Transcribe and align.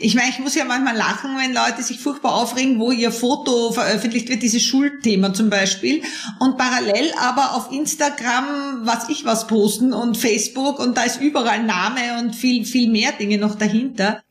Ich 0.00 0.14
meine, 0.14 0.30
ich 0.30 0.38
muss 0.38 0.54
ja 0.54 0.64
manchmal 0.64 0.96
lachen, 0.96 1.36
wenn 1.38 1.52
Leute 1.52 1.82
sich 1.82 1.98
furchtbar 1.98 2.34
aufregen, 2.34 2.78
wo 2.78 2.92
ihr 2.92 3.10
Foto 3.10 3.72
veröffentlicht 3.72 4.28
wird, 4.28 4.44
dieses 4.44 4.62
Schulthema 4.62 5.34
zum 5.34 5.50
Beispiel, 5.50 6.02
und 6.38 6.56
parallel 6.56 7.12
aber 7.20 7.54
auf 7.54 7.72
Instagram, 7.72 8.86
was 8.86 9.08
ich 9.08 9.24
was 9.24 9.48
posten 9.48 9.92
und 9.92 10.16
Facebook 10.16 10.78
und 10.78 10.96
da 10.96 11.02
ist 11.02 11.20
überall 11.20 11.64
Name 11.64 12.20
und 12.20 12.36
viel, 12.36 12.64
viel 12.64 12.88
mehr 12.88 13.10
Dinge 13.10 13.38
noch 13.38 13.56
dahinter. 13.56 14.22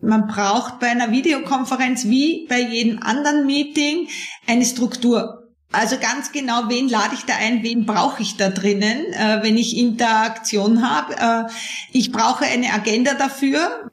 Man 0.00 0.28
braucht 0.28 0.78
bei 0.78 0.86
einer 0.86 1.10
Videokonferenz 1.10 2.04
wie 2.04 2.46
bei 2.48 2.60
jedem 2.60 3.02
anderen 3.02 3.46
Meeting 3.46 4.06
eine 4.46 4.64
Struktur. 4.64 5.48
Also 5.72 5.96
ganz 5.98 6.30
genau, 6.30 6.68
wen 6.68 6.88
lade 6.88 7.14
ich 7.14 7.24
da 7.24 7.34
ein, 7.34 7.64
wen 7.64 7.84
brauche 7.84 8.22
ich 8.22 8.36
da 8.36 8.48
drinnen, 8.48 9.12
äh, 9.12 9.42
wenn 9.42 9.56
ich 9.56 9.76
Interaktion 9.76 10.88
habe. 10.88 11.48
Äh, 11.48 11.52
ich 11.92 12.12
brauche 12.12 12.44
eine 12.44 12.72
Agenda 12.72 13.14
dafür. 13.14 13.90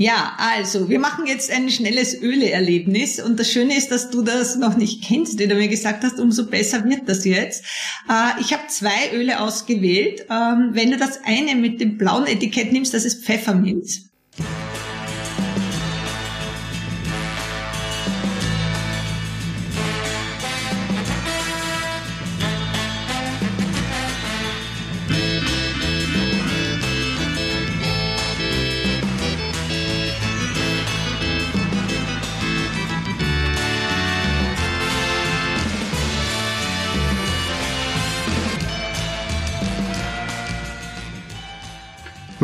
Ja, 0.00 0.36
also 0.38 0.88
wir 0.88 1.00
machen 1.00 1.26
jetzt 1.26 1.50
ein 1.50 1.68
schnelles 1.70 2.22
Öle-Erlebnis 2.22 3.20
und 3.20 3.40
das 3.40 3.50
Schöne 3.50 3.76
ist, 3.76 3.90
dass 3.90 4.10
du 4.10 4.22
das 4.22 4.54
noch 4.54 4.76
nicht 4.76 5.02
kennst, 5.02 5.40
wie 5.40 5.48
du 5.48 5.56
mir 5.56 5.66
gesagt 5.66 6.04
hast, 6.04 6.20
umso 6.20 6.46
besser 6.46 6.84
wird 6.84 7.08
das 7.08 7.24
jetzt. 7.24 7.64
Äh, 8.08 8.40
ich 8.40 8.52
habe 8.52 8.68
zwei 8.68 9.12
Öle 9.12 9.40
ausgewählt. 9.40 10.24
Ähm, 10.30 10.70
wenn 10.70 10.92
du 10.92 10.98
das 10.98 11.18
eine 11.24 11.56
mit 11.56 11.80
dem 11.80 11.98
blauen 11.98 12.28
Etikett 12.28 12.72
nimmst, 12.72 12.94
das 12.94 13.04
ist 13.04 13.24
Pfefferminz. 13.24 14.08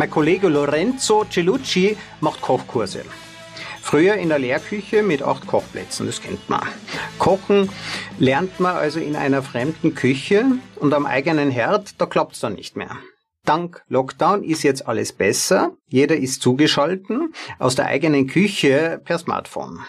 Mein 0.05 0.10
Kollege 0.10 0.48
Lorenzo 0.48 1.24
Celucci 1.24 1.97
macht 2.20 2.42
Kochkurse. 2.42 3.06
Früher 3.80 4.16
in 4.16 4.28
der 4.28 4.38
Lehrküche 4.38 5.02
mit 5.02 5.22
acht 5.22 5.46
Kochplätzen, 5.46 6.05
das 6.05 6.20
kennt 6.20 6.46
man. 6.50 6.61
Kochen 7.19 7.70
lernt 8.19 8.61
man 8.61 8.77
also 8.77 9.00
in 9.00 9.16
einer 9.16 9.42
fremden 9.42 9.94
Küche 9.94 10.44
und 10.77 10.92
am 10.92 11.06
eigenen 11.06 11.50
Herd, 11.50 11.98
da 11.98 12.05
klappt's 12.05 12.41
dann 12.41 12.52
nicht 12.52 12.77
mehr. 12.77 12.98
Dank 13.45 13.83
Lockdown 13.89 14.42
ist 14.42 14.62
jetzt 14.62 14.89
alles 14.89 15.12
besser. 15.12 15.73
Jeder 15.89 16.17
ist 16.17 16.42
zugeschalten 16.42 17.34
aus 17.59 17.75
der 17.75 17.86
eigenen 17.86 18.27
Küche 18.27 19.01
per 19.05 19.19
Smartphone. 19.19 19.81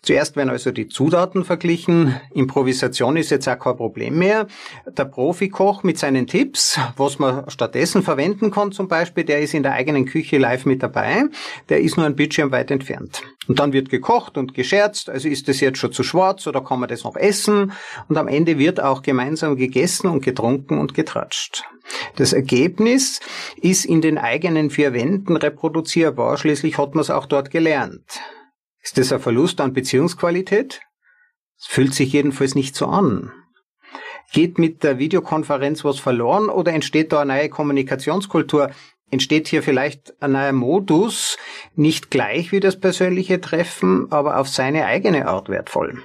Zuerst 0.00 0.34
werden 0.34 0.50
also 0.50 0.70
die 0.70 0.88
Zutaten 0.88 1.44
verglichen. 1.44 2.18
Improvisation 2.34 3.16
ist 3.16 3.30
jetzt 3.30 3.48
auch 3.48 3.58
kein 3.58 3.76
Problem 3.76 4.18
mehr. 4.18 4.46
Der 4.86 5.04
Profikoch 5.04 5.82
mit 5.82 5.98
seinen 5.98 6.26
Tipps, 6.26 6.80
was 6.96 7.18
man 7.18 7.48
stattdessen 7.50 8.02
verwenden 8.02 8.50
kann 8.50 8.72
zum 8.72 8.88
Beispiel, 8.88 9.24
der 9.24 9.40
ist 9.40 9.54
in 9.54 9.62
der 9.62 9.72
eigenen 9.72 10.06
Küche 10.06 10.38
live 10.38 10.64
mit 10.64 10.82
dabei. 10.82 11.24
Der 11.68 11.80
ist 11.80 11.96
nur 11.96 12.06
ein 12.06 12.16
Bildschirm 12.16 12.50
weit 12.50 12.70
entfernt. 12.70 13.22
Und 13.48 13.58
dann 13.58 13.72
wird 13.72 13.90
gekocht 13.90 14.38
und 14.38 14.54
gescherzt. 14.54 15.10
Also 15.10 15.28
ist 15.28 15.48
das 15.48 15.60
jetzt 15.60 15.78
schon 15.78 15.92
zu 15.92 16.02
schwarz 16.02 16.46
oder 16.46 16.62
kann 16.62 16.78
man 16.78 16.88
das 16.88 17.02
noch 17.02 17.16
essen? 17.16 17.72
Und 18.08 18.16
am 18.16 18.28
Ende 18.28 18.58
wird 18.58 18.80
auch 18.80 19.02
gemeinsam 19.02 19.56
gegessen 19.56 20.08
und 20.08 20.22
getrunken 20.22 20.78
und 20.78 20.94
getratscht. 20.94 21.64
Das 22.16 22.32
Ergebnis 22.32 23.20
ist 23.56 23.84
in 23.84 24.00
den 24.00 24.18
eigenen 24.18 24.70
vier 24.70 24.92
Wänden 24.92 25.36
reproduzierbar. 25.36 26.36
Schließlich 26.36 26.78
hat 26.78 26.94
man 26.94 27.02
es 27.02 27.10
auch 27.10 27.26
dort 27.26 27.50
gelernt. 27.50 28.20
Ist 28.80 28.98
das 28.98 29.12
ein 29.12 29.20
Verlust 29.20 29.60
an 29.60 29.72
Beziehungsqualität? 29.72 30.80
Es 31.58 31.66
fühlt 31.66 31.94
sich 31.94 32.12
jedenfalls 32.12 32.54
nicht 32.54 32.76
so 32.76 32.86
an. 32.86 33.32
Geht 34.32 34.58
mit 34.58 34.82
der 34.82 34.98
Videokonferenz 34.98 35.84
was 35.84 35.98
verloren 35.98 36.48
oder 36.48 36.72
entsteht 36.72 37.12
da 37.12 37.20
eine 37.20 37.34
neue 37.34 37.48
Kommunikationskultur? 37.48 38.70
Entsteht 39.12 39.46
hier 39.46 39.62
vielleicht 39.62 40.14
ein 40.22 40.32
neuer 40.32 40.52
Modus, 40.52 41.36
nicht 41.74 42.10
gleich 42.10 42.50
wie 42.50 42.60
das 42.60 42.80
persönliche 42.80 43.42
Treffen, 43.42 44.10
aber 44.10 44.38
auf 44.38 44.48
seine 44.48 44.86
eigene 44.86 45.28
Art 45.28 45.50
wertvoll? 45.50 46.02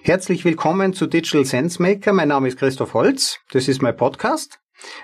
Herzlich 0.00 0.46
willkommen 0.46 0.94
zu 0.94 1.06
Digital 1.06 1.44
Sense 1.44 1.82
Maker. 1.82 2.14
Mein 2.14 2.28
Name 2.28 2.48
ist 2.48 2.58
Christoph 2.58 2.94
Holz. 2.94 3.40
Das 3.50 3.68
ist 3.68 3.82
mein 3.82 3.94
Podcast. 3.94 4.58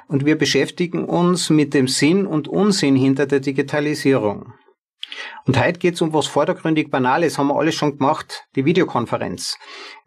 Und 0.09 0.25
wir 0.25 0.39
beschäftigen 0.39 1.05
uns 1.05 1.51
mit 1.51 1.75
dem 1.75 1.89
Sinn 1.89 2.27
und 2.27 2.49
Unsinn 2.49 2.97
hinter 2.97 3.27
der 3.27 3.41
Digitalisierung. 3.41 4.55
Und 5.45 5.63
heute 5.63 5.79
geht 5.79 5.97
es 5.97 6.01
um 6.01 6.15
was 6.15 6.27
vordergründig 6.27 6.91
Banales, 6.91 7.37
haben 7.37 7.49
wir 7.49 7.57
alles 7.57 7.75
schon 7.75 7.99
gemacht, 7.99 8.47
die 8.55 8.65
Videokonferenz. 8.65 9.59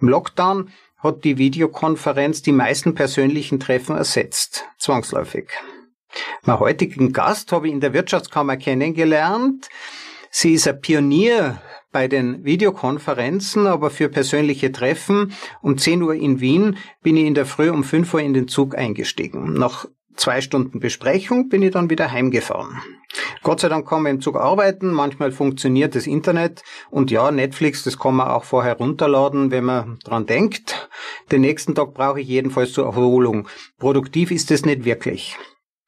Im 0.01 0.09
Lockdown 0.09 0.71
hat 0.97 1.23
die 1.23 1.37
Videokonferenz 1.37 2.41
die 2.41 2.53
meisten 2.53 2.95
persönlichen 2.95 3.59
Treffen 3.59 3.95
ersetzt, 3.95 4.66
zwangsläufig. 4.79 5.51
Mein 6.44 6.59
heutigen 6.59 7.14
Gast 7.14 7.52
habe 7.52 7.68
ich 7.68 7.74
in 7.74 7.80
der 7.80 7.94
Wirtschaftskammer 7.94 8.58
kennengelernt. 8.58 9.70
Sie 10.31 10.53
ist 10.53 10.68
ein 10.68 10.80
Pionier 10.80 11.62
bei 11.92 12.08
den 12.08 12.44
Videokonferenzen, 12.44 13.68
aber 13.68 13.90
für 13.90 14.09
persönliche 14.09 14.72
Treffen. 14.72 15.34
Um 15.62 15.78
10 15.78 16.03
Uhr 16.03 16.14
in 16.14 16.40
Wien 16.40 16.78
bin 17.02 17.18
ich 17.18 17.25
in 17.25 17.34
der 17.34 17.46
Früh 17.46 17.70
um 17.70 17.84
5 17.84 18.14
Uhr 18.14 18.22
in 18.22 18.34
den 18.34 18.47
Zug 18.47 18.78
eingestiegen. 18.78 19.53
Nach 19.53 19.86
zwei 20.16 20.42
Stunden 20.42 20.80
Besprechung 20.80 21.50
bin 21.50 21.64
ich 21.64 21.72
dann 21.72 21.90
wieder 21.90 22.12
heimgefahren. 22.12 22.81
Gott 23.41 23.62
sei 23.62 23.70
Dank 23.70 23.88
kann 23.88 24.03
man 24.03 24.16
im 24.16 24.22
Zug 24.22 24.36
arbeiten, 24.36 24.91
manchmal 24.91 25.31
funktioniert 25.31 25.96
das 25.96 26.08
Internet 26.08 26.64
und 26.90 27.09
ja, 27.09 27.31
Netflix, 27.31 27.84
das 27.84 27.97
kann 27.97 28.16
man 28.16 28.28
auch 28.28 28.44
vorher 28.44 28.78
runterladen, 28.78 29.50
wenn 29.50 29.64
man 29.64 30.00
dran 30.03 30.26
denkt. 30.26 30.90
Den 31.31 31.41
nächsten 31.41 31.74
Tag 31.74 31.94
brauche 31.94 32.20
ich 32.20 32.28
jedenfalls 32.28 32.74
zur 32.74 32.86
Erholung. 32.86 33.47
Produktiv 33.78 34.31
ist 34.31 34.52
es 34.52 34.66
nicht 34.66 34.84
wirklich. 34.84 35.38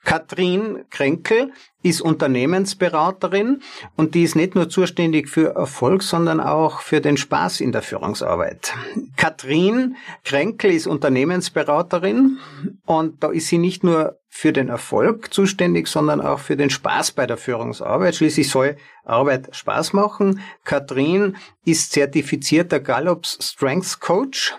Katrin 0.04 0.86
Kränkel 0.90 1.54
ist 1.84 2.02
Unternehmensberaterin 2.02 3.62
und 3.96 4.16
die 4.16 4.24
ist 4.24 4.36
nicht 4.36 4.56
nur 4.56 4.70
zuständig 4.70 5.30
für 5.30 5.56
Erfolg, 5.56 6.04
sondern 6.04 6.40
auch 6.40 6.82
für 6.82 7.02
den 7.02 7.18
Spaß 7.18 7.62
in 7.62 7.72
der 7.72 7.82
Führungsarbeit. 7.82 8.74
Katrin 9.16 9.96
Kränkel 10.24 10.72
ist 10.72 10.88
Unternehmensberaterin 10.88 12.40
und 12.86 13.24
da 13.24 13.32
ist 13.32 13.48
sie 13.48 13.58
nicht 13.58 13.84
nur 13.84 14.18
für 14.34 14.54
den 14.54 14.70
Erfolg 14.70 15.34
zuständig, 15.34 15.88
sondern 15.88 16.22
auch 16.22 16.40
für 16.40 16.56
den 16.56 16.70
Spaß 16.70 17.12
bei 17.12 17.28
der 17.28 17.38
Führungsarbeit. 17.38 18.16
Schließlich 18.16 18.50
soll 18.50 18.78
Arbeit 19.04 19.54
Spaß 19.56 19.94
machen. 19.94 20.40
Katrin 20.64 21.36
ist 21.66 21.92
zertifizierter 21.92 22.80
Gallups 22.80 23.38
Strengths 23.42 24.00
Coach. 24.00 24.56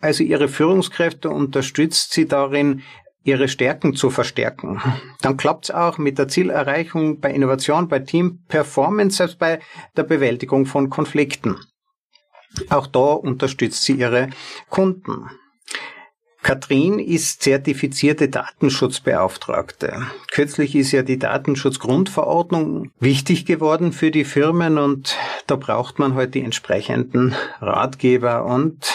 Also 0.00 0.22
ihre 0.22 0.48
Führungskräfte 0.48 1.30
unterstützt 1.30 2.12
sie 2.12 2.28
darin, 2.28 2.82
ihre 3.28 3.48
Stärken 3.48 3.94
zu 3.94 4.10
verstärken. 4.10 4.80
Dann 5.20 5.36
klappt 5.36 5.66
es 5.66 5.70
auch 5.70 5.98
mit 5.98 6.18
der 6.18 6.28
Zielerreichung 6.28 7.20
bei 7.20 7.32
Innovation, 7.32 7.88
bei 7.88 8.00
Team 8.00 8.40
Performance, 8.48 9.18
selbst 9.18 9.38
bei 9.38 9.60
der 9.96 10.04
Bewältigung 10.04 10.66
von 10.66 10.90
Konflikten. 10.90 11.56
Auch 12.70 12.86
da 12.86 13.12
unterstützt 13.12 13.84
sie 13.84 13.92
ihre 13.92 14.30
Kunden. 14.70 15.28
Katrin 16.42 16.98
ist 16.98 17.42
zertifizierte 17.42 18.28
Datenschutzbeauftragte. 18.28 20.06
Kürzlich 20.30 20.76
ist 20.76 20.92
ja 20.92 21.02
die 21.02 21.18
Datenschutzgrundverordnung 21.18 22.90
wichtig 23.00 23.44
geworden 23.44 23.92
für 23.92 24.10
die 24.10 24.24
Firmen 24.24 24.78
und 24.78 25.16
da 25.46 25.56
braucht 25.56 25.98
man 25.98 26.12
heute 26.12 26.18
halt 26.18 26.34
die 26.36 26.42
entsprechenden 26.42 27.34
Ratgeber 27.60 28.46
und 28.46 28.94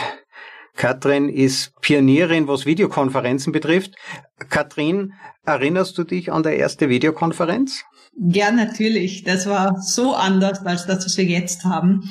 Katrin 0.75 1.29
ist 1.29 1.79
Pionierin, 1.81 2.47
was 2.47 2.65
Videokonferenzen 2.65 3.53
betrifft. 3.53 3.95
Katrin, 4.49 5.13
erinnerst 5.45 5.97
du 5.97 6.03
dich 6.03 6.31
an 6.31 6.43
der 6.43 6.57
erste 6.57 6.89
Videokonferenz? 6.89 7.83
Ja, 8.15 8.51
natürlich. 8.51 9.23
Das 9.23 9.47
war 9.47 9.81
so 9.81 10.13
anders 10.13 10.63
als 10.65 10.85
das, 10.85 11.05
was 11.05 11.17
wir 11.17 11.25
jetzt 11.25 11.63
haben. 11.65 12.09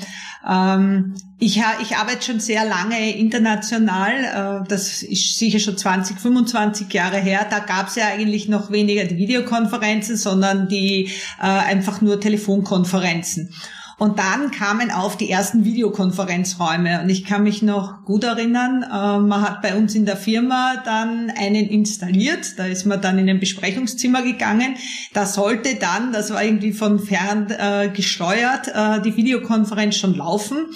Ähm, 0.49 1.15
ich, 1.39 1.63
ich 1.81 1.97
arbeite 1.97 2.23
schon 2.23 2.41
sehr 2.41 2.65
lange 2.65 3.17
international. 3.17 4.63
Äh, 4.63 4.69
das 4.69 5.03
ist 5.03 5.39
sicher 5.39 5.61
schon 5.61 5.79
20, 5.79 6.19
25 6.19 6.93
Jahre 6.93 7.19
her. 7.19 7.47
Da 7.49 7.61
gab 7.61 7.89
es 7.89 7.95
ja 7.95 8.09
eigentlich 8.09 8.49
noch 8.49 8.73
weniger 8.73 9.05
die 9.05 9.17
Videokonferenzen, 9.17 10.17
sondern 10.17 10.69
die 10.69 11.11
äh, 11.41 11.47
einfach 11.47 12.01
nur 12.01 12.21
Telefonkonferenzen. 12.21 13.55
Und 14.03 14.19
dann 14.19 14.51
kamen 14.51 14.91
auf 14.91 15.17
die 15.17 15.31
ersten 15.31 15.65
Videokonferenzräume. 15.65 17.03
Und 17.03 17.09
ich 17.09 17.25
kann 17.25 17.45
mich 17.45 17.63
noch 17.63 18.05
gut 18.05 18.25
erinnern, 18.25 18.83
äh, 18.83 19.21
man 19.21 19.43
hat 19.43 19.63
bei 19.63 19.77
uns 19.77 19.95
in 19.95 20.07
der 20.07 20.17
Firma 20.17 20.83
dann 20.85 21.31
einen 21.31 21.69
installiert. 21.69 22.59
Da 22.59 22.65
ist 22.65 22.85
man 22.85 23.01
dann 23.01 23.17
in 23.21 23.31
ein 23.31 23.39
Besprechungszimmer 23.39 24.23
gegangen. 24.23 24.75
Da 25.13 25.25
sollte 25.25 25.77
dann, 25.77 26.13
das 26.13 26.33
war 26.33 26.43
irgendwie 26.43 26.73
von 26.73 26.99
fern 26.99 27.47
äh, 27.51 27.91
gesteuert, 27.91 28.67
äh, 28.75 29.01
die 29.03 29.17
Videokonferenz 29.17 29.95
schon 29.95 30.17
laufen. 30.17 30.67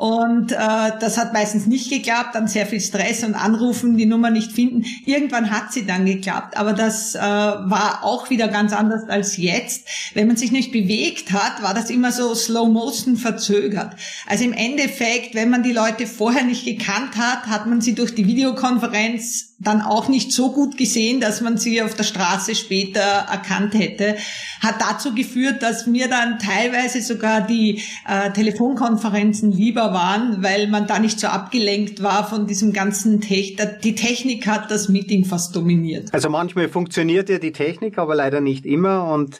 Und 0.00 0.52
äh, 0.52 0.56
das 0.98 1.18
hat 1.18 1.34
meistens 1.34 1.66
nicht 1.66 1.90
geklappt, 1.90 2.34
dann 2.34 2.48
sehr 2.48 2.64
viel 2.64 2.80
Stress 2.80 3.22
und 3.22 3.34
Anrufen, 3.34 3.98
die 3.98 4.06
Nummer 4.06 4.30
nicht 4.30 4.50
finden. 4.50 4.86
Irgendwann 5.04 5.50
hat 5.50 5.74
sie 5.74 5.84
dann 5.84 6.06
geklappt, 6.06 6.56
aber 6.56 6.72
das 6.72 7.14
äh, 7.14 7.20
war 7.20 8.02
auch 8.02 8.30
wieder 8.30 8.48
ganz 8.48 8.72
anders 8.72 9.10
als 9.10 9.36
jetzt. 9.36 9.86
Wenn 10.14 10.26
man 10.26 10.36
sich 10.36 10.52
nicht 10.52 10.72
bewegt 10.72 11.32
hat, 11.32 11.62
war 11.62 11.74
das 11.74 11.90
immer 11.90 12.12
so 12.12 12.34
Slow 12.34 12.70
Motion 12.70 13.18
verzögert. 13.18 13.94
Also 14.26 14.44
im 14.44 14.54
Endeffekt, 14.54 15.34
wenn 15.34 15.50
man 15.50 15.62
die 15.62 15.72
Leute 15.72 16.06
vorher 16.06 16.44
nicht 16.44 16.64
gekannt 16.64 17.18
hat, 17.18 17.48
hat 17.48 17.66
man 17.66 17.82
sie 17.82 17.94
durch 17.94 18.14
die 18.14 18.26
Videokonferenz 18.26 19.50
dann 19.60 19.82
auch 19.82 20.08
nicht 20.08 20.32
so 20.32 20.52
gut 20.52 20.78
gesehen, 20.78 21.20
dass 21.20 21.42
man 21.42 21.58
sie 21.58 21.82
auf 21.82 21.94
der 21.94 22.04
Straße 22.04 22.54
später 22.54 23.00
erkannt 23.00 23.74
hätte, 23.74 24.16
hat 24.60 24.76
dazu 24.80 25.14
geführt, 25.14 25.62
dass 25.62 25.86
mir 25.86 26.08
dann 26.08 26.38
teilweise 26.38 27.02
sogar 27.02 27.42
die 27.42 27.82
äh, 28.08 28.30
Telefonkonferenzen 28.30 29.52
lieber 29.52 29.89
waren, 29.92 30.42
weil 30.42 30.68
man 30.68 30.86
da 30.86 30.98
nicht 30.98 31.20
so 31.20 31.28
abgelenkt 31.28 32.02
war 32.02 32.28
von 32.28 32.46
diesem 32.46 32.72
ganzen 32.72 33.20
Technik. 33.20 33.80
Die 33.82 33.94
Technik 33.94 34.46
hat 34.46 34.70
das 34.70 34.88
Meeting 34.88 35.24
fast 35.24 35.54
dominiert. 35.54 36.12
Also 36.12 36.28
manchmal 36.28 36.68
funktioniert 36.68 37.28
ja 37.28 37.38
die 37.38 37.52
Technik, 37.52 37.98
aber 37.98 38.14
leider 38.14 38.40
nicht 38.40 38.66
immer 38.66 39.12
und 39.12 39.38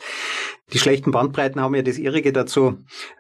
die 0.73 0.79
schlechten 0.79 1.11
Bandbreiten 1.11 1.61
haben 1.61 1.75
ja 1.75 1.83
das 1.83 1.99
Irrige 1.99 2.33
dazu 2.33 2.79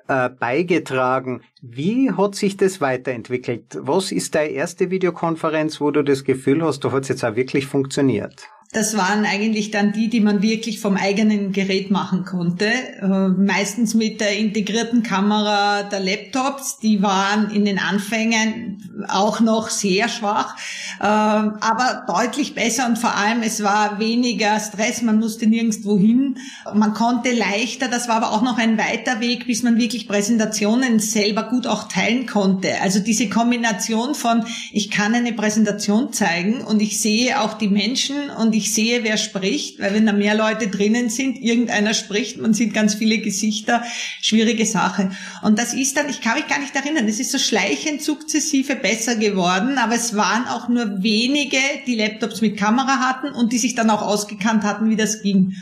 äh, 0.08 0.28
beigetragen. 0.28 1.42
Wie 1.60 2.12
hat 2.12 2.34
sich 2.34 2.56
das 2.56 2.80
weiterentwickelt? 2.80 3.78
Was 3.80 4.12
ist 4.12 4.34
deine 4.34 4.50
erste 4.50 4.90
Videokonferenz, 4.90 5.80
wo 5.80 5.90
du 5.90 6.02
das 6.02 6.24
Gefühl 6.24 6.62
hast, 6.64 6.84
da 6.84 6.92
hat 6.92 7.02
es 7.02 7.08
jetzt 7.08 7.24
auch 7.24 7.36
wirklich 7.36 7.66
funktioniert? 7.66 8.48
Das 8.72 8.96
waren 8.96 9.24
eigentlich 9.24 9.72
dann 9.72 9.92
die, 9.92 10.08
die 10.08 10.20
man 10.20 10.42
wirklich 10.42 10.78
vom 10.78 10.96
eigenen 10.96 11.50
Gerät 11.50 11.90
machen 11.90 12.24
konnte. 12.24 12.66
Äh, 12.66 13.28
meistens 13.28 13.94
mit 13.94 14.20
der 14.20 14.38
integrierten 14.38 15.02
Kamera 15.02 15.82
der 15.82 15.98
Laptops. 15.98 16.78
Die 16.78 17.02
waren 17.02 17.50
in 17.50 17.64
den 17.64 17.80
Anfängen 17.80 19.06
auch 19.08 19.40
noch 19.40 19.70
sehr 19.70 20.08
schwach, 20.08 20.54
äh, 21.00 21.04
aber 21.04 22.04
deutlich 22.06 22.54
besser 22.54 22.86
und 22.86 22.96
vor 22.96 23.16
allem 23.16 23.42
es 23.42 23.60
war 23.64 23.98
weniger 23.98 24.60
Stress. 24.60 25.02
Man 25.02 25.18
musste 25.18 25.48
nirgendwo 25.48 25.98
hin. 25.98 26.38
Man 26.72 26.94
konnte 26.94 27.32
leichter. 27.32 27.88
Das 27.88 28.06
war 28.06 28.16
aber 28.16 28.30
auch 28.30 28.42
noch 28.42 28.58
ein 28.58 28.78
weiter 28.78 29.18
Weg, 29.18 29.48
bis 29.48 29.64
man 29.64 29.78
wirklich 29.78 30.06
Präsentationen 30.06 31.00
selber 31.00 31.42
gut 31.42 31.66
auch 31.66 31.88
teilen 31.88 32.26
konnte. 32.26 32.80
Also 32.80 33.00
diese 33.00 33.28
Kombination 33.28 34.14
von 34.14 34.44
ich 34.70 34.92
kann 34.92 35.12
eine 35.12 35.32
Präsentation 35.32 36.12
zeigen 36.12 36.60
und 36.60 36.80
ich 36.80 37.00
sehe 37.00 37.40
auch 37.40 37.54
die 37.54 37.68
Menschen 37.68 38.30
und 38.30 38.54
ich 38.54 38.59
sehe, 38.68 39.04
wer 39.04 39.16
spricht, 39.16 39.80
weil 39.80 39.94
wenn 39.94 40.04
da 40.04 40.12
mehr 40.12 40.34
Leute 40.34 40.68
drinnen 40.68 41.08
sind, 41.08 41.40
irgendeiner 41.40 41.94
spricht, 41.94 42.38
man 42.38 42.52
sieht 42.52 42.74
ganz 42.74 42.94
viele 42.94 43.18
Gesichter, 43.18 43.82
schwierige 44.20 44.66
Sache. 44.66 45.10
Und 45.42 45.58
das 45.58 45.72
ist 45.72 45.96
dann, 45.96 46.08
ich 46.08 46.20
kann 46.20 46.34
mich 46.34 46.48
gar 46.48 46.58
nicht 46.58 46.74
erinnern, 46.74 47.06
es 47.08 47.20
ist 47.20 47.32
so 47.32 47.38
schleichend 47.38 48.02
sukzessive 48.02 48.76
besser 48.76 49.16
geworden, 49.16 49.78
aber 49.78 49.94
es 49.94 50.16
waren 50.16 50.46
auch 50.48 50.68
nur 50.68 51.02
wenige, 51.02 51.58
die 51.86 51.94
Laptops 51.94 52.40
mit 52.40 52.58
Kamera 52.58 52.98
hatten 52.98 53.32
und 53.32 53.52
die 53.52 53.58
sich 53.58 53.74
dann 53.74 53.88
auch 53.88 54.02
ausgekannt 54.02 54.64
hatten, 54.64 54.90
wie 54.90 54.96
das 54.96 55.22
ging. 55.22 55.54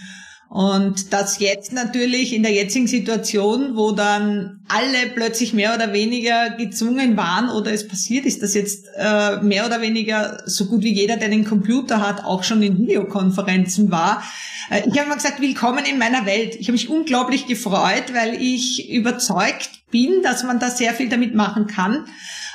Und 0.49 1.13
das 1.13 1.41
jetzt 1.41 1.75
natürlich 1.75 2.33
in 2.33 2.43
der 2.43 2.53
jetzigen 2.53 2.87
Situation, 2.87 3.77
wo 3.77 3.93
dann 3.93 4.61
alle 4.67 5.11
plötzlich 5.15 5.53
mehr 5.53 5.75
oder 5.75 5.93
weniger 5.93 6.51
gezwungen 6.51 7.19
waren 7.19 7.51
oder 7.51 7.71
es 7.73 7.87
passiert 7.87 8.25
ist, 8.25 8.43
dass 8.43 8.55
jetzt 8.55 8.87
äh, 8.97 9.43
mehr 9.43 9.67
oder 9.67 9.83
weniger 9.83 10.43
so 10.47 10.65
gut 10.65 10.83
wie 10.83 10.93
jeder, 10.93 11.19
der 11.19 11.27
einen 11.29 11.45
Computer 11.45 12.01
hat, 12.01 12.25
auch 12.25 12.45
schon 12.45 12.63
in 12.63 12.79
Videokonferenzen 12.79 13.91
war. 13.91 14.23
Äh, 14.71 14.89
ich 14.89 14.99
habe 14.99 15.11
mal 15.11 15.17
gesagt, 15.17 15.43
willkommen 15.43 15.85
in 15.85 15.99
meiner 15.99 16.25
Welt. 16.25 16.55
Ich 16.55 16.69
habe 16.69 16.73
mich 16.73 16.89
unglaublich 16.89 17.47
gefreut, 17.47 18.15
weil 18.15 18.41
ich 18.41 18.91
überzeugt 18.91 19.78
bin, 19.91 20.23
dass 20.23 20.45
man 20.45 20.59
da 20.59 20.71
sehr 20.71 20.93
viel 20.95 21.09
damit 21.09 21.35
machen 21.35 21.67
kann. 21.67 22.07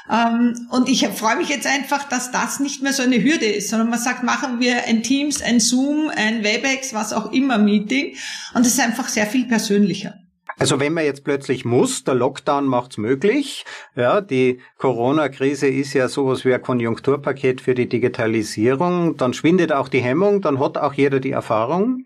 Ähm, 0.10 0.68
und 0.70 0.90
ich 0.90 1.08
freue 1.08 1.38
mich 1.38 1.50
jetzt 1.50 1.68
einfach, 1.68 2.08
dass 2.10 2.32
das 2.32 2.60
nicht 2.60 2.84
mehr 2.84 2.94
so 2.94 3.04
eine 3.04 3.24
Hürde 3.24 3.46
ist, 3.46 3.70
sondern 3.70 3.90
man 3.90 4.00
sagt, 4.00 4.24
machen 4.24 4.60
wir 4.60 4.86
ein 4.86 5.04
Teams, 5.04 5.42
ein 5.42 5.60
Zoom, 5.60 6.12
ein 6.16 6.44
Webex, 6.44 6.94
was 6.94 7.14
auch 7.14 7.32
immer 7.32 7.58
Meeting. 7.58 8.16
Und 8.54 8.66
es 8.66 8.74
ist 8.74 8.80
einfach 8.80 9.08
sehr 9.08 9.28
viel 9.28 9.46
persönlicher. 9.46 10.16
Also 10.60 10.80
wenn 10.80 10.94
man 10.94 11.06
jetzt 11.06 11.24
plötzlich 11.24 11.66
muss, 11.66 12.04
der 12.04 12.16
Lockdown 12.16 12.66
macht's 12.66 12.98
möglich. 12.98 13.66
Ja, 13.96 14.22
die 14.22 14.60
Corona-Krise 14.78 15.68
ist 15.68 15.94
ja 15.94 16.08
sowas 16.08 16.46
wie 16.46 16.54
ein 16.54 16.62
Konjunkturpaket 16.62 17.62
für 17.62 17.74
die 17.74 17.90
Digitalisierung. 17.90 19.18
Dann 19.18 19.34
schwindet 19.34 19.72
auch 19.72 19.90
die 19.90 20.02
Hemmung, 20.02 20.42
dann 20.42 20.60
hat 20.60 20.78
auch 20.78 20.94
jeder 20.94 21.20
die 21.20 21.32
Erfahrung. 21.32 22.06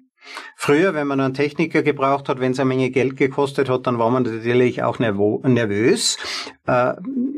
Früher, 0.56 0.94
wenn 0.94 1.08
man 1.08 1.20
einen 1.20 1.34
Techniker 1.34 1.84
gebraucht 1.84 2.30
hat, 2.30 2.40
wenn 2.40 2.52
es 2.52 2.60
eine 2.60 2.68
Menge 2.70 2.90
Geld 2.90 3.18
gekostet 3.18 3.70
hat, 3.70 3.88
dann 3.88 4.00
war 4.00 4.10
man 4.10 4.24
natürlich 4.24 4.84
auch 4.84 5.00
nervös. 5.00 6.18
Äh, 6.66 6.94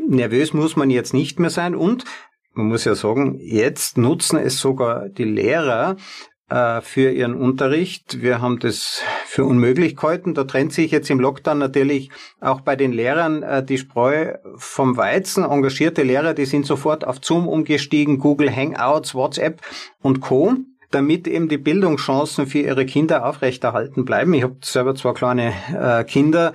nervös 0.07 0.53
muss 0.53 0.75
man 0.75 0.89
jetzt 0.89 1.13
nicht 1.13 1.39
mehr 1.39 1.49
sein 1.49 1.75
und 1.75 2.05
man 2.53 2.67
muss 2.67 2.85
ja 2.85 2.95
sagen, 2.95 3.39
jetzt 3.39 3.97
nutzen 3.97 4.37
es 4.37 4.59
sogar 4.59 5.07
die 5.07 5.23
Lehrer 5.23 5.95
äh, 6.49 6.81
für 6.81 7.11
ihren 7.11 7.35
Unterricht. 7.35 8.21
Wir 8.21 8.41
haben 8.41 8.59
das 8.59 9.01
für 9.25 9.45
unmöglich 9.45 9.95
gehalten. 9.95 10.33
Da 10.33 10.45
trennt 10.45 10.73
sich 10.73 10.91
jetzt 10.91 11.09
im 11.09 11.19
Lockdown 11.19 11.59
natürlich 11.59 12.09
auch 12.41 12.61
bei 12.61 12.75
den 12.75 12.91
Lehrern 12.91 13.43
äh, 13.43 13.63
die 13.63 13.77
Spreu 13.77 14.33
vom 14.55 14.97
Weizen. 14.97 15.43
Engagierte 15.43 16.03
Lehrer, 16.03 16.33
die 16.33 16.45
sind 16.45 16.65
sofort 16.65 17.05
auf 17.05 17.19
Zoom 17.21 17.47
umgestiegen, 17.47 18.17
Google 18.17 18.53
Hangouts, 18.53 19.13
WhatsApp 19.13 19.61
und 20.01 20.21
Co 20.21 20.55
damit 20.91 21.27
eben 21.27 21.49
die 21.49 21.57
Bildungschancen 21.57 22.47
für 22.47 22.59
ihre 22.59 22.85
Kinder 22.85 23.25
aufrechterhalten 23.25 24.05
bleiben. 24.05 24.33
Ich 24.33 24.43
habe 24.43 24.57
selber 24.61 24.95
zwei 24.95 25.13
kleine 25.13 25.53
äh, 25.73 26.03
Kinder. 26.03 26.53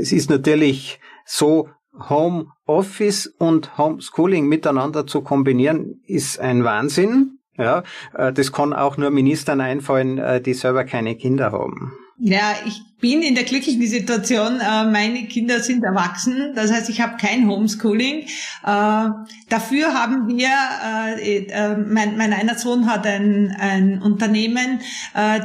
Es 0.00 0.12
ist 0.12 0.30
natürlich 0.30 1.00
so, 1.24 1.68
Home 2.08 2.46
Office 2.66 3.26
und 3.26 3.76
Homeschooling 3.76 4.48
miteinander 4.48 5.06
zu 5.06 5.20
kombinieren, 5.20 6.00
ist 6.06 6.40
ein 6.40 6.64
Wahnsinn. 6.64 7.38
Ja, 7.58 7.82
äh, 8.14 8.32
das 8.32 8.52
kann 8.52 8.72
auch 8.72 8.96
nur 8.96 9.10
Ministern 9.10 9.60
einfallen, 9.60 10.16
äh, 10.18 10.40
die 10.40 10.54
selber 10.54 10.84
keine 10.84 11.16
Kinder 11.16 11.52
haben. 11.52 11.92
Ja, 12.18 12.54
ich 12.66 12.80
bin 13.00 13.20
in 13.22 13.34
der 13.34 13.44
glücklichen 13.44 13.84
Situation, 13.86 14.60
äh, 14.60 14.84
meine 14.84 15.24
Kinder 15.26 15.60
sind 15.60 15.82
erwachsen, 15.82 16.52
das 16.54 16.70
heißt, 16.70 16.88
ich 16.88 17.00
habe 17.00 17.16
kein 17.16 17.48
Homeschooling. 17.48 18.20
Äh, 18.20 19.08
dafür 19.48 19.92
haben 19.92 20.28
wir, 20.28 20.48
äh, 21.18 21.76
mein, 21.76 22.20
einer 22.20 22.56
Sohn 22.56 22.86
hat 22.86 23.06
ein, 23.06 23.56
ein 23.58 24.00
Unternehmen, 24.00 24.80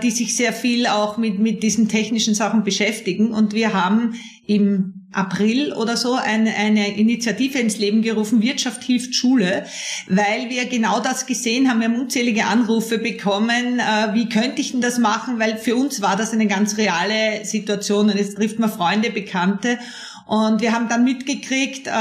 die 0.03 0.11
sich 0.11 0.35
sehr 0.35 0.53
viel 0.53 0.87
auch 0.87 1.17
mit, 1.17 1.39
mit 1.39 1.63
diesen 1.63 1.89
technischen 1.89 2.35
Sachen 2.35 2.63
beschäftigen 2.63 3.31
und 3.31 3.53
wir 3.53 3.73
haben 3.73 4.13
im 4.45 4.96
April 5.13 5.73
oder 5.73 5.95
so 5.95 6.13
eine, 6.13 6.53
eine 6.55 6.97
Initiative 6.97 7.57
ins 7.57 7.77
Leben 7.77 8.01
gerufen, 8.01 8.41
Wirtschaft 8.41 8.83
hilft 8.83 9.15
Schule, 9.15 9.65
weil 10.07 10.49
wir 10.49 10.65
genau 10.65 10.99
das 10.99 11.25
gesehen 11.25 11.69
haben. 11.69 11.79
Wir 11.79 11.87
haben 11.87 11.99
unzählige 11.99 12.45
Anrufe 12.45 12.97
bekommen, 12.97 13.79
äh, 13.79 14.13
wie 14.13 14.29
könnte 14.29 14.61
ich 14.61 14.71
denn 14.71 14.81
das 14.81 14.99
machen, 14.99 15.39
weil 15.39 15.57
für 15.57 15.75
uns 15.75 16.01
war 16.01 16.17
das 16.17 16.33
eine 16.33 16.47
ganz 16.47 16.77
reale 16.77 17.45
Situation 17.45 18.09
und 18.09 18.17
jetzt 18.17 18.35
trifft 18.35 18.59
man 18.59 18.69
Freunde, 18.69 19.09
Bekannte 19.09 19.79
und 20.27 20.59
wir 20.59 20.73
haben 20.73 20.89
dann 20.89 21.05
mitgekriegt, 21.05 21.87
äh, 21.87 21.91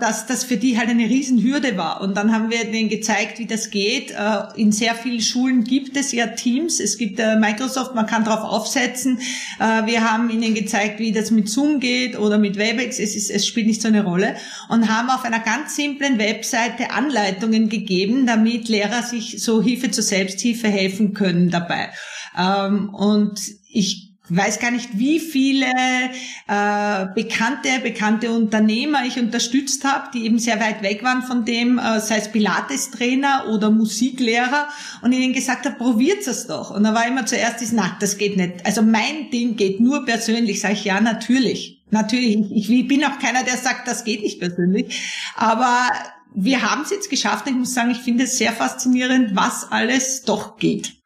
dass 0.00 0.26
das 0.26 0.44
für 0.44 0.58
die 0.58 0.76
halt 0.76 0.90
eine 0.90 1.04
Riesenhürde 1.04 1.78
war. 1.78 2.02
Und 2.02 2.14
dann 2.14 2.30
haben 2.30 2.50
wir 2.50 2.70
denen 2.70 2.90
gezeigt, 2.90 3.38
wie 3.38 3.46
das 3.46 3.70
geht. 3.70 4.10
Äh, 4.10 4.42
in 4.56 4.70
sehr 4.70 4.94
vielen 4.94 5.22
Schulen 5.22 5.64
gibt 5.64 5.96
es 5.96 6.12
ja 6.12 6.26
Teams. 6.26 6.78
Es 6.78 6.98
gibt 6.98 7.18
äh, 7.18 7.36
Microsoft, 7.36 7.94
man 7.94 8.06
kann 8.06 8.24
darauf 8.24 8.44
aufsetzen. 8.44 9.18
Wir 9.58 10.10
haben 10.10 10.30
ihnen 10.30 10.54
gezeigt, 10.54 10.98
wie 10.98 11.12
das 11.12 11.30
mit 11.30 11.48
Zoom 11.48 11.80
geht 11.80 12.18
oder 12.18 12.38
mit 12.38 12.56
Webex. 12.56 12.98
Es, 12.98 13.14
ist, 13.14 13.30
es 13.30 13.46
spielt 13.46 13.66
nicht 13.66 13.80
so 13.80 13.88
eine 13.88 14.04
Rolle. 14.04 14.36
Und 14.68 14.88
haben 14.88 15.10
auf 15.10 15.24
einer 15.24 15.38
ganz 15.38 15.76
simplen 15.76 16.18
Webseite 16.18 16.90
Anleitungen 16.90 17.68
gegeben, 17.68 18.26
damit 18.26 18.68
Lehrer 18.68 19.02
sich 19.02 19.42
so 19.42 19.62
Hilfe 19.62 19.90
zur 19.90 20.04
Selbsthilfe 20.04 20.68
helfen 20.68 21.14
können 21.14 21.50
dabei. 21.50 21.90
Ähm, 22.38 22.90
und 22.94 23.40
ich 23.68 24.09
weiß 24.36 24.60
gar 24.60 24.70
nicht, 24.70 24.98
wie 24.98 25.18
viele 25.18 25.66
äh, 25.66 27.06
bekannte, 27.14 27.80
bekannte 27.82 28.30
Unternehmer 28.30 29.04
ich 29.04 29.18
unterstützt 29.18 29.84
habe, 29.84 30.10
die 30.14 30.24
eben 30.24 30.38
sehr 30.38 30.60
weit 30.60 30.82
weg 30.82 31.02
waren 31.02 31.22
von 31.22 31.44
dem, 31.44 31.78
äh, 31.78 32.00
sei 32.00 32.18
es 32.18 32.30
Pilates-Trainer 32.30 33.46
oder 33.50 33.70
Musiklehrer 33.70 34.68
und 35.02 35.12
ihnen 35.12 35.32
gesagt 35.32 35.66
habe, 35.66 35.76
probiert 35.76 36.26
es 36.26 36.46
doch. 36.46 36.70
Und 36.70 36.84
da 36.84 36.94
war 36.94 37.06
immer 37.06 37.26
zuerst 37.26 37.60
das, 37.60 37.72
na, 37.72 37.96
das 38.00 38.18
geht 38.18 38.36
nicht. 38.36 38.64
Also 38.64 38.82
mein 38.82 39.30
Ding 39.32 39.56
geht 39.56 39.80
nur 39.80 40.04
persönlich. 40.04 40.60
Sag 40.60 40.72
ich, 40.72 40.84
ja, 40.84 41.00
natürlich. 41.00 41.82
Natürlich. 41.90 42.36
Ich, 42.52 42.70
ich 42.70 42.88
bin 42.88 43.04
auch 43.04 43.18
keiner, 43.18 43.42
der 43.42 43.56
sagt, 43.56 43.88
das 43.88 44.04
geht 44.04 44.22
nicht 44.22 44.38
persönlich. 44.38 45.02
Aber 45.34 45.90
wir 46.32 46.62
haben 46.62 46.82
es 46.82 46.90
jetzt 46.90 47.10
geschafft. 47.10 47.48
Ich 47.48 47.54
muss 47.54 47.74
sagen, 47.74 47.90
ich 47.90 47.98
finde 47.98 48.24
es 48.24 48.38
sehr 48.38 48.52
faszinierend, 48.52 49.34
was 49.34 49.70
alles 49.70 50.22
doch 50.22 50.56
geht 50.56 50.99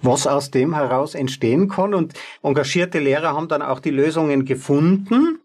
was 0.00 0.26
aus 0.26 0.50
dem 0.50 0.74
heraus 0.74 1.14
entstehen 1.14 1.68
kann. 1.68 1.94
Und 1.94 2.14
engagierte 2.42 2.98
Lehrer 2.98 3.34
haben 3.34 3.48
dann 3.48 3.62
auch 3.62 3.80
die 3.80 3.90
Lösungen 3.90 4.44
gefunden. 4.44 5.40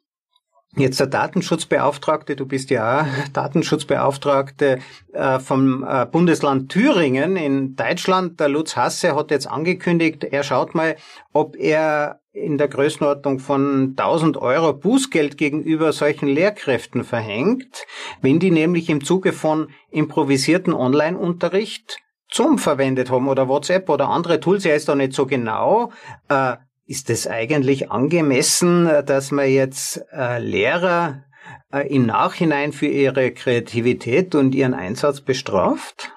Jetzt 0.76 1.00
der 1.00 1.08
Datenschutzbeauftragte, 1.08 2.36
du 2.36 2.48
bist 2.48 2.72
ja 2.72 3.08
Datenschutzbeauftragte 3.34 4.80
äh, 5.12 5.40
vom 5.40 5.86
äh, 5.88 6.08
Bundesland 6.08 6.72
Thüringen 6.72 7.36
in 7.36 7.76
Deutschland. 7.76 8.40
Der 8.40 8.50
Lutz 8.50 8.76
Hasse 8.76 9.16
hat 9.16 9.30
jetzt 9.30 9.48
angekündigt, 9.48 10.24
er 10.24 10.42
schaut 10.42 10.74
mal, 10.74 10.96
ob 11.32 11.56
er 11.56 12.22
in 12.32 12.58
der 12.58 12.68
Größenordnung 12.68 13.38
von 13.38 13.90
1000 13.96 14.38
Euro 14.38 14.74
Bußgeld 14.74 15.38
gegenüber 15.38 15.94
solchen 15.94 16.28
Lehrkräften 16.28 17.04
verhängt, 17.04 17.86
wenn 18.22 18.40
die 18.40 18.50
nämlich 18.50 18.90
im 18.90 19.04
Zuge 19.04 19.32
von 19.32 19.68
improvisierten 19.92 20.74
Online-Unterricht 20.74 22.00
Zoom 22.34 22.58
verwendet 22.58 23.12
haben 23.12 23.28
oder 23.28 23.48
WhatsApp 23.48 23.90
oder 23.90 24.10
andere 24.10 24.40
Tools, 24.40 24.66
er 24.66 24.76
ist 24.76 24.90
da 24.90 24.96
nicht 24.96 25.14
so 25.14 25.26
genau, 25.26 25.92
äh, 26.30 26.56
ist 26.86 27.10
es 27.10 27.28
eigentlich 27.28 27.92
angemessen, 27.92 28.90
dass 29.06 29.32
man 29.32 29.50
jetzt 29.50 30.04
äh, 30.12 30.40
Lehrer 30.40 31.24
äh, 31.72 31.88
im 31.88 32.06
Nachhinein 32.06 32.74
für 32.74 32.88
ihre 32.88 33.32
Kreativität 33.32 34.36
und 34.36 34.56
ihren 34.56 34.74
Einsatz 34.74 35.22
bestraft? 35.22 36.12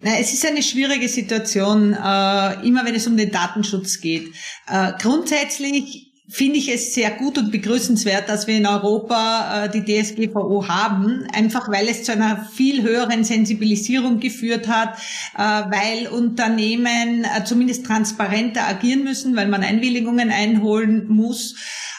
Na, 0.00 0.18
es 0.18 0.32
ist 0.32 0.44
eine 0.44 0.62
schwierige 0.62 1.08
Situation, 1.08 1.92
äh, 1.92 2.66
immer 2.66 2.84
wenn 2.84 2.94
es 2.94 3.06
um 3.06 3.16
den 3.16 3.30
Datenschutz 3.30 4.00
geht. 4.00 4.34
Äh, 4.66 4.92
grundsätzlich 5.00 6.11
finde 6.32 6.58
ich 6.58 6.72
es 6.72 6.94
sehr 6.94 7.10
gut 7.10 7.36
und 7.36 7.52
begrüßenswert, 7.52 8.26
dass 8.26 8.46
wir 8.46 8.56
in 8.56 8.66
Europa 8.66 9.66
äh, 9.66 9.70
die 9.70 9.84
DSGVO 9.84 10.66
haben, 10.66 11.26
einfach 11.30 11.70
weil 11.70 11.88
es 11.88 12.04
zu 12.04 12.12
einer 12.12 12.48
viel 12.54 12.82
höheren 12.82 13.22
Sensibilisierung 13.22 14.18
geführt 14.18 14.66
hat, 14.66 14.96
äh, 15.36 15.38
weil 15.38 16.08
Unternehmen 16.08 17.24
äh, 17.24 17.44
zumindest 17.44 17.84
transparenter 17.84 18.66
agieren 18.66 19.04
müssen, 19.04 19.36
weil 19.36 19.46
man 19.46 19.62
Einwilligungen 19.62 20.30
einholen 20.30 21.06
muss. 21.08 21.54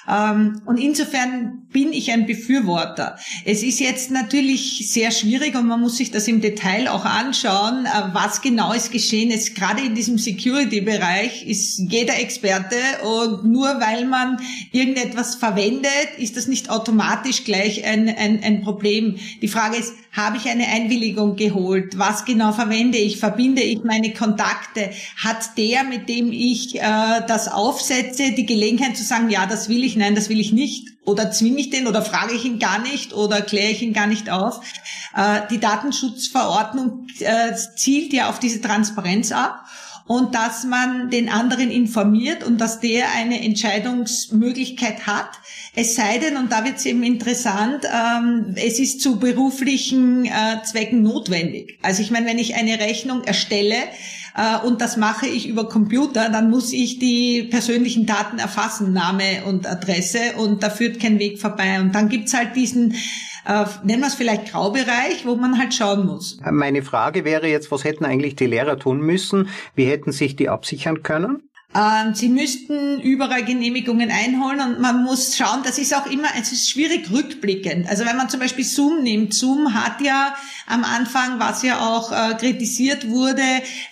Ähm, 0.07 0.61
und 0.65 0.77
insofern 0.77 1.67
bin 1.71 1.93
ich 1.93 2.11
ein 2.11 2.25
Befürworter. 2.25 3.17
Es 3.45 3.63
ist 3.63 3.79
jetzt 3.79 4.11
natürlich 4.11 4.89
sehr 4.91 5.11
schwierig 5.11 5.55
und 5.55 5.67
man 5.67 5.79
muss 5.79 5.97
sich 5.97 6.11
das 6.11 6.27
im 6.27 6.41
Detail 6.41 6.87
auch 6.89 7.05
anschauen, 7.05 7.85
äh, 7.85 8.13
was 8.13 8.41
genau 8.41 8.73
ist 8.73 8.91
geschehen. 8.91 9.31
Es, 9.31 9.53
gerade 9.53 9.81
in 9.81 9.95
diesem 9.95 10.17
Security-Bereich 10.17 11.47
ist 11.47 11.79
jeder 11.79 12.19
Experte 12.19 12.75
und 13.03 13.45
nur 13.45 13.67
weil 13.79 14.05
man 14.05 14.39
irgendetwas 14.71 15.35
verwendet, 15.35 16.09
ist 16.17 16.37
das 16.37 16.47
nicht 16.47 16.69
automatisch 16.69 17.43
gleich 17.43 17.85
ein, 17.85 18.09
ein, 18.09 18.43
ein 18.43 18.61
Problem. 18.61 19.15
Die 19.41 19.47
Frage 19.47 19.77
ist, 19.77 19.93
habe 20.13 20.37
ich 20.37 20.47
eine 20.47 20.67
Einwilligung 20.67 21.35
geholt? 21.35 21.97
Was 21.97 22.23
genau 22.23 22.51
verwende 22.51 22.99
ich? 22.99 23.17
Verbinde 23.17 23.63
ich 23.63 23.83
meine 23.83 24.13
Kontakte? 24.13 24.91
Hat 25.17 25.57
der, 25.57 25.83
mit 25.83 26.07
dem 26.07 26.31
ich 26.31 26.75
äh, 26.79 27.21
das 27.27 27.47
aufsetze, 27.47 28.31
die 28.31 28.45
Gelegenheit 28.45 28.95
zu 28.95 29.03
sagen, 29.03 29.31
ja, 29.31 29.47
das 29.47 29.69
will 29.69 29.83
ich, 29.83 29.95
nein, 29.95 30.13
das 30.13 30.29
will 30.29 30.39
ich 30.39 30.53
nicht? 30.53 30.89
Oder 31.03 31.31
zwinge 31.31 31.59
ich 31.59 31.71
den 31.71 31.87
oder 31.87 32.03
frage 32.03 32.33
ich 32.33 32.45
ihn 32.45 32.59
gar 32.59 32.79
nicht 32.79 33.13
oder 33.13 33.41
kläre 33.41 33.71
ich 33.71 33.81
ihn 33.81 33.91
gar 33.91 34.07
nicht 34.07 34.29
auf? 34.29 34.61
Äh, 35.15 35.41
die 35.49 35.59
Datenschutzverordnung 35.59 37.07
äh, 37.19 37.53
zielt 37.75 38.13
ja 38.13 38.29
auf 38.29 38.39
diese 38.39 38.61
Transparenz 38.61 39.31
ab 39.31 39.65
und 40.05 40.35
dass 40.35 40.65
man 40.65 41.09
den 41.09 41.29
anderen 41.29 41.71
informiert 41.71 42.43
und 42.43 42.59
dass 42.59 42.79
der 42.79 43.11
eine 43.15 43.43
Entscheidungsmöglichkeit 43.43 45.07
hat. 45.07 45.29
Es 45.75 45.95
sei 45.95 46.17
denn, 46.17 46.37
und 46.37 46.51
da 46.51 46.65
wird 46.65 46.77
es 46.77 46.85
eben 46.85 47.03
interessant, 47.03 47.85
ähm, 47.85 48.53
es 48.55 48.79
ist 48.79 49.01
zu 49.01 49.19
beruflichen 49.19 50.25
äh, 50.25 50.61
Zwecken 50.63 51.03
notwendig. 51.03 51.79
Also 51.81 52.01
ich 52.01 52.11
meine, 52.11 52.25
wenn 52.25 52.39
ich 52.39 52.55
eine 52.55 52.79
Rechnung 52.79 53.23
erstelle, 53.23 53.77
und 54.65 54.81
das 54.81 54.97
mache 54.97 55.27
ich 55.27 55.47
über 55.47 55.69
Computer, 55.69 56.29
dann 56.29 56.49
muss 56.49 56.73
ich 56.73 56.97
die 56.97 57.43
persönlichen 57.43 58.05
Daten 58.05 58.39
erfassen, 58.39 58.91
Name 58.91 59.43
und 59.45 59.67
Adresse 59.67 60.33
und 60.37 60.63
da 60.63 60.69
führt 60.69 60.99
kein 60.99 61.19
Weg 61.19 61.39
vorbei. 61.39 61.79
Und 61.79 61.93
dann 61.93 62.09
gibt's 62.09 62.33
halt 62.33 62.55
diesen 62.55 62.95
äh, 63.45 63.65
nennen 63.83 64.01
wir 64.01 64.07
es 64.07 64.15
vielleicht 64.15 64.51
Graubereich, 64.51 65.25
wo 65.25 65.35
man 65.35 65.57
halt 65.57 65.73
schauen 65.73 66.05
muss. 66.05 66.39
Meine 66.49 66.81
Frage 66.81 67.25
wäre 67.25 67.47
jetzt, 67.47 67.71
was 67.71 67.83
hätten 67.83 68.05
eigentlich 68.05 68.35
die 68.35 68.45
Lehrer 68.45 68.79
tun 68.79 69.01
müssen? 69.01 69.49
Wie 69.75 69.85
hätten 69.85 70.11
sich 70.11 70.35
die 70.35 70.49
absichern 70.49 71.03
können? 71.03 71.43
Ähm, 71.75 72.13
sie 72.13 72.29
müssten 72.29 73.01
überall 73.01 73.43
Genehmigungen 73.43 74.11
einholen 74.11 74.59
und 74.61 74.79
man 74.79 75.03
muss 75.03 75.35
schauen, 75.35 75.61
das 75.63 75.79
ist 75.79 75.95
auch 75.95 76.05
immer, 76.05 76.27
es 76.39 76.51
ist 76.51 76.69
schwierig 76.69 77.09
rückblickend. 77.11 77.89
Also 77.89 78.05
wenn 78.05 78.15
man 78.15 78.29
zum 78.29 78.39
Beispiel 78.39 78.63
Zoom 78.63 79.01
nimmt, 79.01 79.33
Zoom 79.33 79.73
hat 79.73 79.99
ja 80.01 80.35
am 80.67 80.83
Anfang, 80.83 81.39
was 81.39 81.63
ja 81.63 81.79
auch 81.79 82.11
äh, 82.11 82.35
kritisiert 82.35 83.09
wurde, 83.09 83.43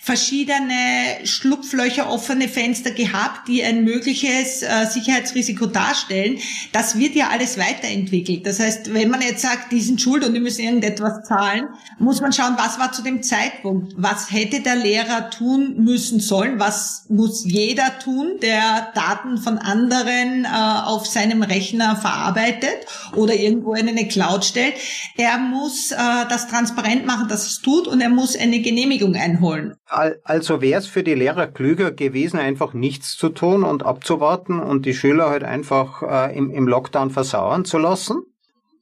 verschiedene 0.02 1.26
Schlupflöcher, 1.26 2.10
offene 2.10 2.48
Fenster 2.48 2.92
gehabt, 2.92 3.48
die 3.48 3.64
ein 3.64 3.84
mögliches 3.84 4.62
äh, 4.62 4.86
Sicherheitsrisiko 4.90 5.66
darstellen. 5.66 6.38
Das 6.72 6.98
wird 6.98 7.16
ja 7.16 7.30
alles 7.30 7.58
weiterentwickelt. 7.58 8.46
Das 8.46 8.60
heißt, 8.60 8.94
wenn 8.94 9.10
man 9.10 9.22
jetzt 9.22 9.42
sagt, 9.42 9.72
die 9.72 9.82
sind 9.82 10.02
schuld 10.02 10.26
und 10.26 10.34
die 10.34 10.40
müssen 10.40 10.62
irgendetwas 10.62 11.28
zahlen, 11.28 11.68
muss 12.00 12.22
man 12.22 12.34
schauen, 12.34 12.56
was 12.58 12.80
war 12.80 12.92
zu 12.92 13.02
dem 13.02 13.22
Zeitpunkt? 13.24 13.94
Was 13.98 14.32
hätte 14.32 14.62
der 14.62 14.76
Lehrer 14.76 15.30
tun 15.30 15.76
müssen 15.78 16.20
sollen? 16.20 16.60
Was 16.60 17.06
muss 17.10 17.44
jeder 17.46 18.00
tun, 18.00 18.40
der 18.42 18.92
Daten 18.94 19.38
von 19.38 19.58
anderen 19.58 20.46
äh, 20.46 20.48
auf 20.48 21.06
seinem 21.06 21.44
Rechner 21.44 21.96
verarbeitet 21.96 22.86
oder 23.16 23.34
irgendwo 23.34 23.74
in 23.74 23.88
eine 23.88 24.08
Cloud 24.08 24.46
stellt. 24.46 24.76
Er 25.18 25.38
muss 25.38 25.92
äh, 25.92 25.98
das 26.30 26.48
transparent 26.62 27.06
machen, 27.06 27.28
dass 27.28 27.48
es 27.48 27.62
tut 27.62 27.88
und 27.88 28.02
er 28.02 28.10
muss 28.10 28.38
eine 28.38 28.62
Genehmigung 28.62 29.16
einholen. 29.16 29.76
Also 30.24 30.62
wäre 30.62 30.80
es 30.80 30.88
für 30.88 31.04
die 31.04 31.16
Lehrer 31.16 31.48
klüger 31.48 31.92
gewesen, 31.92 32.40
einfach 32.40 32.74
nichts 32.74 33.18
zu 33.18 33.30
tun 33.30 33.64
und 33.64 33.84
abzuwarten 33.84 34.60
und 34.60 34.86
die 34.86 34.94
Schüler 34.94 35.30
halt 35.30 35.44
einfach 35.44 36.04
äh, 36.04 36.38
im, 36.38 36.52
im 36.52 36.68
Lockdown 36.68 37.10
versauern 37.10 37.66
zu 37.66 37.78
lassen? 37.78 38.22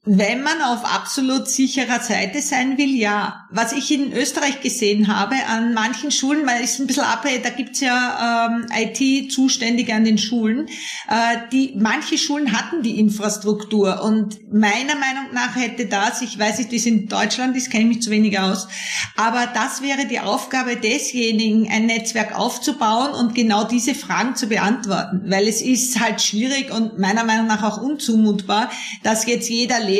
Wenn 0.06 0.42
man 0.42 0.62
auf 0.62 0.82
absolut 0.86 1.46
sicherer 1.46 2.00
Seite 2.00 2.40
sein 2.40 2.78
will, 2.78 2.96
ja. 2.96 3.46
Was 3.50 3.72
ich 3.72 3.90
in 3.92 4.14
Österreich 4.14 4.62
gesehen 4.62 5.14
habe, 5.14 5.34
an 5.46 5.74
manchen 5.74 6.10
Schulen, 6.10 6.46
weil 6.46 6.64
es 6.64 6.78
ein 6.78 6.86
bisschen 6.86 7.02
abhängig, 7.02 7.42
da 7.42 7.50
gibt's 7.50 7.80
ja 7.80 8.48
ähm, 8.48 8.66
IT-Zuständige 8.74 9.92
an 9.92 10.04
den 10.04 10.16
Schulen, 10.16 10.68
äh, 11.06 11.36
die 11.52 11.74
manche 11.76 12.16
Schulen 12.16 12.56
hatten 12.56 12.82
die 12.82 12.98
Infrastruktur 12.98 14.02
und 14.02 14.50
meiner 14.50 14.94
Meinung 14.94 15.34
nach 15.34 15.56
hätte 15.56 15.84
das, 15.84 16.22
ich 16.22 16.38
weiß 16.38 16.60
nicht, 16.60 16.70
wie 16.70 16.76
es 16.76 16.86
in 16.86 17.06
Deutschland 17.08 17.54
ist, 17.54 17.70
kenne 17.70 17.84
ich 17.84 17.96
mich 17.96 18.02
zu 18.02 18.10
wenig 18.10 18.38
aus, 18.38 18.68
aber 19.16 19.48
das 19.52 19.82
wäre 19.82 20.06
die 20.06 20.20
Aufgabe 20.20 20.76
desjenigen, 20.76 21.68
ein 21.70 21.86
Netzwerk 21.86 22.38
aufzubauen 22.38 23.12
und 23.12 23.34
genau 23.34 23.64
diese 23.64 23.94
Fragen 23.94 24.34
zu 24.34 24.46
beantworten, 24.46 25.24
weil 25.26 25.46
es 25.46 25.60
ist 25.60 26.00
halt 26.00 26.22
schwierig 26.22 26.72
und 26.72 26.98
meiner 26.98 27.24
Meinung 27.24 27.48
nach 27.48 27.62
auch 27.64 27.82
unzumutbar, 27.82 28.70
dass 29.02 29.26
jetzt 29.26 29.50
jeder 29.50 29.80
Lehrer 29.80 29.90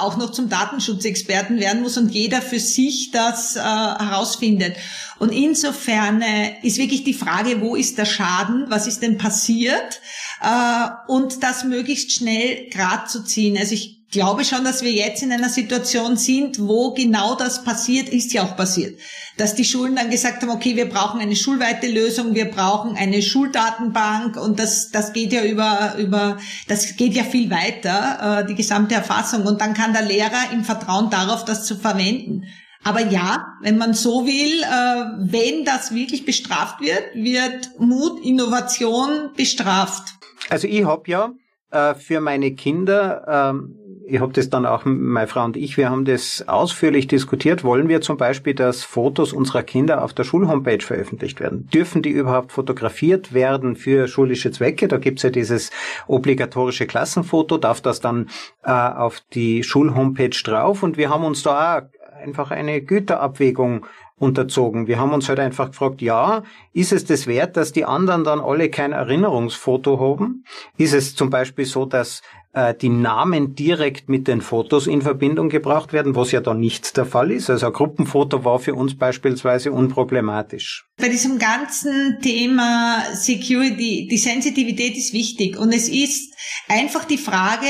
auch 0.00 0.16
noch 0.16 0.30
zum 0.30 0.48
Datenschutzexperten 0.48 1.58
werden 1.58 1.82
muss 1.82 1.96
und 1.96 2.10
jeder 2.10 2.42
für 2.42 2.60
sich 2.60 3.10
das 3.10 3.56
äh, 3.56 3.60
herausfindet. 3.60 4.76
Und 5.18 5.30
insofern 5.30 6.22
äh, 6.22 6.54
ist 6.62 6.78
wirklich 6.78 7.04
die 7.04 7.14
Frage, 7.14 7.60
wo 7.60 7.76
ist 7.76 7.98
der 7.98 8.04
Schaden, 8.04 8.66
was 8.68 8.86
ist 8.86 9.02
denn 9.02 9.18
passiert 9.18 10.00
äh, 10.42 10.88
und 11.08 11.42
das 11.42 11.64
möglichst 11.64 12.12
schnell 12.12 12.68
grad 12.70 13.10
zu 13.10 13.24
ziehen. 13.24 13.56
Also 13.56 13.74
ich 13.74 14.03
glaube 14.14 14.44
schon, 14.44 14.64
dass 14.64 14.82
wir 14.82 14.92
jetzt 14.92 15.22
in 15.22 15.32
einer 15.32 15.50
Situation 15.50 16.16
sind, 16.16 16.58
wo 16.58 16.94
genau 16.94 17.34
das 17.34 17.64
passiert, 17.64 18.08
ist 18.08 18.32
ja 18.32 18.44
auch 18.44 18.56
passiert. 18.56 18.98
Dass 19.36 19.54
die 19.54 19.64
Schulen 19.64 19.96
dann 19.96 20.10
gesagt 20.10 20.42
haben, 20.42 20.50
okay, 20.50 20.76
wir 20.76 20.88
brauchen 20.88 21.20
eine 21.20 21.36
schulweite 21.36 21.88
Lösung, 21.88 22.34
wir 22.34 22.46
brauchen 22.46 22.96
eine 22.96 23.20
Schuldatenbank 23.20 24.36
und 24.36 24.58
das, 24.58 24.90
das 24.90 25.12
geht 25.12 25.32
ja 25.32 25.44
über, 25.44 25.96
über, 25.98 26.38
das 26.68 26.96
geht 26.96 27.14
ja 27.14 27.24
viel 27.24 27.50
weiter, 27.50 28.40
äh, 28.40 28.46
die 28.46 28.54
gesamte 28.54 28.94
Erfassung. 28.94 29.44
Und 29.44 29.60
dann 29.60 29.74
kann 29.74 29.92
der 29.92 30.02
Lehrer 30.02 30.52
im 30.52 30.64
Vertrauen 30.64 31.10
darauf, 31.10 31.44
das 31.44 31.66
zu 31.66 31.76
verwenden. 31.76 32.44
Aber 32.84 33.00
ja, 33.00 33.46
wenn 33.62 33.76
man 33.76 33.94
so 33.94 34.26
will, 34.26 34.62
äh, 34.62 35.32
wenn 35.32 35.64
das 35.64 35.94
wirklich 35.94 36.24
bestraft 36.24 36.80
wird, 36.80 37.14
wird 37.14 37.78
Mut, 37.80 38.24
Innovation 38.24 39.30
bestraft. 39.36 40.14
Also 40.48 40.68
ich 40.68 40.84
habe 40.84 41.10
ja 41.10 41.32
äh, 41.74 41.94
für 41.94 42.20
meine 42.20 42.52
Kinder 42.52 43.50
ähm, 43.52 43.76
ich 44.06 44.20
habe 44.20 44.32
das 44.32 44.50
dann 44.50 44.66
auch, 44.66 44.84
meine 44.84 45.26
Frau 45.26 45.44
und 45.44 45.56
ich, 45.56 45.76
wir 45.76 45.90
haben 45.90 46.04
das 46.04 46.44
ausführlich 46.46 47.06
diskutiert. 47.06 47.64
Wollen 47.64 47.88
wir 47.88 48.00
zum 48.00 48.16
Beispiel, 48.16 48.54
dass 48.54 48.84
Fotos 48.84 49.32
unserer 49.32 49.62
Kinder 49.62 50.04
auf 50.04 50.12
der 50.12 50.24
Schulhomepage 50.24 50.84
veröffentlicht 50.84 51.40
werden? 51.40 51.68
Dürfen 51.72 52.02
die 52.02 52.10
überhaupt 52.10 52.52
fotografiert 52.52 53.32
werden 53.32 53.76
für 53.76 54.06
schulische 54.08 54.50
Zwecke? 54.50 54.88
Da 54.88 54.98
gibt's 54.98 55.22
ja 55.22 55.30
dieses 55.30 55.70
obligatorische 56.06 56.86
Klassenfoto, 56.86 57.56
darf 57.56 57.80
das 57.80 58.00
dann 58.00 58.28
äh, 58.62 58.70
auf 58.70 59.22
die 59.32 59.62
Schulhomepage 59.62 60.42
drauf? 60.44 60.82
Und 60.82 60.96
wir 60.98 61.08
haben 61.08 61.24
uns 61.24 61.42
da 61.42 61.88
einfach 62.22 62.50
eine 62.50 62.82
Güterabwägung 62.82 63.86
unterzogen. 64.18 64.86
Wir 64.86 64.98
haben 64.98 65.12
uns 65.12 65.28
halt 65.28 65.40
einfach 65.40 65.68
gefragt, 65.70 66.00
ja, 66.00 66.44
ist 66.72 66.92
es 66.92 67.04
das 67.04 67.26
wert, 67.26 67.56
dass 67.56 67.72
die 67.72 67.84
anderen 67.84 68.24
dann 68.24 68.40
alle 68.40 68.70
kein 68.70 68.92
Erinnerungsfoto 68.92 69.98
haben? 69.98 70.44
Ist 70.76 70.94
es 70.94 71.16
zum 71.16 71.30
Beispiel 71.30 71.64
so, 71.64 71.84
dass 71.84 72.22
äh, 72.54 72.74
die 72.74 72.88
Namen 72.88 73.56
direkt 73.56 74.08
mit 74.08 74.28
den 74.28 74.40
Fotos 74.40 74.86
in 74.86 75.02
Verbindung 75.02 75.48
gebracht 75.48 75.92
werden, 75.92 76.14
was 76.14 76.30
ja 76.30 76.40
da 76.40 76.54
nicht 76.54 76.96
der 76.96 77.04
Fall 77.04 77.32
ist. 77.32 77.50
Also 77.50 77.66
ein 77.66 77.72
Gruppenfoto 77.72 78.44
war 78.44 78.60
für 78.60 78.74
uns 78.74 78.96
beispielsweise 78.96 79.72
unproblematisch. 79.72 80.86
Bei 80.96 81.08
diesem 81.08 81.38
ganzen 81.38 82.18
Thema 82.22 83.02
Security, 83.14 84.06
die 84.08 84.18
Sensitivität 84.18 84.96
ist 84.96 85.12
wichtig 85.12 85.58
und 85.58 85.72
es 85.72 85.88
ist 85.88 86.32
einfach 86.68 87.04
die 87.04 87.18
Frage, 87.18 87.66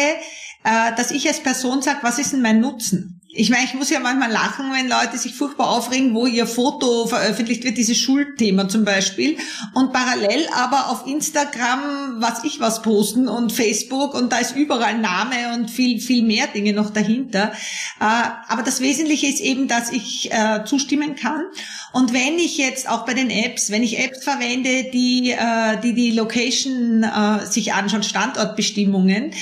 äh, 0.64 0.94
dass 0.96 1.10
ich 1.10 1.26
als 1.26 1.42
Person 1.42 1.80
sage, 1.80 2.00
was 2.02 2.18
ist 2.18 2.34
denn 2.34 2.42
mein 2.42 2.60
Nutzen? 2.60 3.22
Ich 3.36 3.50
meine, 3.50 3.64
ich 3.64 3.74
muss 3.74 3.90
ja 3.90 3.98
manchmal 3.98 4.30
lachen, 4.30 4.66
wenn 4.72 4.88
Leute 4.88 5.18
sich 5.18 5.34
furchtbar 5.34 5.70
aufregen, 5.70 6.14
wo 6.14 6.26
ihr 6.26 6.46
Foto 6.46 7.06
veröffentlicht 7.06 7.64
wird, 7.64 7.76
dieses 7.76 7.98
Schulthema 7.98 8.68
zum 8.68 8.84
Beispiel, 8.84 9.36
und 9.74 9.92
parallel 9.92 10.46
aber 10.54 10.90
auf 10.90 11.06
Instagram 11.06 12.04
was 12.20 12.44
ich 12.44 12.60
was 12.60 12.82
posten 12.82 13.28
und 13.28 13.52
Facebook 13.52 14.14
und 14.14 14.32
da 14.32 14.38
ist 14.38 14.56
überall 14.56 14.98
Name 14.98 15.54
und 15.54 15.70
viel, 15.70 16.00
viel 16.00 16.22
mehr 16.22 16.46
Dinge 16.46 16.72
noch 16.72 16.90
dahinter. 16.90 17.52
Äh, 18.00 18.04
aber 18.48 18.62
das 18.62 18.80
Wesentliche 18.80 19.26
ist 19.26 19.40
eben, 19.40 19.68
dass 19.68 19.92
ich 19.92 20.32
äh, 20.32 20.64
zustimmen 20.64 21.16
kann. 21.16 21.44
Und 21.92 22.12
wenn 22.12 22.38
ich 22.38 22.58
jetzt 22.58 22.88
auch 22.88 23.04
bei 23.04 23.14
den 23.14 23.30
Apps, 23.30 23.70
wenn 23.70 23.82
ich 23.82 23.98
Apps 23.98 24.24
verwende, 24.24 24.90
die 24.92 25.30
äh, 25.30 25.80
die, 25.82 25.94
die 25.94 26.10
Location 26.10 27.04
sich 27.48 27.72
anschauen, 27.72 28.02
Standortbestimmungen, 28.02 29.32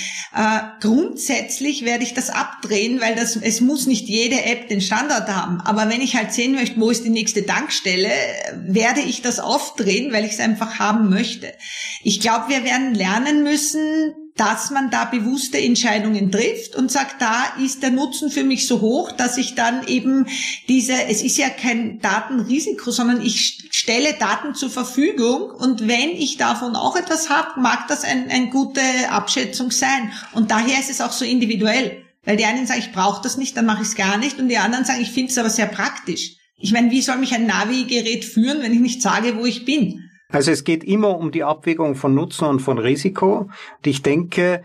grundsätzlich 0.80 1.84
werde 1.84 2.04
ich 2.04 2.14
das 2.14 2.30
abdrehen, 2.30 3.00
weil 3.00 3.14
das, 3.14 3.37
es 3.37 3.61
muss 3.61 3.81
muss 3.82 3.88
nicht 3.88 4.06
jede 4.06 4.44
App 4.44 4.68
den 4.68 4.80
Standard 4.80 5.28
haben. 5.28 5.60
Aber 5.60 5.88
wenn 5.88 6.00
ich 6.00 6.14
halt 6.14 6.32
sehen 6.32 6.52
möchte, 6.52 6.80
wo 6.80 6.90
ist 6.90 7.04
die 7.04 7.10
nächste 7.10 7.44
Tankstelle, 7.44 8.10
werde 8.64 9.00
ich 9.00 9.22
das 9.22 9.40
aufdrehen, 9.40 10.12
weil 10.12 10.24
ich 10.24 10.32
es 10.32 10.40
einfach 10.40 10.78
haben 10.78 11.10
möchte. 11.10 11.52
Ich 12.04 12.20
glaube, 12.20 12.48
wir 12.48 12.62
werden 12.62 12.94
lernen 12.94 13.42
müssen, 13.42 14.14
dass 14.36 14.70
man 14.70 14.90
da 14.90 15.04
bewusste 15.04 15.58
Entscheidungen 15.58 16.30
trifft 16.30 16.76
und 16.76 16.92
sagt, 16.92 17.20
da 17.20 17.42
ist 17.62 17.82
der 17.82 17.90
Nutzen 17.90 18.30
für 18.30 18.44
mich 18.44 18.68
so 18.68 18.80
hoch, 18.80 19.10
dass 19.10 19.36
ich 19.36 19.56
dann 19.56 19.86
eben 19.88 20.26
diese, 20.68 20.94
es 21.08 21.22
ist 21.22 21.36
ja 21.36 21.48
kein 21.48 21.98
Datenrisiko, 21.98 22.92
sondern 22.92 23.20
ich 23.20 23.68
stelle 23.72 24.14
Daten 24.14 24.54
zur 24.54 24.70
Verfügung 24.70 25.50
und 25.50 25.88
wenn 25.88 26.10
ich 26.10 26.36
davon 26.36 26.76
auch 26.76 26.94
etwas 26.94 27.30
habe, 27.30 27.60
mag 27.60 27.88
das 27.88 28.04
eine 28.04 28.30
ein 28.30 28.50
gute 28.50 28.80
Abschätzung 29.10 29.72
sein. 29.72 30.12
Und 30.32 30.52
daher 30.52 30.78
ist 30.78 30.90
es 30.90 31.00
auch 31.00 31.12
so 31.12 31.24
individuell. 31.24 32.01
Weil 32.24 32.36
die 32.36 32.44
einen 32.44 32.66
sagen, 32.66 32.80
ich 32.80 32.92
brauche 32.92 33.22
das 33.22 33.36
nicht, 33.36 33.56
dann 33.56 33.66
mache 33.66 33.82
ich 33.82 33.88
es 33.88 33.94
gar 33.96 34.16
nicht. 34.16 34.38
Und 34.38 34.48
die 34.48 34.58
anderen 34.58 34.84
sagen, 34.84 35.00
ich 35.00 35.10
finde 35.10 35.30
es 35.30 35.38
aber 35.38 35.50
sehr 35.50 35.66
praktisch. 35.66 36.36
Ich 36.56 36.72
meine, 36.72 36.90
wie 36.90 37.02
soll 37.02 37.16
mich 37.16 37.34
ein 37.34 37.46
Navi-Gerät 37.46 38.24
führen, 38.24 38.62
wenn 38.62 38.72
ich 38.72 38.80
nicht 38.80 39.02
sage, 39.02 39.36
wo 39.36 39.44
ich 39.44 39.64
bin? 39.64 40.08
Also 40.28 40.50
es 40.50 40.64
geht 40.64 40.84
immer 40.84 41.18
um 41.18 41.32
die 41.32 41.44
Abwägung 41.44 41.94
von 41.94 42.14
Nutzen 42.14 42.46
und 42.46 42.60
von 42.60 42.78
Risiko. 42.78 43.38
Und 43.40 43.86
ich 43.86 44.02
denke, 44.02 44.62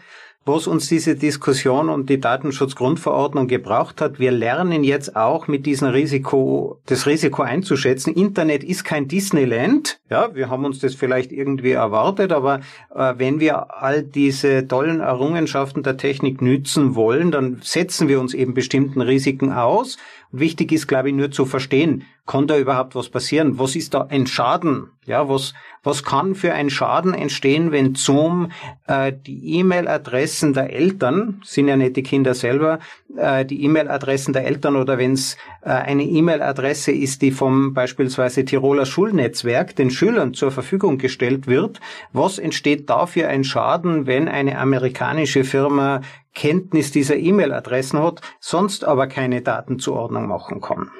was 0.48 0.66
uns 0.66 0.88
diese 0.88 1.16
Diskussion 1.16 1.89
und 1.89 2.10
die 2.10 2.20
Datenschutzgrundverordnung 2.20 3.48
gebraucht 3.48 4.00
hat. 4.01 4.18
Wir 4.20 4.32
lernen 4.32 4.84
jetzt 4.84 5.16
auch 5.16 5.48
mit 5.48 5.66
diesem 5.66 5.89
Risiko, 5.89 6.80
das 6.86 7.06
Risiko 7.06 7.42
einzuschätzen. 7.42 8.13
Internet 8.13 8.63
ist 8.63 8.84
kein 8.86 9.08
Disneyland. 9.08 10.00
Ja, 10.10 10.34
wir 10.34 10.50
haben 10.50 10.66
uns 10.66 10.80
das 10.80 10.96
vielleicht 10.96 11.32
irgendwie 11.32 11.72
erwartet, 11.72 12.32
aber 12.32 12.62
äh, 12.96 13.13
wenn 13.18 13.39
wir 13.39 13.82
all 13.82 14.04
diese 14.04 14.68
tollen 14.68 15.01
Errungenschaften 15.01 15.84
der 15.84 15.98
Technik 15.98 16.42
nützen 16.42 16.96
wollen, 16.96 17.32
dann 17.32 17.60
setzen 17.62 18.08
wir 18.08 18.20
uns 18.20 18.34
eben 18.34 18.54
bestimmten 18.54 19.01
Risiken 19.01 19.51
aus. 19.51 19.98
Wichtig 20.32 20.72
ist, 20.72 20.88
glaube 20.88 21.10
ich, 21.10 21.16
nur 21.16 21.32
zu 21.32 21.46
verstehen, 21.46 22.04
kann 22.25 22.48
da 22.48 22.58
überhaupt 22.58 22.96
was 22.96 23.10
passieren? 23.10 23.60
Was 23.60 23.75
ist 23.75 23.94
da 23.94 24.08
ein 24.10 24.27
Schaden? 24.27 24.92
Ja, 25.06 25.30
was, 25.30 25.54
was 25.88 26.03
kann 26.03 26.36
für 26.36 26.53
ein 26.53 26.70
Schaden 26.70 27.13
entstehen, 27.13 27.72
wenn 27.72 27.96
Zoom 27.96 28.51
äh, 28.88 29.13
die 29.13 29.58
E-Mail-Adressen 29.60 30.53
der 30.53 30.74
Eltern, 30.74 31.41
sind 31.46 31.70
ja 31.70 31.77
nicht 31.77 31.96
die 31.96 32.03
Kinder 32.03 32.34
selber, 32.34 32.79
äh, 33.15 33.46
die 33.46 33.63
E-Mail-Adressen 33.63 34.34
der 34.34 34.46
Eltern 34.46 34.75
oder 34.75 34.98
wenn 34.98 35.13
es 35.13 35.38
äh, 35.62 35.70
eine 35.70 36.03
E-Mail-Adresse 36.03 36.91
ist, 36.91 37.22
die 37.22 37.32
vom 37.32 37.74
beispielsweise 37.74 38.44
Tiroler 38.44 38.86
Schulnetzwerk 38.86 39.77
den 39.77 39.89
Schülern 39.89 40.34
zur 40.34 40.51
Verfügung 40.51 40.98
gestellt 40.98 41.48
wird, 41.48 41.79
was 42.12 42.38
entsteht 42.38 42.89
da 42.89 43.06
für 43.06 43.29
ein 43.29 43.46
Schaden, 43.46 44.08
wenn 44.08 44.27
eine 44.27 44.60
amerikanische 44.60 45.46
Firma 45.46 46.01
Kenntnis 46.36 46.91
dieser 46.91 47.15
E-Mail-Adressen 47.15 48.03
hat, 48.03 48.20
sonst 48.41 48.84
aber 48.84 49.08
keine 49.08 49.41
Datenzuordnung 49.41 50.27
machen 50.27 50.60
kann? 50.60 50.91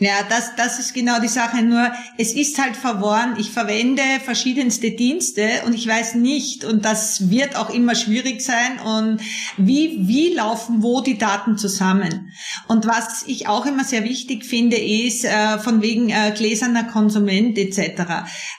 Ja, 0.00 0.12
das, 0.28 0.54
das 0.56 0.78
ist 0.78 0.94
genau 0.94 1.20
die 1.20 1.28
Sache. 1.28 1.62
Nur 1.62 1.90
es 2.18 2.32
ist 2.32 2.58
halt 2.62 2.76
verworren. 2.76 3.34
Ich 3.38 3.50
verwende 3.50 4.02
verschiedenste 4.24 4.92
Dienste 4.92 5.48
und 5.66 5.74
ich 5.74 5.88
weiß 5.88 6.14
nicht, 6.14 6.64
und 6.64 6.84
das 6.84 7.30
wird 7.30 7.56
auch 7.56 7.70
immer 7.70 7.96
schwierig 7.96 8.40
sein, 8.40 8.78
und 8.84 9.20
wie, 9.56 9.98
wie 10.02 10.34
laufen 10.34 10.82
wo 10.82 11.00
die 11.00 11.18
Daten 11.18 11.58
zusammen. 11.58 12.32
Und 12.68 12.86
was 12.86 13.24
ich 13.26 13.48
auch 13.48 13.66
immer 13.66 13.82
sehr 13.82 14.04
wichtig 14.04 14.44
finde, 14.44 14.76
ist 14.76 15.24
äh, 15.24 15.58
von 15.58 15.82
wegen 15.82 16.10
äh, 16.10 16.32
gläserner 16.36 16.84
Konsument 16.84 17.58
etc. 17.58 18.02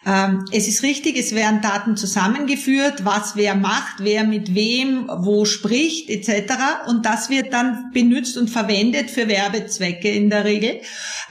Ähm, 0.06 0.46
es 0.52 0.68
ist 0.68 0.84
richtig, 0.84 1.18
es 1.18 1.34
werden 1.34 1.62
Daten 1.62 1.96
zusammengeführt, 1.96 3.06
was 3.06 3.38
wer 3.38 3.56
macht, 3.56 4.00
wer 4.00 4.26
mit 4.26 4.56
wem 4.56 5.10
wo 5.10 5.46
spricht 5.46 6.10
etc. 6.10 6.54
Und 6.88 7.06
das 7.06 7.30
wird 7.30 7.54
dann 7.54 7.92
benutzt 7.94 8.38
und 8.38 8.50
verwendet 8.50 9.10
für 9.10 9.30
Werbezwecke 9.30 10.10
in 10.10 10.30
der 10.30 10.44
Regel. 10.44 10.82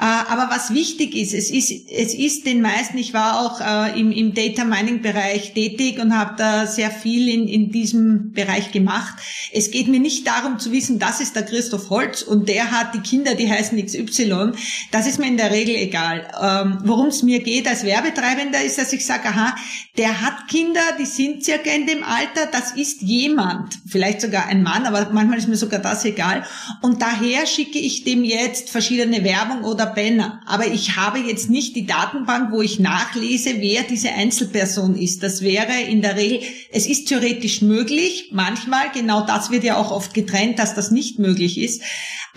Äh, 0.01 0.05
aber 0.05 0.49
was 0.51 0.73
wichtig 0.73 1.17
ist, 1.17 1.35
es 1.35 1.51
ist, 1.51 1.73
es 1.91 2.15
ist 2.15 2.47
den 2.47 2.61
meisten, 2.61 2.99
ich 2.99 3.15
war 3.15 3.41
auch 3.41 3.61
äh, 3.61 3.99
im, 3.99 4.13
im 4.13 4.33
Data 4.33 4.65
Mining 4.65 5.03
Bereich 5.03 5.55
tätig 5.55 5.99
und 5.99 6.17
habe 6.17 6.35
da 6.39 6.67
sehr 6.67 6.91
viel 6.91 7.29
in, 7.29 7.49
in 7.49 7.73
diesem 7.73 8.33
Bereich 8.33 8.71
gemacht. 8.71 9.15
Es 9.53 9.73
geht 9.73 9.89
mir 9.89 9.99
nicht 9.99 10.25
darum 10.27 10.61
zu 10.61 10.71
wissen, 10.71 11.01
das 11.01 11.21
ist 11.21 11.35
der 11.35 11.45
Christoph 11.45 11.91
Holz 11.91 12.23
und 12.23 12.49
der 12.49 12.71
hat 12.71 12.95
die 12.95 13.01
Kinder, 13.01 13.35
die 13.35 13.51
heißen 13.51 13.85
XY. 13.85 14.53
Das 14.93 15.09
ist 15.09 15.19
mir 15.19 15.27
in 15.27 15.37
der 15.37 15.51
Regel 15.51 15.75
egal. 15.75 16.29
Ähm, 16.41 16.79
Worum 16.85 17.09
es 17.09 17.25
mir 17.25 17.41
geht 17.41 17.67
als 17.67 17.83
Werbetreibender 17.83 18.63
ist, 18.63 18.79
dass 18.79 18.93
ich 18.93 19.05
sage, 19.05 19.29
aha, 19.29 19.57
der 19.97 20.21
hat 20.21 20.47
Kinder, 20.49 20.81
die 20.99 21.07
sind 21.07 21.45
circa 21.45 21.71
in 21.71 21.89
dem 21.89 22.05
Alter, 22.05 22.47
das 22.53 22.73
ist 22.73 23.03
jemand, 23.03 23.75
vielleicht 23.87 24.21
sogar 24.21 24.47
ein 24.47 24.63
Mann, 24.63 24.87
aber 24.87 25.11
manchmal 25.13 25.39
ist 25.39 25.49
mir 25.49 25.57
sogar 25.57 25.81
das 25.81 26.05
egal. 26.05 26.45
Und 26.83 27.03
daher 27.03 27.47
schicke 27.47 27.79
ich 27.81 28.05
dem 28.05 28.23
jetzt 28.23 28.71
verschiedene 28.71 29.25
Werbung 29.25 29.65
oder 29.65 29.88
Banner. 29.89 30.41
Aber 30.47 30.67
ich 30.67 30.97
habe 30.97 31.19
jetzt 31.19 31.51
nicht 31.51 31.77
die 31.77 31.87
Datenbank, 31.87 32.53
wo 32.53 32.63
ich 32.63 32.79
nachlese, 32.79 33.61
wer 33.61 33.83
diese 33.83 34.11
Einzelperson 34.11 34.97
ist. 34.97 35.23
Das 35.23 35.43
wäre 35.43 35.81
in 35.89 36.03
der 36.03 36.17
Regel, 36.17 36.41
es 36.73 36.87
ist 36.87 37.09
theoretisch 37.09 37.63
möglich. 37.63 38.31
Manchmal, 38.33 38.91
genau 38.93 39.27
das 39.27 39.51
wird 39.51 39.65
ja 39.65 39.77
auch 39.77 39.91
oft 39.91 40.15
getrennt, 40.15 40.59
dass 40.59 40.75
das 40.75 40.91
nicht 40.91 41.19
möglich 41.19 41.59
ist. 41.59 41.83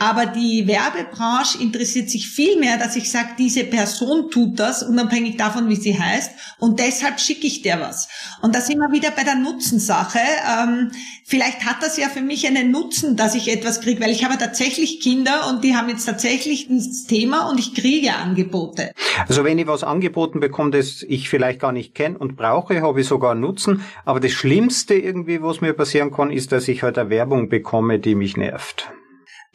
Aber 0.01 0.25
die 0.25 0.65
Werbebranche 0.65 1.61
interessiert 1.61 2.09
sich 2.09 2.27
viel 2.27 2.57
mehr, 2.57 2.79
dass 2.79 2.95
ich 2.95 3.11
sage, 3.11 3.35
diese 3.37 3.63
Person 3.63 4.31
tut 4.31 4.59
das, 4.59 4.81
unabhängig 4.81 5.37
davon, 5.37 5.69
wie 5.69 5.75
sie 5.75 5.99
heißt. 5.99 6.31
Und 6.57 6.79
deshalb 6.79 7.19
schicke 7.19 7.45
ich 7.45 7.61
der 7.61 7.79
was. 7.81 8.07
Und 8.41 8.55
da 8.55 8.61
sind 8.61 8.79
wir 8.79 8.91
wieder 8.91 9.11
bei 9.11 9.23
der 9.23 9.35
Nutzensache. 9.35 10.17
Ähm, 10.17 10.91
vielleicht 11.23 11.65
hat 11.65 11.83
das 11.83 11.97
ja 11.97 12.09
für 12.09 12.21
mich 12.21 12.47
einen 12.47 12.71
Nutzen, 12.71 13.15
dass 13.15 13.35
ich 13.35 13.51
etwas 13.51 13.79
kriege, 13.79 14.01
weil 14.01 14.09
ich 14.09 14.23
habe 14.23 14.39
tatsächlich 14.39 15.01
Kinder 15.01 15.47
und 15.49 15.63
die 15.63 15.75
haben 15.75 15.87
jetzt 15.87 16.05
tatsächlich 16.05 16.67
dieses 16.67 17.05
Thema 17.05 17.40
und 17.49 17.59
ich 17.59 17.73
kriege 17.73 18.13
Angebote. 18.13 18.91
Also 19.27 19.43
wenn 19.43 19.59
ich 19.59 19.67
was 19.67 19.83
angeboten 19.83 20.39
bekomme, 20.39 20.71
das 20.71 21.03
ich 21.03 21.29
vielleicht 21.29 21.59
gar 21.59 21.71
nicht 21.71 21.95
kenne 21.95 22.17
und 22.17 22.35
brauche, 22.35 22.81
habe 22.81 23.01
ich 23.01 23.07
sogar 23.07 23.35
Nutzen. 23.35 23.83
Aber 24.05 24.19
das 24.19 24.31
Schlimmste 24.31 24.95
irgendwie, 24.95 25.41
was 25.41 25.61
mir 25.61 25.73
passieren 25.73 26.11
kann, 26.11 26.31
ist, 26.31 26.51
dass 26.51 26.67
ich 26.67 26.83
halt 26.83 26.97
eine 26.97 27.09
Werbung 27.09 27.49
bekomme, 27.49 27.99
die 27.99 28.15
mich 28.15 28.37
nervt. 28.37 28.91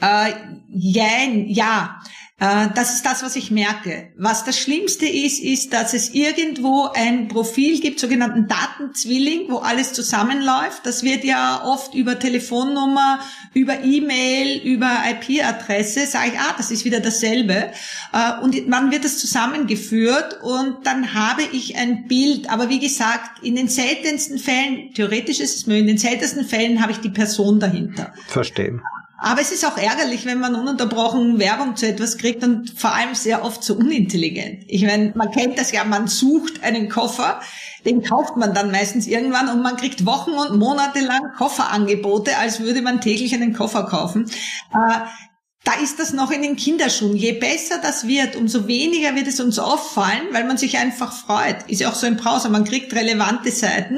Äh, 0.01 0.33
jein, 0.69 1.47
ja, 1.49 2.01
das 2.39 2.97
ist 2.97 3.07
das, 3.07 3.23
was 3.23 3.35
ich 3.35 3.51
merke. 3.51 4.11
Was 4.19 4.45
das 4.45 4.59
Schlimmste 4.59 5.07
ist, 5.07 5.43
ist, 5.43 5.73
dass 5.73 5.95
es 5.95 6.11
irgendwo 6.11 6.91
ein 6.95 7.29
Profil 7.29 7.81
gibt, 7.81 7.99
sogenannten 7.99 8.47
Datenzwilling, 8.47 9.49
wo 9.49 9.57
alles 9.57 9.95
zusammenläuft. 9.95 10.85
Das 10.85 11.03
wird 11.03 11.25
ja 11.25 11.65
oft 11.65 11.95
über 11.95 12.19
Telefonnummer, 12.19 13.21
über 13.55 13.83
E-Mail, 13.83 14.61
über 14.63 14.99
IP-Adresse, 15.11 16.07
sage 16.07 16.33
ich, 16.35 16.39
ah, 16.39 16.55
das 16.59 16.71
ist 16.71 16.85
wieder 16.85 17.01
dasselbe. 17.01 17.73
Äh, 18.13 18.43
und 18.43 18.55
dann 18.71 18.91
wird 18.91 19.07
das 19.07 19.17
zusammengeführt 19.17 20.39
und 20.43 20.87
dann 20.87 21.15
habe 21.15 21.43
ich 21.53 21.77
ein 21.77 22.07
Bild. 22.07 22.51
Aber 22.51 22.69
wie 22.69 22.81
gesagt, 22.81 23.43
in 23.43 23.57
den 23.57 23.69
seltensten 23.69 24.39
Fällen, 24.39 24.93
theoretisch 24.93 25.41
ist 25.41 25.57
es 25.57 25.67
möglich, 25.67 25.81
in 25.81 25.87
den 25.87 25.99
seltensten 25.99 26.45
Fällen 26.45 26.83
habe 26.83 26.93
ich 26.93 26.99
die 26.99 27.09
Person 27.09 27.61
dahinter. 27.61 28.13
Verstehen. 28.27 28.83
Aber 29.19 29.41
es 29.41 29.51
ist 29.51 29.65
auch 29.65 29.79
ärgerlich, 29.79 30.27
wenn 30.27 30.41
man 30.41 30.55
ununterbrochen 30.55 31.39
Werbung 31.39 31.75
zu 31.77 31.87
etwas 31.87 32.19
kriegt 32.19 32.45
und 32.45 32.79
vor 32.79 32.95
allem 32.95 33.15
sehr 33.15 33.45
oft 33.45 33.65
so 33.65 33.75
unintelligent. 33.75 34.65
Ich 34.69 34.83
meine, 34.85 35.13
man 35.15 35.31
kennt 35.31 35.59
das 35.59 35.73
ja, 35.73 35.85
man 35.85 36.07
sucht 36.07 36.63
einen 36.63 36.91
Koffer, 36.91 37.41
den 37.87 38.03
kauft 38.03 38.37
man 38.37 38.53
dann 38.53 38.71
meistens 38.71 39.07
irgendwann 39.07 39.49
und 39.49 39.63
man 39.63 39.77
kriegt 39.77 40.05
Wochen 40.05 40.33
und 40.33 40.59
Monate 40.59 41.01
lang 41.01 41.33
Kofferangebote, 41.37 42.37
als 42.37 42.61
würde 42.61 42.83
man 42.83 43.01
täglich 43.01 43.33
einen 43.33 43.55
Koffer 43.55 43.85
kaufen. 43.85 44.31
Äh, 44.73 44.99
da 45.65 45.73
ist 45.83 45.99
das 45.99 46.13
noch 46.13 46.31
in 46.31 46.43
den 46.43 46.57
Kinderschuhen. 46.57 47.17
Je 47.17 47.33
besser 47.33 47.79
das 47.83 48.07
wird, 48.07 48.37
umso 48.37 48.69
weniger 48.69 49.17
wird 49.17 49.27
es 49.27 49.41
uns 49.41 49.59
auffallen, 49.59 50.29
weil 50.33 50.45
man 50.45 50.59
sich 50.59 50.79
einfach 50.79 51.13
freut. 51.13 51.69
Ist 51.69 51.81
ja 51.81 51.89
auch 51.89 51.95
so 51.95 52.07
im 52.07 52.17
Browser, 52.17 52.51
man 52.51 52.65
kriegt 52.65 52.95
relevante 52.95 53.51
Seiten 53.51 53.97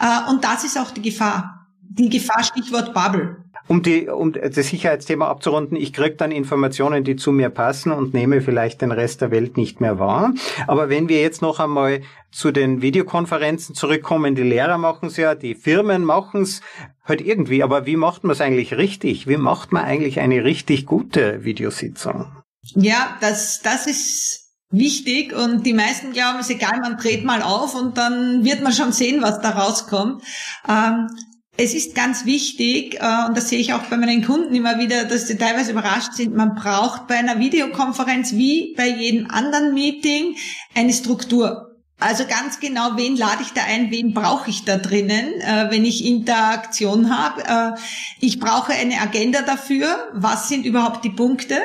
äh, 0.00 0.30
und 0.30 0.42
das 0.42 0.64
ist 0.64 0.78
auch 0.78 0.90
die 0.90 1.02
Gefahr. 1.02 1.68
Die 1.82 2.08
Gefahr, 2.08 2.42
Stichwort 2.42 2.94
Bubble. 2.94 3.43
Um 3.66 3.82
die, 3.82 4.08
um 4.08 4.32
das 4.32 4.54
Sicherheitsthema 4.54 5.28
abzurunden, 5.28 5.76
ich 5.76 5.92
kriege 5.92 6.16
dann 6.16 6.30
Informationen, 6.30 7.04
die 7.04 7.16
zu 7.16 7.32
mir 7.32 7.48
passen 7.48 7.92
und 7.92 8.12
nehme 8.12 8.40
vielleicht 8.40 8.82
den 8.82 8.92
Rest 8.92 9.22
der 9.22 9.30
Welt 9.30 9.56
nicht 9.56 9.80
mehr 9.80 9.98
wahr. 9.98 10.34
Aber 10.66 10.88
wenn 10.88 11.08
wir 11.08 11.20
jetzt 11.20 11.40
noch 11.40 11.60
einmal 11.60 12.02
zu 12.30 12.50
den 12.50 12.82
Videokonferenzen 12.82 13.74
zurückkommen, 13.74 14.34
die 14.34 14.42
Lehrer 14.42 14.76
machen 14.76 15.06
es 15.06 15.16
ja, 15.16 15.34
die 15.34 15.54
Firmen 15.54 16.04
machen 16.04 16.42
es 16.42 16.60
halt 17.04 17.20
irgendwie, 17.20 17.62
aber 17.62 17.86
wie 17.86 17.96
macht 17.96 18.24
man 18.24 18.32
es 18.32 18.40
eigentlich 18.40 18.74
richtig? 18.76 19.26
Wie 19.26 19.36
macht 19.36 19.72
man 19.72 19.84
eigentlich 19.84 20.20
eine 20.20 20.44
richtig 20.44 20.84
gute 20.86 21.44
Videositzung? 21.44 22.26
Ja, 22.74 23.16
das, 23.20 23.60
das 23.62 23.86
ist 23.86 24.44
wichtig 24.70 25.32
und 25.32 25.64
die 25.64 25.74
meisten 25.74 26.12
glauben, 26.12 26.38
es 26.40 26.50
ist 26.50 26.56
egal, 26.56 26.80
man 26.80 26.96
dreht 26.96 27.24
mal 27.24 27.42
auf 27.42 27.74
und 27.74 27.96
dann 27.96 28.44
wird 28.44 28.62
man 28.62 28.72
schon 28.72 28.92
sehen, 28.92 29.22
was 29.22 29.40
da 29.40 29.50
rauskommt. 29.50 30.22
Ähm, 30.68 31.08
es 31.56 31.74
ist 31.74 31.94
ganz 31.94 32.24
wichtig, 32.24 32.96
äh, 33.00 33.26
und 33.26 33.36
das 33.36 33.48
sehe 33.48 33.60
ich 33.60 33.72
auch 33.72 33.82
bei 33.82 33.96
meinen 33.96 34.24
Kunden 34.24 34.54
immer 34.54 34.78
wieder, 34.78 35.04
dass 35.04 35.28
sie 35.28 35.36
teilweise 35.36 35.72
überrascht 35.72 36.14
sind, 36.14 36.34
man 36.34 36.54
braucht 36.54 37.06
bei 37.06 37.16
einer 37.16 37.38
Videokonferenz 37.38 38.32
wie 38.32 38.74
bei 38.76 38.88
jedem 38.88 39.30
anderen 39.30 39.72
Meeting 39.74 40.36
eine 40.74 40.92
Struktur. 40.92 41.73
Also 42.04 42.26
ganz 42.26 42.60
genau, 42.60 42.98
wen 42.98 43.16
lade 43.16 43.40
ich 43.40 43.54
da 43.54 43.62
ein, 43.62 43.90
wen 43.90 44.12
brauche 44.12 44.50
ich 44.50 44.66
da 44.66 44.76
drinnen, 44.76 45.40
äh, 45.40 45.70
wenn 45.70 45.86
ich 45.86 46.04
Interaktion 46.04 47.08
habe. 47.08 47.76
Äh, 47.78 47.80
ich 48.20 48.38
brauche 48.38 48.74
eine 48.74 49.00
Agenda 49.00 49.40
dafür. 49.40 50.10
Was 50.12 50.50
sind 50.50 50.66
überhaupt 50.66 51.02
die 51.02 51.10
Punkte? 51.10 51.56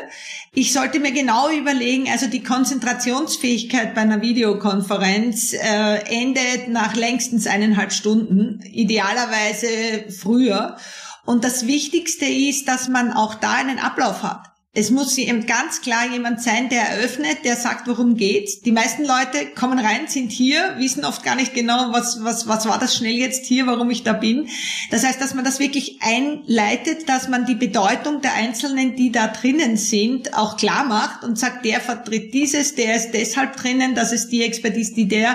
Ich 0.53 0.71
sollte 0.71 1.01
mir 1.01 1.11
genau 1.11 1.49
überlegen, 1.49 2.09
also 2.09 2.27
die 2.27 2.41
Konzentrationsfähigkeit 2.41 3.93
bei 3.93 3.99
einer 3.99 4.21
Videokonferenz 4.21 5.51
äh, 5.51 5.95
endet 6.05 6.69
nach 6.69 6.95
längstens 6.95 7.45
eineinhalb 7.45 7.91
Stunden, 7.91 8.61
idealerweise 8.61 9.67
früher. 10.09 10.77
Und 11.25 11.43
das 11.43 11.67
Wichtigste 11.67 12.23
ist, 12.23 12.69
dass 12.69 12.87
man 12.87 13.11
auch 13.11 13.35
da 13.35 13.55
einen 13.55 13.77
Ablauf 13.77 14.23
hat. 14.23 14.48
Es 14.71 14.91
muss 14.91 15.17
eben 15.17 15.47
ganz 15.47 15.81
klar 15.81 16.05
jemand 16.11 16.43
sein, 16.43 16.69
der 16.69 16.83
eröffnet, 16.83 17.39
der 17.43 17.55
sagt, 17.55 17.87
worum 17.87 18.15
geht's. 18.15 18.61
Die 18.61 18.71
meisten 18.71 19.03
Leute 19.03 19.47
kommen 19.55 19.79
rein, 19.79 20.07
sind 20.07 20.31
hier, 20.31 20.75
wissen 20.77 21.05
oft 21.05 21.23
gar 21.23 21.35
nicht 21.35 21.55
genau, 21.55 21.91
was, 21.91 22.23
was, 22.23 22.47
was 22.47 22.67
war 22.67 22.77
das 22.77 22.95
schnell 22.95 23.15
jetzt 23.15 23.47
hier, 23.47 23.65
warum 23.65 23.89
ich 23.89 24.03
da 24.03 24.13
bin. 24.13 24.47
Das 24.91 25.03
heißt, 25.03 25.19
dass 25.19 25.33
man 25.33 25.43
das 25.43 25.59
wirklich 25.59 25.97
einleitet, 26.03 27.09
dass 27.09 27.29
man 27.29 27.47
die 27.47 27.55
Bedeutung 27.55 28.21
der 28.21 28.35
Einzelnen, 28.35 28.95
die 28.95 29.11
da 29.11 29.29
drinnen 29.29 29.75
sind, 29.75 30.35
auch 30.35 30.55
klar 30.55 30.85
macht 30.85 31.23
und 31.23 31.39
sagt, 31.39 31.65
der 31.65 31.81
vertritt 31.81 32.35
dieses, 32.35 32.75
der 32.75 32.95
ist 32.95 33.11
deshalb 33.13 33.55
drinnen, 33.55 33.95
das 33.95 34.11
ist 34.11 34.29
die 34.29 34.43
Expertise, 34.43 34.93
die 34.93 35.07
der 35.07 35.31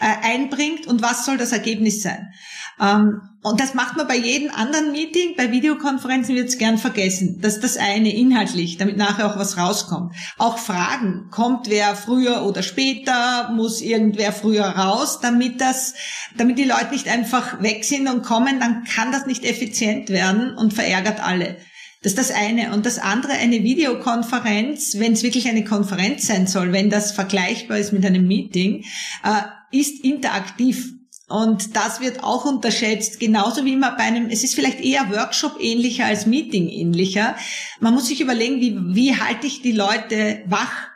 äh, 0.00 0.26
einbringt 0.26 0.86
und 0.86 1.02
was 1.02 1.26
soll 1.26 1.36
das 1.36 1.52
Ergebnis 1.52 2.00
sein. 2.00 2.32
Ähm, 2.80 3.20
und 3.40 3.60
das 3.60 3.74
macht 3.74 3.96
man 3.96 4.08
bei 4.08 4.16
jedem 4.16 4.50
anderen 4.50 4.90
Meeting. 4.92 5.34
Bei 5.36 5.52
Videokonferenzen 5.52 6.34
wird 6.34 6.48
es 6.48 6.58
gern 6.58 6.76
vergessen. 6.76 7.38
Das 7.40 7.54
ist 7.54 7.64
das 7.64 7.76
eine 7.76 8.14
inhaltlich, 8.14 8.78
damit 8.78 8.96
nachher 8.96 9.30
auch 9.30 9.38
was 9.38 9.56
rauskommt. 9.56 10.12
Auch 10.38 10.58
Fragen. 10.58 11.28
Kommt 11.30 11.70
wer 11.70 11.94
früher 11.94 12.42
oder 12.42 12.62
später? 12.62 13.50
Muss 13.54 13.80
irgendwer 13.80 14.32
früher 14.32 14.66
raus? 14.66 15.20
Damit 15.22 15.60
das, 15.60 15.94
damit 16.36 16.58
die 16.58 16.64
Leute 16.64 16.90
nicht 16.90 17.08
einfach 17.08 17.62
weg 17.62 17.84
sind 17.84 18.08
und 18.08 18.22
kommen, 18.22 18.58
dann 18.58 18.84
kann 18.84 19.12
das 19.12 19.26
nicht 19.26 19.44
effizient 19.44 20.10
werden 20.10 20.56
und 20.56 20.74
verärgert 20.74 21.24
alle. 21.24 21.56
Das 22.02 22.12
ist 22.12 22.18
das 22.18 22.30
eine. 22.32 22.72
Und 22.72 22.86
das 22.86 22.98
andere, 22.98 23.32
eine 23.32 23.62
Videokonferenz, 23.62 24.98
wenn 24.98 25.12
es 25.12 25.22
wirklich 25.22 25.48
eine 25.48 25.64
Konferenz 25.64 26.26
sein 26.26 26.46
soll, 26.46 26.72
wenn 26.72 26.90
das 26.90 27.12
vergleichbar 27.12 27.78
ist 27.78 27.92
mit 27.92 28.04
einem 28.04 28.26
Meeting, 28.26 28.84
äh, 29.24 29.76
ist 29.76 30.04
interaktiv. 30.04 30.97
Und 31.28 31.76
das 31.76 32.00
wird 32.00 32.24
auch 32.24 32.46
unterschätzt, 32.46 33.20
genauso 33.20 33.66
wie 33.66 33.76
man 33.76 33.96
bei 33.96 34.04
einem, 34.04 34.30
es 34.30 34.44
ist 34.44 34.54
vielleicht 34.54 34.80
eher 34.80 35.10
Workshop 35.10 35.58
ähnlicher 35.60 36.06
als 36.06 36.24
Meeting 36.24 36.68
ähnlicher. 36.70 37.36
Man 37.80 37.92
muss 37.92 38.08
sich 38.08 38.22
überlegen, 38.22 38.60
wie, 38.60 38.94
wie 38.94 39.14
halte 39.14 39.46
ich 39.46 39.60
die 39.60 39.72
Leute 39.72 40.42
wach? 40.46 40.88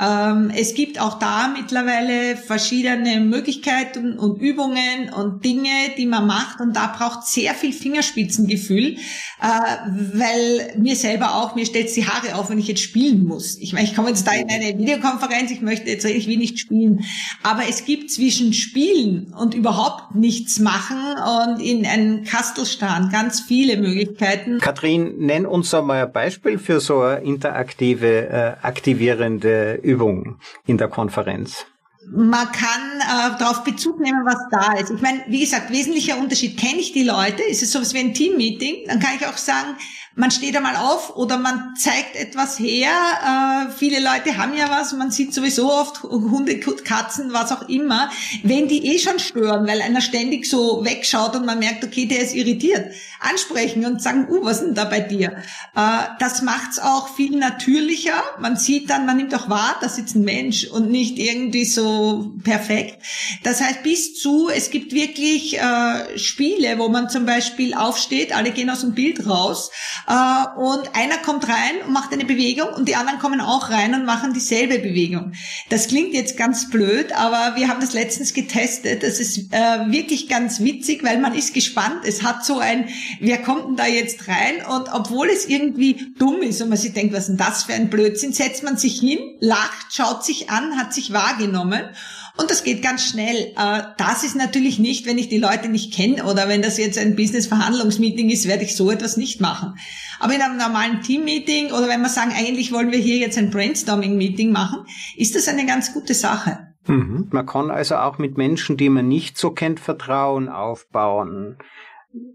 Ähm, 0.00 0.52
es 0.54 0.74
gibt 0.74 1.00
auch 1.00 1.18
da 1.18 1.48
mittlerweile 1.48 2.36
verschiedene 2.36 3.20
Möglichkeiten 3.20 4.18
und 4.18 4.40
Übungen 4.40 5.12
und 5.16 5.44
Dinge, 5.44 5.70
die 5.96 6.06
man 6.06 6.26
macht 6.26 6.60
und 6.60 6.76
da 6.76 6.94
braucht 6.96 7.26
sehr 7.26 7.54
viel 7.54 7.72
Fingerspitzengefühl, 7.72 8.94
äh, 8.94 9.48
weil 10.14 10.74
mir 10.78 10.94
selber 10.94 11.34
auch, 11.34 11.56
mir 11.56 11.66
stellt 11.66 11.94
die 11.96 12.06
Haare 12.06 12.36
auf, 12.36 12.50
wenn 12.50 12.58
ich 12.58 12.68
jetzt 12.68 12.82
spielen 12.82 13.24
muss. 13.24 13.56
Ich 13.58 13.72
meine, 13.72 13.86
ich 13.86 13.96
komme 13.96 14.10
jetzt 14.10 14.26
da 14.26 14.32
in 14.32 14.48
eine 14.48 14.78
Videokonferenz, 14.78 15.50
ich 15.50 15.62
möchte 15.62 15.90
jetzt, 15.90 16.04
ich 16.04 16.28
will 16.28 16.38
nicht 16.38 16.60
spielen, 16.60 17.04
aber 17.42 17.62
es 17.68 17.84
gibt 17.84 18.10
zwischen 18.10 18.52
Spielen 18.52 19.34
und 19.36 19.54
überhaupt 19.54 20.14
nichts 20.14 20.60
machen 20.60 20.98
und 21.46 21.60
in 21.60 21.84
einen 21.86 22.24
Kastelstand 22.24 23.12
ganz 23.12 23.40
viele 23.40 23.76
Möglichkeiten. 23.76 24.58
Kathrin, 24.58 25.14
nenn 25.18 25.44
uns 25.44 25.74
einmal 25.74 26.06
ein 26.06 26.12
Beispiel 26.12 26.58
für 26.58 26.80
so 26.80 27.00
eine 27.00 27.20
interaktive, 27.20 28.28
äh, 28.28 28.66
aktivierende 28.66 29.80
Übung 29.88 30.38
in 30.66 30.78
der 30.78 30.88
Konferenz? 30.88 31.66
man 32.10 32.50
kann 32.52 33.00
äh, 33.00 33.38
darauf 33.38 33.64
Bezug 33.64 34.00
nehmen, 34.00 34.24
was 34.24 34.38
da 34.50 34.78
ist. 34.80 34.90
Ich 34.90 35.02
meine, 35.02 35.24
wie 35.28 35.40
gesagt, 35.40 35.70
wesentlicher 35.70 36.18
Unterschied, 36.18 36.58
kenne 36.58 36.78
ich 36.78 36.92
die 36.92 37.02
Leute, 37.02 37.42
ist 37.42 37.62
es 37.62 37.72
sowas 37.72 37.92
wie 37.94 37.98
ein 37.98 38.14
Team-Meeting, 38.14 38.86
dann 38.86 39.00
kann 39.00 39.16
ich 39.18 39.26
auch 39.26 39.36
sagen, 39.36 39.76
man 40.18 40.32
steht 40.32 40.56
einmal 40.56 40.74
auf 40.74 41.16
oder 41.16 41.38
man 41.38 41.74
zeigt 41.76 42.16
etwas 42.16 42.58
her. 42.58 42.90
Äh, 42.90 43.72
viele 43.72 44.00
Leute 44.00 44.36
haben 44.36 44.56
ja 44.56 44.68
was, 44.68 44.92
man 44.92 45.12
sieht 45.12 45.32
sowieso 45.32 45.72
oft 45.72 46.02
Hunde, 46.02 46.58
Katzen, 46.58 47.32
was 47.32 47.52
auch 47.52 47.68
immer. 47.68 48.10
Wenn 48.42 48.66
die 48.66 48.84
eh 48.86 48.98
schon 48.98 49.20
stören, 49.20 49.66
weil 49.68 49.80
einer 49.80 50.00
ständig 50.00 50.46
so 50.46 50.84
wegschaut 50.84 51.36
und 51.36 51.46
man 51.46 51.60
merkt, 51.60 51.84
okay, 51.84 52.06
der 52.06 52.20
ist 52.20 52.34
irritiert, 52.34 52.92
ansprechen 53.20 53.84
und 53.86 54.02
sagen, 54.02 54.26
uh, 54.28 54.44
was 54.44 54.58
ist 54.58 54.66
denn 54.66 54.74
da 54.74 54.86
bei 54.86 55.00
dir? 55.00 55.36
Äh, 55.76 55.98
das 56.18 56.42
macht's 56.42 56.80
auch 56.80 57.14
viel 57.14 57.38
natürlicher. 57.38 58.20
Man 58.40 58.56
sieht 58.56 58.90
dann, 58.90 59.06
man 59.06 59.18
nimmt 59.18 59.34
auch 59.36 59.48
wahr, 59.48 59.76
da 59.80 59.88
sitzt 59.88 60.16
ein 60.16 60.24
Mensch 60.24 60.66
und 60.66 60.90
nicht 60.90 61.16
irgendwie 61.18 61.64
so 61.64 62.32
perfekt. 62.42 63.00
Das 63.44 63.60
heißt, 63.60 63.84
bis 63.84 64.20
zu, 64.20 64.48
es 64.48 64.70
gibt 64.70 64.92
wirklich 64.92 65.60
äh, 65.60 66.18
Spiele, 66.18 66.76
wo 66.78 66.88
man 66.88 67.08
zum 67.08 67.24
Beispiel 67.24 67.74
aufsteht, 67.74 68.34
alle 68.34 68.50
gehen 68.50 68.68
aus 68.68 68.80
dem 68.80 68.94
Bild 68.94 69.24
raus 69.28 69.70
äh, 70.08 70.58
und 70.58 70.94
einer 70.94 71.18
kommt 71.18 71.46
rein 71.46 71.86
und 71.86 71.92
macht 71.92 72.12
eine 72.12 72.24
Bewegung 72.24 72.68
und 72.74 72.88
die 72.88 72.96
anderen 72.96 73.18
kommen 73.18 73.40
auch 73.40 73.70
rein 73.70 73.94
und 73.94 74.06
machen 74.06 74.32
dieselbe 74.32 74.78
Bewegung. 74.78 75.32
Das 75.68 75.88
klingt 75.88 76.14
jetzt 76.14 76.36
ganz 76.38 76.70
blöd, 76.70 77.12
aber 77.12 77.56
wir 77.56 77.68
haben 77.68 77.80
das 77.80 77.92
letztens 77.92 78.32
getestet. 78.32 79.02
Das 79.02 79.20
ist 79.20 79.52
äh, 79.52 79.90
wirklich 79.90 80.28
ganz 80.28 80.60
witzig, 80.60 81.04
weil 81.04 81.18
man 81.18 81.34
ist 81.34 81.52
gespannt. 81.52 82.00
Es 82.04 82.22
hat 82.22 82.44
so 82.44 82.58
ein, 82.58 82.88
wer 83.20 83.42
kommt 83.42 83.66
denn 83.66 83.76
da 83.76 83.86
jetzt 83.86 84.28
rein? 84.28 84.64
Und 84.66 84.88
obwohl 84.92 85.28
es 85.28 85.46
irgendwie 85.46 86.14
dumm 86.18 86.40
ist 86.40 86.62
und 86.62 86.70
man 86.70 86.78
sich 86.78 86.94
denkt, 86.94 87.12
was 87.12 87.28
ist 87.28 87.28
denn 87.28 87.36
das 87.36 87.64
für 87.64 87.74
ein 87.74 87.90
Blödsinn, 87.90 88.32
setzt 88.32 88.62
man 88.62 88.78
sich 88.78 88.98
hin, 88.98 89.18
lacht, 89.40 89.92
schaut 89.92 90.24
sich 90.24 90.48
an, 90.48 90.78
hat 90.78 90.94
sich 90.94 91.12
wahrgenommen 91.12 91.82
und 92.38 92.50
das 92.50 92.62
geht 92.62 92.82
ganz 92.82 93.04
schnell. 93.04 93.52
Äh, 93.56 93.82
das 93.96 94.22
ist 94.22 94.36
natürlich 94.36 94.78
nicht, 94.78 95.06
wenn 95.06 95.18
ich 95.18 95.28
die 95.28 95.38
Leute 95.38 95.68
nicht 95.68 95.92
kenne 95.92 96.24
oder 96.24 96.48
wenn 96.48 96.62
das 96.62 96.78
jetzt 96.78 96.98
ein 96.98 97.16
Business-Verhandlungsmeeting 97.16 98.30
ist, 98.30 98.46
werde 98.46 98.62
ich 98.62 98.76
so 98.76 98.90
etwas 98.90 99.16
nicht 99.16 99.40
machen. 99.40 99.74
Aber 100.20 100.34
in 100.34 100.40
einem 100.40 100.56
normalen 100.56 101.00
Team-Meeting 101.02 101.72
oder 101.72 101.88
wenn 101.88 102.00
wir 102.00 102.08
sagen, 102.08 102.32
eigentlich 102.36 102.72
wollen 102.72 102.92
wir 102.92 102.98
hier 102.98 103.16
jetzt 103.16 103.38
ein 103.38 103.50
Brainstorming-Meeting 103.50 104.52
machen, 104.52 104.84
ist 105.16 105.34
das 105.34 105.48
eine 105.48 105.66
ganz 105.66 105.92
gute 105.92 106.14
Sache. 106.14 106.74
Mhm. 106.86 107.28
Man 107.30 107.44
kann 107.44 107.70
also 107.70 107.96
auch 107.96 108.18
mit 108.18 108.38
Menschen, 108.38 108.76
die 108.76 108.88
man 108.88 109.08
nicht 109.08 109.36
so 109.36 109.50
kennt, 109.50 109.80
Vertrauen 109.80 110.48
aufbauen. 110.48 111.58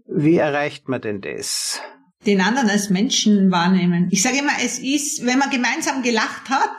Wie 0.06 0.36
erreicht 0.36 0.88
man 0.88 1.00
denn 1.00 1.22
das? 1.22 1.80
Den 2.26 2.40
anderen 2.40 2.70
als 2.70 2.90
Menschen 2.90 3.50
wahrnehmen. 3.50 4.08
Ich 4.10 4.22
sage 4.22 4.38
immer, 4.38 4.52
es 4.64 4.78
ist, 4.78 5.26
wenn 5.26 5.38
man 5.38 5.50
gemeinsam 5.50 6.02
gelacht 6.02 6.48
hat, 6.48 6.70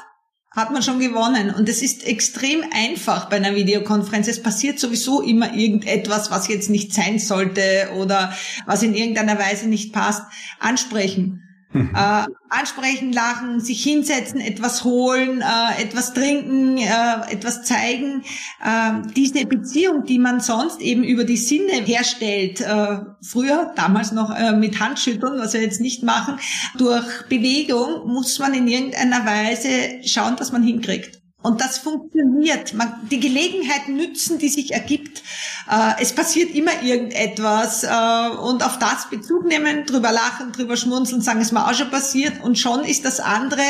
hat 0.56 0.72
man 0.72 0.82
schon 0.82 1.00
gewonnen. 1.00 1.54
Und 1.54 1.68
es 1.68 1.82
ist 1.82 2.06
extrem 2.08 2.64
einfach 2.72 3.30
bei 3.30 3.36
einer 3.36 3.56
Videokonferenz. 3.56 4.28
Es 4.28 4.42
passiert 4.42 4.80
sowieso 4.80 5.22
immer 5.22 5.54
irgendetwas, 5.54 6.32
was 6.32 6.48
jetzt 6.48 6.70
nicht 6.70 6.94
sein 6.94 7.20
sollte 7.20 7.90
oder 7.98 8.34
was 8.66 8.82
in 8.82 8.96
irgendeiner 8.96 9.38
Weise 9.38 9.68
nicht 9.68 9.94
passt. 9.94 10.24
Ansprechen. 10.60 11.45
Mhm. 11.76 11.92
Äh, 11.94 12.26
ansprechen, 12.48 13.12
lachen, 13.12 13.60
sich 13.60 13.84
hinsetzen, 13.84 14.40
etwas 14.40 14.86
holen, 14.86 15.42
äh, 15.42 15.82
etwas 15.84 16.14
trinken, 16.14 16.78
äh, 16.78 17.32
etwas 17.32 17.64
zeigen. 17.64 18.24
Ähm, 18.66 19.12
diese 19.14 19.46
Beziehung, 19.46 20.06
die 20.06 20.18
man 20.18 20.40
sonst 20.40 20.80
eben 20.80 21.04
über 21.04 21.26
die 21.26 21.36
Sinne 21.36 21.74
herstellt, 21.74 22.62
äh, 22.62 23.00
früher, 23.22 23.74
damals 23.76 24.14
noch 24.14 24.34
äh, 24.34 24.54
mit 24.54 24.80
Handschütteln, 24.80 25.38
was 25.38 25.54
wir 25.54 25.62
jetzt 25.62 25.82
nicht 25.82 26.02
machen, 26.02 26.40
durch 26.78 27.06
Bewegung 27.28 28.08
muss 28.08 28.40
man 28.40 28.54
in 28.54 28.70
irgendeiner 28.70 29.26
Weise 29.26 30.02
schauen, 30.06 30.38
dass 30.38 30.54
man 30.54 30.64
hinkriegt. 30.64 31.25
Und 31.46 31.62
das 31.62 31.78
funktioniert. 31.78 32.74
Man, 32.74 33.08
die 33.12 33.20
Gelegenheit 33.20 33.88
nützen, 33.88 34.40
die 34.40 34.50
sich 34.50 34.74
ergibt. 34.74 35.22
Äh, 35.70 36.02
es 36.02 36.12
passiert 36.12 36.56
immer 36.56 36.82
irgendetwas 36.82 37.84
äh, 37.84 38.30
und 38.42 38.66
auf 38.66 38.80
das 38.80 39.12
Bezug 39.12 39.46
nehmen, 39.46 39.86
drüber 39.86 40.12
lachen, 40.12 40.54
drüber 40.54 40.76
schmunzeln, 40.76 41.22
sagen, 41.22 41.42
es 41.42 41.52
mir 41.52 41.64
auch 41.68 41.76
schon 41.76 41.92
passiert 41.92 42.44
und 42.44 42.58
schon 42.58 42.84
ist 42.84 43.06
das 43.06 43.20
andere 43.20 43.62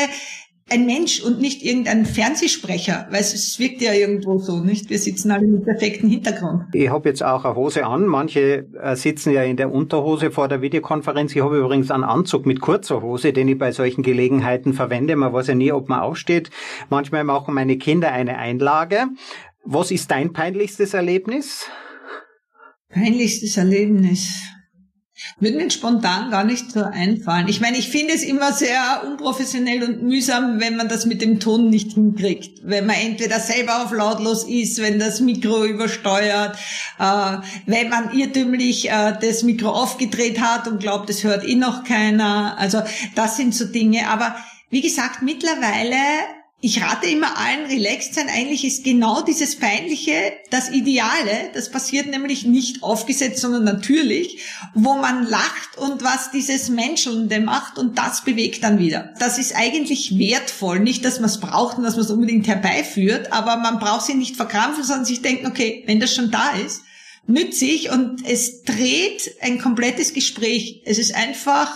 ein 0.68 0.84
Mensch 0.84 1.22
und 1.22 1.40
nicht 1.40 1.62
irgendein 1.62 2.04
Fernsehsprecher, 2.04 3.06
weil 3.10 3.20
es 3.20 3.58
wirkt 3.60 3.80
ja 3.80 3.92
irgendwo 3.92 4.38
so, 4.38 4.58
nicht? 4.58 4.90
Wir 4.90 4.98
sitzen 4.98 5.30
alle 5.30 5.46
mit 5.46 5.64
perfektem 5.64 6.10
Hintergrund. 6.10 6.64
Ich 6.72 6.88
habe 6.88 7.08
jetzt 7.08 7.22
auch 7.22 7.44
eine 7.44 7.54
Hose 7.54 7.86
an. 7.86 8.06
Manche 8.06 8.66
äh, 8.82 8.96
sitzen 8.96 9.32
ja 9.32 9.44
in 9.44 9.56
der 9.56 9.72
Unterhose 9.72 10.32
vor 10.32 10.48
der 10.48 10.62
Videokonferenz. 10.62 11.36
Ich 11.36 11.42
habe 11.42 11.58
übrigens 11.58 11.92
einen 11.92 12.02
Anzug 12.02 12.46
mit 12.46 12.60
kurzer 12.60 13.00
Hose, 13.00 13.32
den 13.32 13.46
ich 13.46 13.58
bei 13.58 13.70
solchen 13.70 14.02
Gelegenheiten 14.02 14.72
verwende. 14.72 15.14
Man 15.14 15.32
weiß 15.32 15.46
ja 15.48 15.54
nie, 15.54 15.70
ob 15.70 15.88
man 15.88 16.00
aufsteht. 16.00 16.50
Manchmal 16.90 17.22
machen 17.22 17.54
meine 17.54 17.78
Kinder 17.78 18.10
eine 18.10 18.36
Einlage. 18.36 19.06
Was 19.64 19.92
ist 19.92 20.10
dein 20.10 20.32
peinlichstes 20.32 20.94
Erlebnis? 20.94 21.68
Peinlichstes 22.88 23.56
Erlebnis. 23.56 24.55
Würde 25.40 25.56
mir 25.56 25.70
spontan 25.70 26.30
gar 26.30 26.44
nicht 26.44 26.72
so 26.72 26.82
einfallen. 26.82 27.48
Ich 27.48 27.60
meine, 27.60 27.78
ich 27.78 27.88
finde 27.88 28.12
es 28.12 28.22
immer 28.22 28.52
sehr 28.52 29.02
unprofessionell 29.06 29.82
und 29.82 30.02
mühsam, 30.02 30.60
wenn 30.60 30.76
man 30.76 30.88
das 30.88 31.06
mit 31.06 31.22
dem 31.22 31.40
Ton 31.40 31.70
nicht 31.70 31.92
hinkriegt. 31.92 32.60
Wenn 32.62 32.84
man 32.84 32.96
entweder 32.96 33.40
selber 33.40 33.82
auf 33.82 33.92
lautlos 33.92 34.44
ist, 34.44 34.80
wenn 34.82 34.98
das 34.98 35.20
Mikro 35.20 35.64
übersteuert, 35.64 36.58
äh, 36.98 37.36
wenn 37.64 37.88
man 37.88 38.12
irrtümlich 38.12 38.90
äh, 38.90 39.14
das 39.18 39.42
Mikro 39.42 39.70
aufgedreht 39.70 40.40
hat 40.40 40.68
und 40.68 40.80
glaubt, 40.80 41.08
es 41.08 41.24
hört 41.24 41.48
eh 41.48 41.54
noch 41.54 41.84
keiner. 41.84 42.58
Also 42.58 42.82
das 43.14 43.38
sind 43.38 43.54
so 43.54 43.64
Dinge. 43.64 44.08
Aber 44.10 44.36
wie 44.68 44.82
gesagt, 44.82 45.22
mittlerweile 45.22 45.96
ich 46.62 46.82
rate 46.82 47.06
immer 47.06 47.36
allen, 47.38 47.66
relaxed 47.66 48.14
sein. 48.14 48.28
Eigentlich 48.30 48.64
ist 48.64 48.82
genau 48.82 49.20
dieses 49.20 49.56
Peinliche 49.56 50.32
das 50.50 50.70
Ideale. 50.70 51.50
Das 51.52 51.70
passiert 51.70 52.06
nämlich 52.06 52.46
nicht 52.46 52.82
aufgesetzt, 52.82 53.42
sondern 53.42 53.64
natürlich, 53.64 54.42
wo 54.74 54.94
man 54.94 55.26
lacht 55.28 55.76
und 55.76 56.02
was 56.02 56.30
dieses 56.30 56.70
Menschelnde 56.70 57.40
macht 57.40 57.78
und 57.78 57.98
das 57.98 58.24
bewegt 58.24 58.64
dann 58.64 58.78
wieder. 58.78 59.12
Das 59.18 59.38
ist 59.38 59.54
eigentlich 59.54 60.18
wertvoll. 60.18 60.80
Nicht, 60.80 61.04
dass 61.04 61.20
man 61.20 61.28
es 61.28 61.40
braucht 61.40 61.76
und 61.76 61.84
dass 61.84 61.96
man 61.96 62.06
es 62.06 62.10
unbedingt 62.10 62.48
herbeiführt, 62.48 63.32
aber 63.32 63.58
man 63.58 63.78
braucht 63.78 64.06
sich 64.06 64.16
nicht 64.16 64.36
verkrampfen, 64.36 64.82
sondern 64.82 65.04
sich 65.04 65.20
denken, 65.20 65.46
okay, 65.46 65.84
wenn 65.86 66.00
das 66.00 66.14
schon 66.14 66.30
da 66.30 66.52
ist, 66.52 66.82
nützlich 67.26 67.90
und 67.90 68.26
es 68.26 68.62
dreht 68.62 69.36
ein 69.42 69.58
komplettes 69.58 70.14
Gespräch. 70.14 70.82
Es 70.86 70.98
ist 70.98 71.14
einfach 71.14 71.70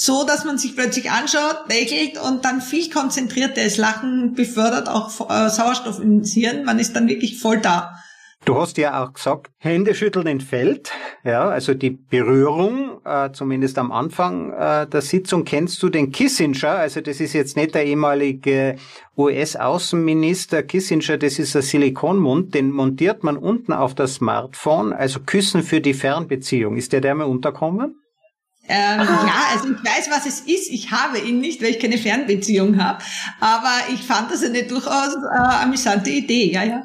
so, 0.00 0.24
dass 0.24 0.44
man 0.44 0.58
sich 0.58 0.76
plötzlich 0.76 1.10
anschaut, 1.10 1.64
lächelt 1.68 2.22
und 2.22 2.44
dann 2.44 2.60
viel 2.60 2.88
konzentrierter 2.88 3.64
ist. 3.64 3.78
Lachen 3.78 4.32
befördert 4.32 4.88
auch 4.88 5.28
äh, 5.28 5.50
Sauerstoff 5.50 5.98
ins 5.98 6.32
Hirn. 6.32 6.64
Man 6.64 6.78
ist 6.78 6.94
dann 6.94 7.08
wirklich 7.08 7.40
voll 7.40 7.58
da. 7.58 7.98
Du 8.44 8.54
hast 8.54 8.78
ja 8.78 9.02
auch 9.02 9.12
gesagt, 9.12 9.50
Hände 9.58 9.96
schütteln 9.96 10.28
entfällt. 10.28 10.92
Ja, 11.24 11.48
also 11.48 11.74
die 11.74 11.90
Berührung, 11.90 13.00
äh, 13.04 13.32
zumindest 13.32 13.76
am 13.76 13.90
Anfang 13.90 14.52
äh, 14.52 14.86
der 14.86 15.02
Sitzung, 15.02 15.44
kennst 15.44 15.82
du 15.82 15.88
den 15.88 16.12
Kissinger? 16.12 16.76
Also 16.76 17.00
das 17.00 17.18
ist 17.18 17.32
jetzt 17.32 17.56
nicht 17.56 17.74
der 17.74 17.84
ehemalige 17.84 18.76
US-Außenminister 19.16 20.62
Kissinger, 20.62 21.18
das 21.18 21.40
ist 21.40 21.56
ein 21.56 21.62
Silikonmund, 21.62 22.54
den 22.54 22.70
montiert 22.70 23.24
man 23.24 23.36
unten 23.36 23.72
auf 23.72 23.96
das 23.96 24.14
Smartphone, 24.14 24.92
also 24.92 25.18
Küssen 25.26 25.64
für 25.64 25.80
die 25.80 25.94
Fernbeziehung. 25.94 26.76
Ist 26.76 26.92
der 26.92 27.00
der 27.00 27.16
mal 27.16 27.24
unterkommen? 27.24 27.96
Ähm, 28.68 29.00
ja, 29.00 29.46
also 29.52 29.68
ich 29.68 29.84
weiß, 29.84 30.10
was 30.10 30.26
es 30.26 30.40
ist. 30.40 30.70
Ich 30.70 30.90
habe 30.90 31.18
ihn 31.18 31.40
nicht, 31.40 31.62
weil 31.62 31.70
ich 31.70 31.80
keine 31.80 31.98
Fernbeziehung 31.98 32.82
habe. 32.82 33.02
Aber 33.40 33.92
ich 33.92 34.02
fand 34.02 34.30
das 34.30 34.44
eine 34.44 34.64
durchaus 34.64 35.14
äh, 35.14 35.62
amüsante 35.62 36.10
Idee, 36.10 36.52
ja, 36.52 36.64
ja. 36.64 36.82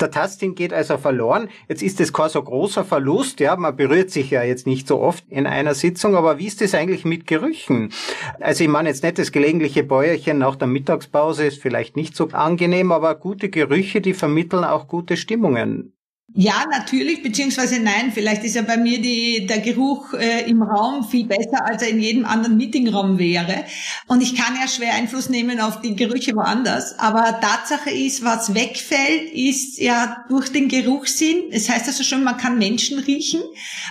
Der 0.00 0.10
Tasting 0.10 0.54
geht 0.54 0.72
also 0.72 0.98
verloren. 0.98 1.48
Jetzt 1.68 1.82
ist 1.82 2.00
es 2.00 2.12
kein 2.12 2.28
so 2.28 2.42
großer 2.42 2.84
Verlust, 2.84 3.40
ja, 3.40 3.56
man 3.56 3.76
berührt 3.76 4.10
sich 4.10 4.30
ja 4.30 4.42
jetzt 4.42 4.66
nicht 4.66 4.88
so 4.88 5.00
oft 5.00 5.24
in 5.28 5.46
einer 5.46 5.74
Sitzung, 5.74 6.16
aber 6.16 6.38
wie 6.38 6.48
ist 6.48 6.60
es 6.62 6.74
eigentlich 6.74 7.04
mit 7.04 7.26
Gerüchen? 7.26 7.92
Also 8.40 8.64
ich 8.64 8.70
meine 8.70 8.88
jetzt 8.88 9.04
nicht 9.04 9.18
das 9.18 9.32
gelegentliche 9.32 9.84
Bäuerchen 9.84 10.38
nach 10.38 10.56
der 10.56 10.68
Mittagspause 10.68 11.46
ist 11.46 11.62
vielleicht 11.62 11.96
nicht 11.96 12.16
so 12.16 12.28
angenehm, 12.32 12.90
aber 12.90 13.14
gute 13.14 13.48
Gerüche, 13.48 14.00
die 14.00 14.14
vermitteln 14.14 14.64
auch 14.64 14.88
gute 14.88 15.16
Stimmungen. 15.16 15.92
Ja, 16.34 16.64
natürlich, 16.70 17.22
beziehungsweise 17.22 17.78
nein, 17.78 18.10
vielleicht 18.12 18.42
ist 18.42 18.54
ja 18.54 18.62
bei 18.62 18.78
mir 18.78 19.02
die, 19.02 19.46
der 19.46 19.58
Geruch 19.58 20.14
äh, 20.14 20.48
im 20.48 20.62
Raum 20.62 21.06
viel 21.06 21.26
besser, 21.26 21.66
als 21.66 21.82
er 21.82 21.90
in 21.90 22.00
jedem 22.00 22.24
anderen 22.24 22.56
Meetingraum 22.56 23.18
wäre. 23.18 23.66
Und 24.06 24.22
ich 24.22 24.34
kann 24.34 24.54
ja 24.58 24.66
schwer 24.66 24.94
Einfluss 24.94 25.28
nehmen 25.28 25.60
auf 25.60 25.82
die 25.82 25.94
Gerüche 25.94 26.34
woanders. 26.34 26.98
Aber 26.98 27.38
Tatsache 27.40 27.90
ist, 27.90 28.24
was 28.24 28.54
wegfällt, 28.54 29.30
ist 29.34 29.78
ja 29.78 30.24
durch 30.30 30.50
den 30.50 30.68
Geruchssinn. 30.68 31.50
Es 31.50 31.66
das 31.66 31.76
heißt 31.76 31.88
also 31.88 32.02
schon, 32.02 32.24
man 32.24 32.38
kann 32.38 32.56
Menschen 32.56 32.98
riechen. 32.98 33.42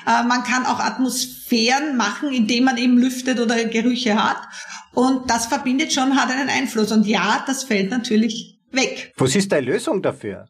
Äh, 0.08 0.24
man 0.24 0.44
kann 0.44 0.66
auch 0.66 0.80
Atmosphären 0.80 1.96
machen, 1.96 2.34
indem 2.34 2.64
man 2.64 2.78
eben 2.78 2.98
lüftet 2.98 3.40
oder 3.40 3.66
Gerüche 3.66 4.16
hat. 4.16 4.42
Und 4.94 5.30
das 5.30 5.46
verbindet 5.46 5.94
schon, 5.94 6.16
hat 6.16 6.32
einen 6.32 6.50
Einfluss. 6.50 6.92
Und 6.92 7.06
ja, 7.06 7.44
das 7.46 7.64
fällt 7.64 7.92
natürlich 7.92 8.60
weg. 8.72 9.14
Was 9.18 9.36
ist 9.36 9.52
deine 9.52 9.68
Lösung 9.68 10.02
dafür? 10.02 10.48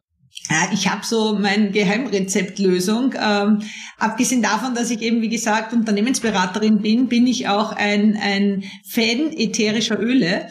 Ich 0.74 0.90
habe 0.90 1.06
so 1.06 1.38
meine 1.40 1.72
Geheimrezeptlösung. 1.72 3.14
Ähm, 3.18 3.62
abgesehen 3.98 4.42
davon, 4.42 4.76
dass 4.76 4.90
ich 4.90 5.02
eben, 5.02 5.22
wie 5.22 5.30
gesagt, 5.30 5.72
Unternehmensberaterin 5.72 6.82
bin, 6.82 7.08
bin 7.08 7.28
ich 7.28 7.48
auch 7.48 7.72
ein, 7.72 8.18
ein 8.22 8.64
Fan 8.84 9.32
ätherischer 9.32 10.00
Öle. 10.00 10.48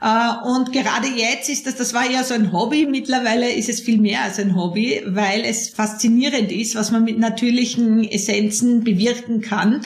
Äh, 0.00 0.48
und 0.48 0.72
gerade 0.72 1.08
jetzt 1.08 1.48
ist 1.48 1.66
das, 1.66 1.76
das 1.76 1.94
war 1.94 2.10
ja 2.10 2.24
so 2.24 2.34
ein 2.34 2.52
Hobby, 2.52 2.86
mittlerweile 2.86 3.52
ist 3.52 3.68
es 3.68 3.80
viel 3.80 4.00
mehr 4.00 4.22
als 4.22 4.38
ein 4.38 4.56
Hobby, 4.56 5.02
weil 5.06 5.42
es 5.44 5.68
faszinierend 5.68 6.50
ist, 6.50 6.74
was 6.74 6.90
man 6.90 7.04
mit 7.04 7.18
natürlichen 7.18 8.02
Essenzen 8.04 8.82
bewirken 8.82 9.40
kann. 9.40 9.82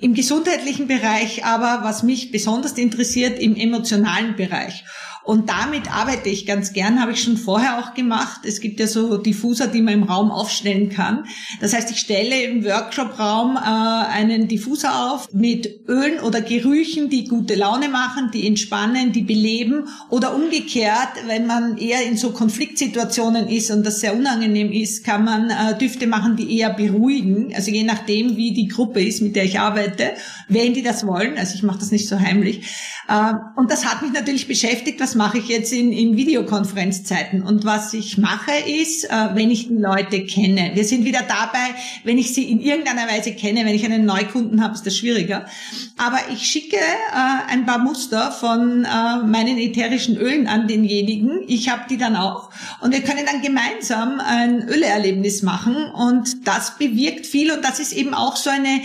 Im 0.00 0.14
gesundheitlichen 0.14 0.88
Bereich 0.88 1.44
aber, 1.44 1.84
was 1.84 2.02
mich 2.02 2.32
besonders 2.32 2.72
interessiert, 2.72 3.38
im 3.38 3.56
emotionalen 3.56 4.36
Bereich. 4.36 4.84
Und 5.24 5.48
damit 5.48 5.92
arbeite 5.94 6.28
ich 6.28 6.46
ganz 6.46 6.72
gern, 6.72 7.00
habe 7.00 7.12
ich 7.12 7.22
schon 7.22 7.36
vorher 7.36 7.78
auch 7.78 7.94
gemacht. 7.94 8.40
Es 8.44 8.60
gibt 8.60 8.80
ja 8.80 8.88
so 8.88 9.18
Diffuser, 9.18 9.68
die 9.68 9.80
man 9.80 9.94
im 9.94 10.02
Raum 10.02 10.30
aufstellen 10.32 10.88
kann. 10.88 11.26
Das 11.60 11.72
heißt, 11.72 11.90
ich 11.92 11.98
stelle 11.98 12.42
im 12.42 12.64
Workshop-Raum 12.64 13.56
äh, 13.56 13.60
einen 13.60 14.48
Diffuser 14.48 15.12
auf 15.12 15.32
mit 15.32 15.88
Ölen 15.88 16.18
oder 16.20 16.40
Gerüchen, 16.40 17.08
die 17.08 17.24
gute 17.24 17.54
Laune 17.54 17.88
machen, 17.88 18.30
die 18.32 18.46
entspannen, 18.46 19.12
die 19.12 19.22
beleben 19.22 19.84
oder 20.10 20.34
umgekehrt, 20.34 21.10
wenn 21.26 21.46
man 21.46 21.76
eher 21.78 22.04
in 22.04 22.16
so 22.16 22.32
Konfliktsituationen 22.32 23.48
ist 23.48 23.70
und 23.70 23.86
das 23.86 24.00
sehr 24.00 24.16
unangenehm 24.16 24.72
ist, 24.72 25.04
kann 25.04 25.24
man 25.24 25.50
äh, 25.50 25.78
Düfte 25.78 26.08
machen, 26.08 26.34
die 26.36 26.58
eher 26.58 26.70
beruhigen. 26.70 27.52
Also 27.54 27.70
je 27.70 27.84
nachdem, 27.84 28.36
wie 28.36 28.52
die 28.52 28.66
Gruppe 28.66 29.02
ist, 29.02 29.22
mit 29.22 29.36
der 29.36 29.44
ich 29.44 29.60
arbeite, 29.60 30.12
wenn 30.48 30.74
die 30.74 30.82
das 30.82 31.06
wollen. 31.06 31.38
Also 31.38 31.54
ich 31.54 31.62
mache 31.62 31.78
das 31.78 31.92
nicht 31.92 32.08
so 32.08 32.18
heimlich. 32.18 32.62
Äh, 33.08 33.34
und 33.56 33.70
das 33.70 33.84
hat 33.84 34.02
mich 34.02 34.12
natürlich 34.12 34.48
beschäftigt, 34.48 35.00
was 35.00 35.11
mache 35.14 35.38
ich 35.38 35.48
jetzt 35.48 35.72
in, 35.72 35.92
in 35.92 36.16
Videokonferenzzeiten. 36.16 37.42
Und 37.42 37.64
was 37.64 37.94
ich 37.94 38.18
mache 38.18 38.52
ist, 38.66 39.04
äh, 39.04 39.28
wenn 39.34 39.50
ich 39.50 39.68
die 39.68 39.74
Leute 39.74 40.24
kenne. 40.24 40.72
Wir 40.74 40.84
sind 40.84 41.04
wieder 41.04 41.22
dabei, 41.22 41.74
wenn 42.04 42.18
ich 42.18 42.34
sie 42.34 42.50
in 42.50 42.60
irgendeiner 42.60 43.08
Weise 43.08 43.32
kenne, 43.32 43.64
wenn 43.64 43.74
ich 43.74 43.84
einen 43.84 44.04
Neukunden 44.04 44.62
habe, 44.62 44.74
ist 44.74 44.86
das 44.86 44.96
schwieriger. 44.96 45.46
Aber 45.96 46.18
ich 46.32 46.42
schicke 46.46 46.76
äh, 46.76 47.52
ein 47.52 47.66
paar 47.66 47.78
Muster 47.78 48.32
von 48.32 48.82
meinen 48.82 49.58
ätherischen 49.58 50.16
Ölen 50.16 50.46
an 50.46 50.66
denjenigen. 50.66 51.40
Ich 51.46 51.68
habe 51.68 51.82
die 51.88 51.96
dann 51.96 52.16
auch. 52.16 52.50
Und 52.80 52.92
wir 52.92 53.02
können 53.02 53.24
dann 53.26 53.42
gemeinsam 53.42 54.20
ein 54.20 54.68
Öleerlebnis 54.68 55.42
machen. 55.42 55.76
Und 55.92 56.46
das 56.46 56.78
bewirkt 56.78 57.26
viel. 57.26 57.52
Und 57.52 57.64
das 57.64 57.78
ist 57.78 57.92
eben 57.92 58.14
auch 58.14 58.36
so 58.36 58.50
eine 58.50 58.80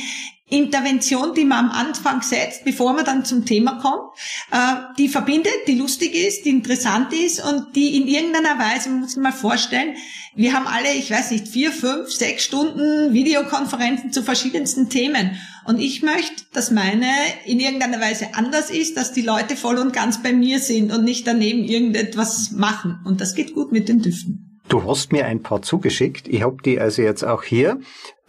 Intervention, 0.50 1.34
die 1.34 1.44
man 1.44 1.66
am 1.66 1.72
Anfang 1.72 2.22
setzt, 2.22 2.64
bevor 2.64 2.94
man 2.94 3.04
dann 3.04 3.26
zum 3.26 3.46
Thema 3.46 3.80
kommt, 3.82 4.12
äh, 4.52 4.94
die 4.98 5.10
verbindet, 5.10 5.52
die 5.68 5.76
lustig 5.76 6.16
ist, 6.16 6.46
die 6.46 6.52
interessant 6.52 7.12
ist 7.12 7.44
und 7.44 7.76
die 7.76 7.98
in 7.98 8.08
irgendeiner 8.08 8.58
Weise, 8.58 8.90
man 8.90 9.02
muss 9.02 9.12
sich 9.12 9.22
mal 9.22 9.34
vorstellen, 9.34 9.96
wir 10.36 10.54
haben 10.54 10.66
alle, 10.68 10.94
ich 10.94 11.12
weiß 11.12 11.32
nicht, 11.32 11.50
vier, 11.50 11.72
fünf, 11.72 12.10
sechs 12.12 12.46
Stunden 12.46 13.14
Videokonferenzen 13.14 14.14
zu 14.14 14.24
verschiedensten 14.24 14.88
Themen. 14.88 15.38
Und 15.66 15.80
ich 15.80 16.02
möchte, 16.02 16.44
dass 16.54 16.72
meine 16.72 17.08
in 17.46 17.60
irgendeiner 17.60 18.00
Weise 18.00 18.28
anders 18.34 18.70
ist, 18.70 18.96
dass 18.96 19.12
die 19.12 19.24
Leute 19.24 19.58
voll 19.58 19.78
und 19.80 19.92
ganz 19.92 20.24
bei 20.24 20.32
mir 20.32 20.60
sind 20.60 20.94
und 20.94 21.04
nicht 21.04 21.28
daneben 21.28 21.66
irgendetwas 21.66 22.52
machen. 22.52 23.00
Und 23.04 23.20
das 23.20 23.36
geht 23.36 23.54
gut 23.54 23.74
mit 23.74 23.90
den 23.90 24.02
Düften. 24.02 24.62
Du 24.70 24.84
hast 24.84 25.12
mir 25.12 25.26
ein 25.26 25.42
paar 25.42 25.62
zugeschickt. 25.62 26.28
Ich 26.28 26.44
habe 26.44 26.58
die 26.64 26.80
also 26.80 27.02
jetzt 27.02 27.24
auch 27.24 27.44
hier 27.44 27.80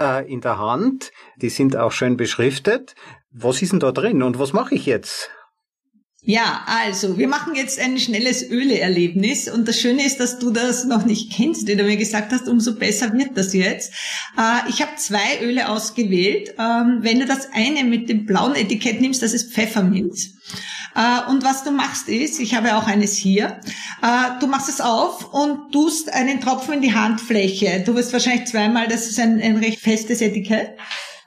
äh, 0.01 0.31
in 0.31 0.41
der 0.41 0.59
Hand. 0.59 1.13
Die 1.37 1.51
sind 1.51 1.77
auch 1.77 1.93
schön 1.93 2.17
beschriftet. 2.17 2.95
Was 3.31 3.63
ist 3.63 3.73
denn 3.73 3.81
da 3.81 3.93
drin 3.93 4.23
und 4.23 4.39
was 4.39 4.53
mache 4.53 4.75
ich 4.75 4.87
jetzt? 4.87 5.31
Ja, 6.23 6.65
also 6.67 7.17
wir 7.17 7.29
machen 7.29 7.55
jetzt 7.55 7.81
ein 7.81 7.99
schnelles 7.99 8.51
Öleerlebnis 8.51 9.49
und 9.49 9.69
das 9.69 9.81
Schöne 9.81 10.05
ist, 10.05 10.19
dass 10.19 10.39
du 10.39 10.51
das 10.51 10.85
noch 10.85 11.07
nicht 11.07 11.33
kennst, 11.33 11.69
wie 11.69 11.77
du 11.77 11.85
mir 11.85 11.97
gesagt 11.97 12.33
hast, 12.33 12.49
umso 12.49 12.75
besser 12.75 13.13
wird 13.13 13.37
das 13.37 13.55
jetzt. 13.55 13.93
Äh, 14.37 14.69
ich 14.69 14.83
habe 14.83 14.97
zwei 14.97 15.41
Öle 15.41 15.69
ausgewählt. 15.69 16.55
Ähm, 16.59 16.99
wenn 17.03 17.21
du 17.21 17.25
das 17.25 17.49
eine 17.55 17.85
mit 17.85 18.09
dem 18.09 18.27
blauen 18.27 18.57
Etikett 18.57 19.01
nimmst, 19.01 19.23
das 19.23 19.33
ist 19.33 19.55
Pfefferminz. 19.55 20.35
Äh, 20.99 21.31
und 21.31 21.45
was 21.45 21.63
du 21.63 21.71
machst 21.71 22.09
ist, 22.09 22.41
ich 22.41 22.57
habe 22.57 22.77
auch 22.77 22.89
eines 22.89 23.15
hier, 23.15 23.61
äh, 24.03 24.41
du 24.41 24.49
machst 24.49 24.69
es 24.69 24.81
auf 24.81 25.33
und 25.33 25.71
tust 25.73 26.13
einen 26.13 26.41
Tropfen 26.41 26.75
in 26.75 26.83
die 26.83 26.95
Handfläche. 26.95 27.85
Du 27.87 27.95
wirst 27.95 28.13
wahrscheinlich 28.13 28.49
zweimal, 28.49 28.89
das 28.89 29.07
ist 29.07 29.21
ein, 29.21 29.41
ein 29.41 29.59
recht 29.59 29.79
festes 29.79 30.21
Etikett, 30.21 30.77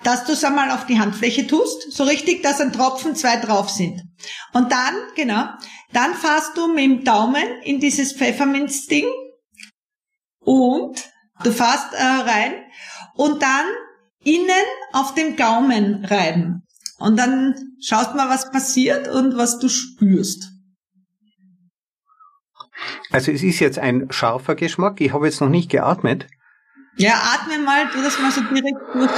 dass 0.03 0.25
du 0.25 0.33
es 0.33 0.43
einmal 0.43 0.71
auf 0.71 0.85
die 0.87 0.99
Handfläche 0.99 1.47
tust, 1.47 1.89
so 1.91 2.03
richtig, 2.03 2.43
dass 2.43 2.59
ein 2.59 2.73
Tropfen 2.73 3.15
zwei 3.15 3.37
drauf 3.37 3.69
sind. 3.69 4.03
Und 4.51 4.71
dann, 4.71 4.93
genau, 5.15 5.45
Dann 5.93 6.13
fasst 6.13 6.57
du 6.57 6.67
mit 6.67 6.83
dem 6.83 7.03
Daumen 7.03 7.43
in 7.63 7.79
dieses 7.79 8.13
Pfefferminzding 8.13 9.05
und 10.39 11.09
du 11.43 11.51
fasst 11.51 11.93
äh, 11.93 12.03
rein 12.03 12.53
und 13.15 13.41
dann 13.41 13.65
innen 14.23 14.65
auf 14.93 15.13
dem 15.15 15.35
Gaumen 15.35 16.05
reiben. 16.05 16.63
Und 17.01 17.17
dann 17.17 17.55
schaust 17.81 18.15
mal, 18.15 18.29
was 18.29 18.51
passiert 18.51 19.07
und 19.07 19.37
was 19.37 19.59
du 19.59 19.69
spürst. 19.69 20.51
Also 23.11 23.31
es 23.31 23.43
ist 23.43 23.59
jetzt 23.59 23.79
ein 23.79 24.11
scharfer 24.11 24.55
Geschmack. 24.55 25.01
Ich 25.01 25.13
habe 25.13 25.25
jetzt 25.25 25.41
noch 25.41 25.49
nicht 25.49 25.69
geatmet. 25.69 26.27
Ja, 26.97 27.13
atme 27.33 27.59
mal, 27.59 27.89
tu 27.91 28.01
das 28.01 28.19
mal 28.19 28.31
so 28.31 28.41
direkt 28.41 28.77
durch. 28.93 29.11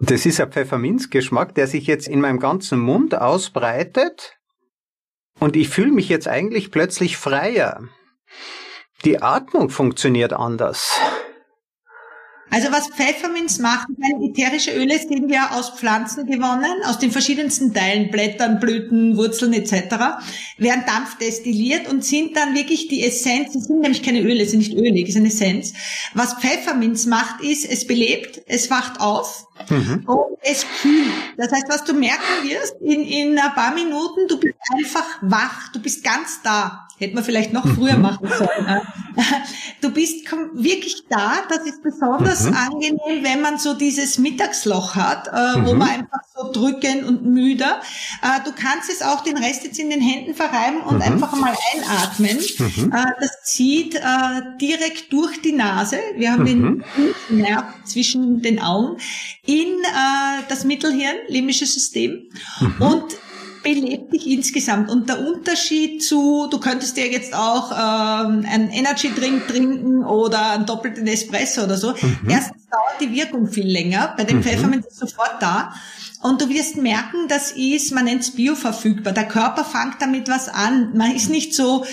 Das 0.00 0.26
ist 0.26 0.40
ein 0.40 0.52
Pfefferminzgeschmack, 0.52 1.54
der 1.54 1.66
sich 1.66 1.86
jetzt 1.86 2.06
in 2.06 2.20
meinem 2.20 2.38
ganzen 2.38 2.78
Mund 2.78 3.14
ausbreitet. 3.16 4.36
Und 5.40 5.56
ich 5.56 5.68
fühle 5.68 5.92
mich 5.92 6.08
jetzt 6.08 6.28
eigentlich 6.28 6.70
plötzlich 6.70 7.16
freier. 7.16 7.82
Die 9.04 9.22
Atmung 9.22 9.70
funktioniert 9.70 10.32
anders. 10.32 11.00
Also 12.50 12.72
was 12.72 12.88
Pfefferminz 12.88 13.58
macht, 13.58 13.88
meine 13.98 14.24
ätherische 14.24 14.72
Öle 14.72 14.98
sind 14.98 15.30
ja 15.30 15.50
aus 15.52 15.70
Pflanzen 15.70 16.26
gewonnen, 16.26 16.82
aus 16.86 16.98
den 16.98 17.10
verschiedensten 17.10 17.74
Teilen, 17.74 18.10
Blättern, 18.10 18.58
Blüten, 18.58 19.16
Wurzeln 19.16 19.52
etc., 19.52 19.96
werden 20.56 20.84
Dampf 20.86 21.18
destilliert 21.18 21.88
und 21.88 22.04
sind 22.04 22.36
dann 22.36 22.54
wirklich 22.54 22.88
die 22.88 23.04
Essenz, 23.04 23.54
es 23.54 23.64
sind 23.64 23.80
nämlich 23.80 24.02
keine 24.02 24.20
Öle, 24.20 24.42
es 24.42 24.52
sind 24.52 24.60
nicht 24.60 24.74
ölig, 24.74 25.04
es 25.04 25.10
ist 25.10 25.16
eine 25.16 25.28
Essenz. 25.28 25.72
Was 26.14 26.34
Pfefferminz 26.34 27.06
macht, 27.06 27.42
ist, 27.42 27.70
es 27.70 27.86
belebt, 27.86 28.40
es 28.46 28.70
wacht 28.70 29.00
auf 29.00 29.46
mhm. 29.68 30.04
und 30.06 30.38
es 30.42 30.64
kühlt. 30.80 31.12
Das 31.36 31.52
heißt, 31.52 31.66
was 31.68 31.84
du 31.84 31.92
merken 31.92 32.22
wirst, 32.44 32.76
in, 32.80 33.02
in 33.04 33.38
ein 33.38 33.54
paar 33.54 33.74
Minuten, 33.74 34.26
du 34.28 34.38
bist 34.38 34.56
einfach 34.74 35.04
wach, 35.20 35.68
du 35.72 35.80
bist 35.80 36.02
ganz 36.02 36.40
da. 36.42 36.86
Hätte 36.98 37.14
man 37.14 37.24
vielleicht 37.24 37.52
noch 37.52 37.66
früher 37.66 37.96
mhm. 37.96 38.02
machen 38.02 38.28
sollen. 38.28 38.80
Du 39.80 39.90
bist 39.90 40.24
wirklich 40.54 41.04
da. 41.08 41.42
Das 41.48 41.64
ist 41.64 41.82
besonders 41.82 42.44
mhm. 42.44 42.54
angenehm, 42.54 43.24
wenn 43.24 43.40
man 43.40 43.58
so 43.58 43.74
dieses 43.74 44.18
Mittagsloch 44.18 44.96
hat, 44.96 45.28
äh, 45.28 45.64
wo 45.64 45.72
mhm. 45.72 45.78
man 45.78 45.88
einfach 45.88 46.20
so 46.34 46.52
drücken 46.52 47.04
und 47.04 47.24
müde. 47.24 47.64
Äh, 48.22 48.44
du 48.44 48.52
kannst 48.52 48.90
es 48.90 49.02
auch 49.02 49.22
den 49.22 49.36
Rest 49.36 49.64
jetzt 49.64 49.78
in 49.78 49.90
den 49.90 50.00
Händen 50.00 50.34
verreiben 50.34 50.80
und 50.80 50.96
mhm. 50.96 51.02
einfach 51.02 51.32
mal 51.32 51.54
einatmen. 51.74 52.38
Mhm. 52.58 52.92
Äh, 52.92 53.04
das 53.20 53.44
zieht 53.44 54.00
direkt 54.60 55.12
durch 55.12 55.40
die 55.42 55.52
Nase. 55.52 55.98
Wir 56.16 56.32
haben 56.32 56.44
den 56.44 56.84
Nerv 57.28 57.64
zwischen 57.84 58.42
den 58.42 58.60
Augen 58.60 58.98
in 59.46 59.68
das 60.48 60.64
Mittelhirn, 60.64 61.16
limbische 61.28 61.66
System. 61.66 62.28
Und 62.78 63.16
belebt 63.62 64.12
dich 64.12 64.26
insgesamt. 64.26 64.90
Und 64.90 65.08
der 65.08 65.20
Unterschied 65.26 66.02
zu, 66.02 66.48
du 66.50 66.58
könntest 66.58 66.96
dir 66.96 67.10
jetzt 67.10 67.34
auch 67.34 67.72
ähm, 67.72 68.44
einen 68.48 68.70
Energy 68.70 69.12
Drink 69.14 69.48
trinken 69.48 70.04
oder 70.04 70.52
einen 70.52 70.66
doppelten 70.66 71.06
Espresso 71.06 71.64
oder 71.64 71.76
so. 71.76 71.92
Mhm. 71.92 72.28
Erstens 72.28 72.66
dauert 72.70 73.00
die 73.00 73.12
Wirkung 73.12 73.48
viel 73.48 73.66
länger. 73.66 74.14
Bei 74.16 74.24
dem 74.24 74.38
mhm. 74.38 74.42
Pfefferminz 74.42 74.86
ist 74.86 74.98
sofort 74.98 75.36
da. 75.40 75.72
Und 76.20 76.40
du 76.40 76.48
wirst 76.48 76.76
merken, 76.76 77.28
das 77.28 77.52
ist, 77.52 77.92
man 77.92 78.04
nennt 78.04 78.22
es 78.22 78.32
bioverfügbar. 78.32 79.12
Der 79.12 79.28
Körper 79.28 79.64
fängt 79.64 80.00
damit 80.00 80.28
was 80.28 80.48
an. 80.48 80.96
Man 80.96 81.14
ist 81.14 81.30
nicht 81.30 81.54
so 81.54 81.84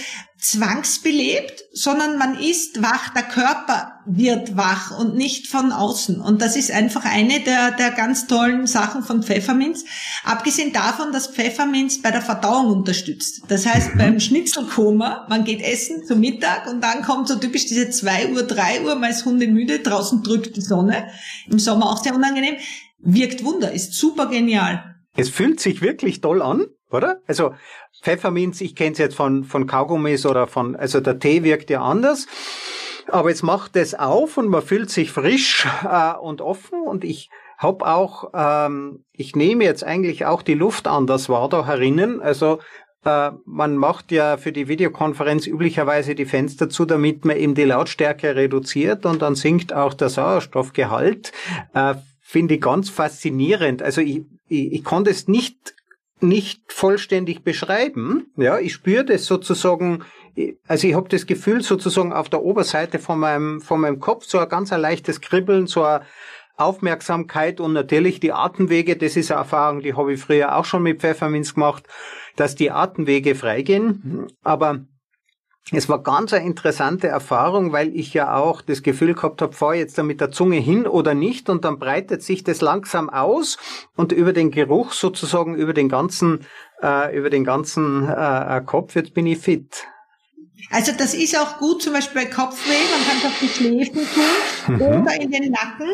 zwangsbelebt, 0.49 1.63
sondern 1.73 2.17
man 2.17 2.39
ist 2.39 2.81
wach, 2.81 3.13
der 3.13 3.23
Körper 3.23 3.99
wird 4.05 4.55
wach 4.55 4.97
und 4.97 5.15
nicht 5.15 5.47
von 5.47 5.71
außen. 5.71 6.21
Und 6.21 6.41
das 6.41 6.55
ist 6.55 6.71
einfach 6.71 7.05
eine 7.05 7.39
der, 7.41 7.71
der 7.71 7.91
ganz 7.91 8.27
tollen 8.27 8.67
Sachen 8.67 9.03
von 9.03 9.23
Pfefferminz. 9.23 9.83
Abgesehen 10.23 10.71
davon, 10.73 11.11
dass 11.11 11.27
Pfefferminz 11.27 12.01
bei 12.01 12.11
der 12.11 12.21
Verdauung 12.21 12.67
unterstützt. 12.67 13.43
Das 13.47 13.65
heißt, 13.65 13.95
mhm. 13.95 13.97
beim 13.97 14.19
Schnitzelkoma, 14.19 15.25
man 15.29 15.43
geht 15.43 15.61
essen 15.61 16.05
zum 16.05 16.19
Mittag 16.19 16.67
und 16.67 16.81
dann 16.81 17.01
kommt 17.01 17.27
so 17.27 17.35
typisch 17.35 17.65
diese 17.65 17.89
zwei 17.89 18.31
Uhr, 18.31 18.43
drei 18.43 18.83
Uhr, 18.83 18.95
man 18.95 19.11
ist 19.11 19.25
hundemüde, 19.25 19.79
draußen 19.79 20.21
drückt 20.23 20.55
die 20.55 20.61
Sonne. 20.61 21.07
Im 21.49 21.59
Sommer 21.59 21.89
auch 21.89 22.03
sehr 22.03 22.15
unangenehm. 22.15 22.55
Wirkt 22.99 23.43
Wunder, 23.43 23.71
ist 23.71 23.93
super 23.93 24.27
genial. 24.27 24.95
Es 25.17 25.29
fühlt 25.29 25.59
sich 25.59 25.81
wirklich 25.81 26.21
toll 26.21 26.41
an, 26.41 26.65
oder? 26.95 27.21
Also 27.27 27.53
Pfefferminz, 28.01 28.61
ich 28.61 28.75
kenne 28.75 28.93
es 28.93 28.97
jetzt 28.97 29.15
von, 29.15 29.43
von 29.43 29.67
Kaugummis 29.67 30.25
oder 30.25 30.47
von, 30.47 30.75
also 30.75 30.99
der 30.99 31.19
Tee 31.19 31.43
wirkt 31.43 31.69
ja 31.69 31.81
anders. 31.81 32.27
Aber 33.07 33.29
jetzt 33.29 33.43
macht 33.43 33.75
es 33.75 33.93
auf 33.93 34.37
und 34.37 34.49
man 34.49 34.63
fühlt 34.63 34.89
sich 34.89 35.11
frisch 35.11 35.67
äh, 35.83 36.13
und 36.13 36.41
offen 36.41 36.81
und 36.81 37.03
ich 37.03 37.29
hab 37.57 37.83
auch, 37.83 38.31
ähm, 38.33 39.05
ich 39.13 39.35
nehme 39.35 39.63
jetzt 39.63 39.83
eigentlich 39.83 40.25
auch 40.25 40.41
die 40.41 40.55
Luft 40.55 40.87
an, 40.87 41.07
das 41.07 41.29
war 41.29 41.47
da 41.49 41.65
herinnen. 41.65 42.21
Also 42.21 42.59
äh, 43.05 43.31
man 43.45 43.77
macht 43.77 44.11
ja 44.11 44.37
für 44.37 44.51
die 44.51 44.67
Videokonferenz 44.67 45.47
üblicherweise 45.47 46.15
die 46.15 46.25
Fenster 46.25 46.69
zu, 46.69 46.85
damit 46.85 47.23
man 47.23 47.37
eben 47.37 47.55
die 47.55 47.63
Lautstärke 47.63 48.35
reduziert 48.35 49.05
und 49.05 49.21
dann 49.21 49.35
sinkt 49.35 49.71
auch 49.71 49.93
der 49.93 50.09
Sauerstoffgehalt. 50.09 51.31
Äh, 51.73 51.95
Finde 52.19 52.55
ich 52.55 52.61
ganz 52.61 52.89
faszinierend. 52.89 53.83
Also 53.83 54.01
ich, 54.01 54.23
ich, 54.47 54.73
ich 54.73 54.83
konnte 54.83 55.11
es 55.11 55.27
nicht 55.27 55.75
nicht 56.21 56.61
vollständig 56.71 57.43
beschreiben. 57.43 58.31
Ja, 58.37 58.57
ich 58.57 58.73
spüre 58.73 59.05
das 59.05 59.25
sozusagen, 59.25 60.03
also 60.67 60.87
ich 60.87 60.95
habe 60.95 61.09
das 61.09 61.25
Gefühl 61.25 61.61
sozusagen 61.61 62.13
auf 62.13 62.29
der 62.29 62.43
Oberseite 62.43 62.99
von 62.99 63.19
meinem, 63.19 63.61
von 63.61 63.81
meinem 63.81 63.99
Kopf, 63.99 64.25
so 64.25 64.39
ein 64.39 64.49
ganz 64.49 64.71
ein 64.71 64.81
leichtes 64.81 65.21
Kribbeln, 65.21 65.67
so 65.67 65.83
eine 65.83 66.05
Aufmerksamkeit 66.57 67.59
und 67.59 67.73
natürlich 67.73 68.19
die 68.19 68.31
Atemwege, 68.31 68.95
das 68.95 69.17
ist 69.17 69.31
eine 69.31 69.41
Erfahrung, 69.41 69.81
die 69.81 69.95
habe 69.95 70.13
ich 70.13 70.21
früher 70.21 70.55
auch 70.55 70.65
schon 70.65 70.83
mit 70.83 71.01
Pfefferminz 71.01 71.53
gemacht, 71.53 71.83
dass 72.37 72.55
die 72.55 72.71
Atemwege 72.71 73.35
freigehen. 73.35 74.27
Aber 74.41 74.85
es 75.71 75.89
war 75.89 76.03
ganz 76.03 76.31
eine 76.31 76.45
interessante 76.45 77.07
Erfahrung, 77.07 77.71
weil 77.71 77.95
ich 77.95 78.13
ja 78.13 78.35
auch 78.35 78.61
das 78.61 78.83
Gefühl 78.83 79.15
gehabt 79.15 79.41
habe, 79.41 79.53
fahr 79.53 79.73
jetzt 79.73 79.97
da 79.97 80.03
mit 80.03 80.21
der 80.21 80.29
Zunge 80.29 80.57
hin 80.57 80.85
oder 80.85 81.15
nicht 81.15 81.49
und 81.49 81.65
dann 81.65 81.79
breitet 81.79 82.21
sich 82.21 82.43
das 82.43 82.61
langsam 82.61 83.09
aus 83.09 83.57
und 83.95 84.11
über 84.11 84.31
den 84.31 84.51
Geruch 84.51 84.93
sozusagen 84.93 85.55
über 85.55 85.73
den 85.73 85.89
ganzen 85.89 86.45
äh, 86.83 87.17
über 87.17 87.31
den 87.31 87.43
ganzen 87.43 88.07
äh, 88.07 88.61
Kopf 88.63 88.95
jetzt 88.95 89.15
bin 89.15 89.25
ich 89.25 89.39
fit. 89.39 89.87
Also 90.71 90.91
das 90.97 91.13
ist 91.13 91.37
auch 91.37 91.57
gut, 91.57 91.83
zum 91.83 91.93
Beispiel 91.93 92.23
bei 92.23 92.29
Kopfweh, 92.29 92.73
man 92.91 93.07
kann 93.07 93.17
es 93.19 93.25
auf 93.25 93.39
die 93.39 93.47
Schläfen 93.47 94.01
tun 94.13 94.75
mhm. 94.75 95.01
oder 95.01 95.21
in 95.21 95.31
den 95.31 95.51
Nacken, 95.51 95.89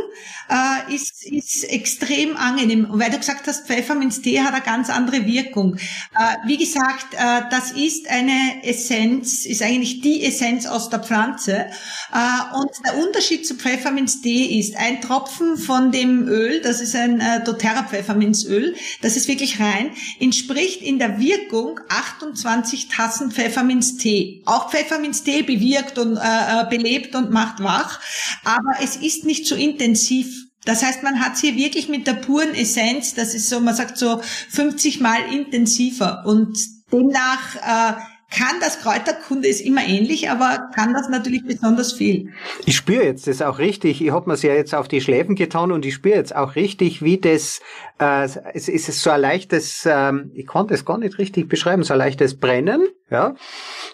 äh, 0.50 0.96
ist, 0.96 1.26
ist 1.26 1.64
extrem 1.66 2.38
angenehm. 2.38 2.90
Und 2.90 3.00
weil 3.00 3.12
du 3.12 3.18
gesagt 3.18 3.48
hast, 3.48 3.68
Pfefferminztee 3.68 4.42
hat 4.42 4.54
eine 4.54 4.64
ganz 4.64 4.90
andere 4.90 5.26
Wirkung. 5.26 5.76
Äh, 5.76 6.48
wie 6.48 6.58
gesagt, 6.58 7.14
äh, 7.14 7.42
das 7.50 7.72
ist 7.72 8.10
eine 8.10 8.64
Essenz, 8.64 9.46
ist 9.46 9.62
eigentlich 9.62 10.02
die 10.02 10.24
Essenz 10.24 10.66
aus 10.66 10.90
der 10.90 11.00
Pflanze. 11.00 11.66
Äh, 12.14 12.58
und 12.58 12.72
der 12.86 12.98
Unterschied 13.06 13.46
zu 13.46 13.56
Pfefferminztee 13.56 14.60
ist, 14.60 14.78
ein 14.78 15.02
Tropfen 15.02 15.58
von 15.58 15.92
dem 15.92 16.28
Öl, 16.28 16.62
das 16.62 16.82
ist 16.82 16.96
ein 16.96 17.20
äh, 17.20 17.44
doTERRA 17.44 17.84
Pfefferminzöl, 17.84 18.76
das 19.02 19.18
ist 19.18 19.28
wirklich 19.28 19.60
rein, 19.60 19.92
entspricht 20.20 20.82
in 20.82 21.00
der 21.00 21.20
Wirkung 21.20 21.80
28 21.90 22.88
Tassen 22.88 23.32
Pfefferminztee 23.32 24.44
auch 24.52 24.70
Pfefferminztee 24.70 25.44
bewirkt 25.44 25.98
und 25.98 26.18
äh, 26.18 26.20
äh, 26.20 26.70
belebt 26.70 27.16
und 27.16 27.32
macht 27.32 27.64
wach, 27.64 28.00
aber 28.44 28.84
es 28.84 28.96
ist 28.98 29.26
nicht 29.26 29.46
so 29.46 29.56
intensiv. 29.56 30.28
Das 30.66 30.84
heißt, 30.84 31.02
man 31.02 31.20
hat 31.20 31.38
hier 31.38 31.56
wirklich 31.56 31.90
mit 31.90 32.06
der 32.06 32.14
puren 32.14 32.54
Essenz, 32.54 33.16
das 33.16 33.34
ist 33.34 33.50
so, 33.50 33.60
man 33.60 33.76
sagt 33.76 33.98
so 33.98 34.22
50 34.50 35.00
mal 35.00 35.20
intensiver 35.34 36.24
und 36.26 36.56
demnach 36.92 37.56
äh, 37.56 37.94
kann 38.32 38.62
das 38.62 38.80
Kräuterkunde 38.80 39.48
ist 39.48 39.60
immer 39.60 39.86
ähnlich, 39.86 40.30
aber 40.30 40.70
kann 40.74 40.94
das 40.94 41.10
natürlich 41.10 41.44
besonders 41.44 41.92
viel. 41.92 42.30
Ich 42.66 42.78
spüre 42.78 43.04
jetzt 43.04 43.28
das 43.28 43.42
auch 43.42 43.60
richtig. 43.60 44.02
Ich 44.02 44.12
habe 44.12 44.30
mir 44.30 44.36
es 44.36 44.42
ja 44.42 44.54
jetzt 44.54 44.74
auf 44.74 44.88
die 44.88 45.02
Schläfen 45.02 45.36
getan 45.36 45.72
und 45.72 45.86
ich 45.86 45.94
spüre 45.96 46.16
jetzt 46.16 46.34
auch 46.34 46.56
richtig, 46.56 47.04
wie 47.04 47.18
das, 47.18 47.60
äh, 48.00 48.28
es 48.54 48.70
ist 48.70 48.88
so 49.02 49.10
ein 49.10 49.20
leichtes, 49.20 49.86
ähm, 49.86 50.32
ich 50.34 50.48
konnte 50.48 50.74
es 50.74 50.86
gar 50.86 50.98
nicht 50.98 51.18
richtig 51.18 51.50
beschreiben, 51.50 51.84
so 51.84 51.94
ein 51.94 52.00
leichtes 52.00 52.40
Brennen, 52.40 52.88
ja. 53.12 53.36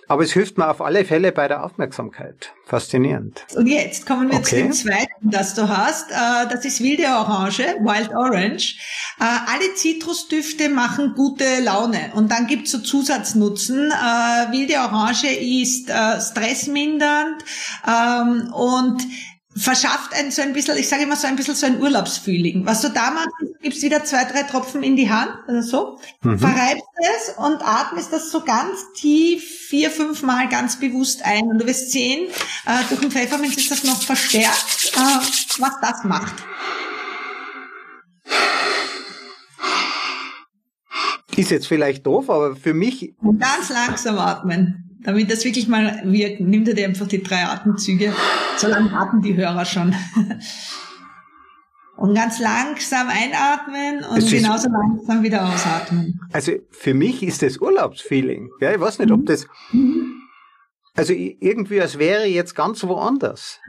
Aber 0.07 0.23
es 0.23 0.31
hilft 0.31 0.57
mir 0.57 0.69
auf 0.69 0.81
alle 0.81 1.03
Fälle 1.03 1.31
bei 1.31 1.47
der 1.47 1.63
Aufmerksamkeit. 1.63 2.53
Faszinierend. 2.65 3.45
Und 3.55 3.67
jetzt 3.67 4.05
kommen 4.05 4.29
wir 4.29 4.37
okay. 4.37 4.45
zu 4.45 4.55
dem 4.55 4.71
zweiten, 4.71 5.31
das 5.31 5.55
du 5.55 5.67
hast. 5.67 6.11
Äh, 6.11 6.47
das 6.49 6.63
ist 6.63 6.81
wilde 6.81 7.03
Orange, 7.03 7.63
Wild 7.79 8.11
Orange. 8.11 8.77
Äh, 9.19 9.23
alle 9.23 9.73
Zitrusdüfte 9.75 10.69
machen 10.69 11.13
gute 11.15 11.61
Laune. 11.61 12.11
Und 12.13 12.31
dann 12.31 12.47
gibt's 12.47 12.71
so 12.71 12.79
Zusatznutzen. 12.79 13.91
Äh, 13.91 14.51
wilde 14.51 14.75
Orange 14.75 15.27
ist 15.27 15.89
stressmindernd 15.89 17.43
ähm, 17.85 18.53
und 18.53 19.01
verschafft 19.57 20.13
ein 20.13 20.31
so 20.31 20.41
ein 20.41 20.53
bisschen, 20.53 20.77
ich 20.77 20.87
sage 20.87 21.03
immer 21.03 21.15
so 21.15 21.27
ein 21.27 21.35
bisschen 21.35 21.55
so 21.55 21.65
ein 21.65 21.81
Urlaubsfeeling. 21.81 22.65
Was 22.65 22.81
du 22.81 22.89
da 22.89 23.11
machst, 23.11 23.29
gibst 23.61 23.81
wieder 23.81 24.03
zwei, 24.03 24.25
drei 24.25 24.43
Tropfen 24.43 24.83
in 24.83 24.95
die 24.95 25.09
Hand, 25.09 25.31
also 25.47 25.69
so, 25.69 25.99
mhm. 26.29 26.39
verreibst 26.39 26.83
es 26.99 27.35
und 27.37 27.61
atmest 27.65 28.13
das 28.13 28.31
so 28.31 28.41
ganz 28.41 28.79
tief 28.95 29.43
vier, 29.67 29.91
fünf 29.91 30.23
Mal 30.23 30.47
ganz 30.49 30.79
bewusst 30.79 31.25
ein. 31.25 31.47
Und 31.47 31.59
du 31.59 31.67
wirst 31.67 31.91
sehen, 31.91 32.29
äh, 32.65 32.83
durch 32.89 33.01
den 33.01 33.11
Pfefferminz 33.11 33.57
ist 33.57 33.71
das 33.71 33.83
noch 33.83 34.01
verstärkt, 34.01 34.93
äh, 34.95 35.59
was 35.59 35.73
das 35.81 36.03
macht. 36.03 36.35
Ist 41.35 41.51
jetzt 41.51 41.67
vielleicht 41.67 42.05
doof, 42.05 42.29
aber 42.29 42.55
für 42.55 42.73
mich. 42.73 43.13
Ganz 43.39 43.69
langsam 43.69 44.17
atmen. 44.17 44.86
Damit 45.07 45.31
das 45.31 45.45
wirklich 45.45 45.69
mal 45.69 46.01
wirkt, 46.03 46.41
nimmt 46.41 46.67
er 46.67 46.73
dir 46.73 46.85
einfach 46.85 47.07
die 47.07 47.23
drei 47.23 47.45
Atemzüge. 47.45 48.13
So 48.57 48.67
lange 48.67 48.91
atmen 48.91 49.21
die 49.21 49.37
Hörer 49.37 49.63
schon. 49.63 49.95
Und 51.95 52.13
ganz 52.13 52.39
langsam 52.39 53.07
einatmen 53.07 54.03
und 54.03 54.17
es 54.17 54.29
genauso 54.29 54.67
langsam 54.67 55.23
wieder 55.23 55.47
ausatmen. 55.47 56.19
Also 56.33 56.51
für 56.71 56.93
mich 56.93 57.23
ist 57.23 57.41
das 57.41 57.57
Urlaubsfeeling. 57.57 58.49
Ja, 58.59 58.73
ich 58.73 58.81
weiß 58.81 58.99
nicht, 58.99 59.11
ob 59.11 59.25
das, 59.25 59.47
also 60.93 61.13
irgendwie 61.13 61.79
als 61.79 61.97
wäre 61.97 62.25
jetzt 62.25 62.53
ganz 62.53 62.83
woanders. 62.83 63.61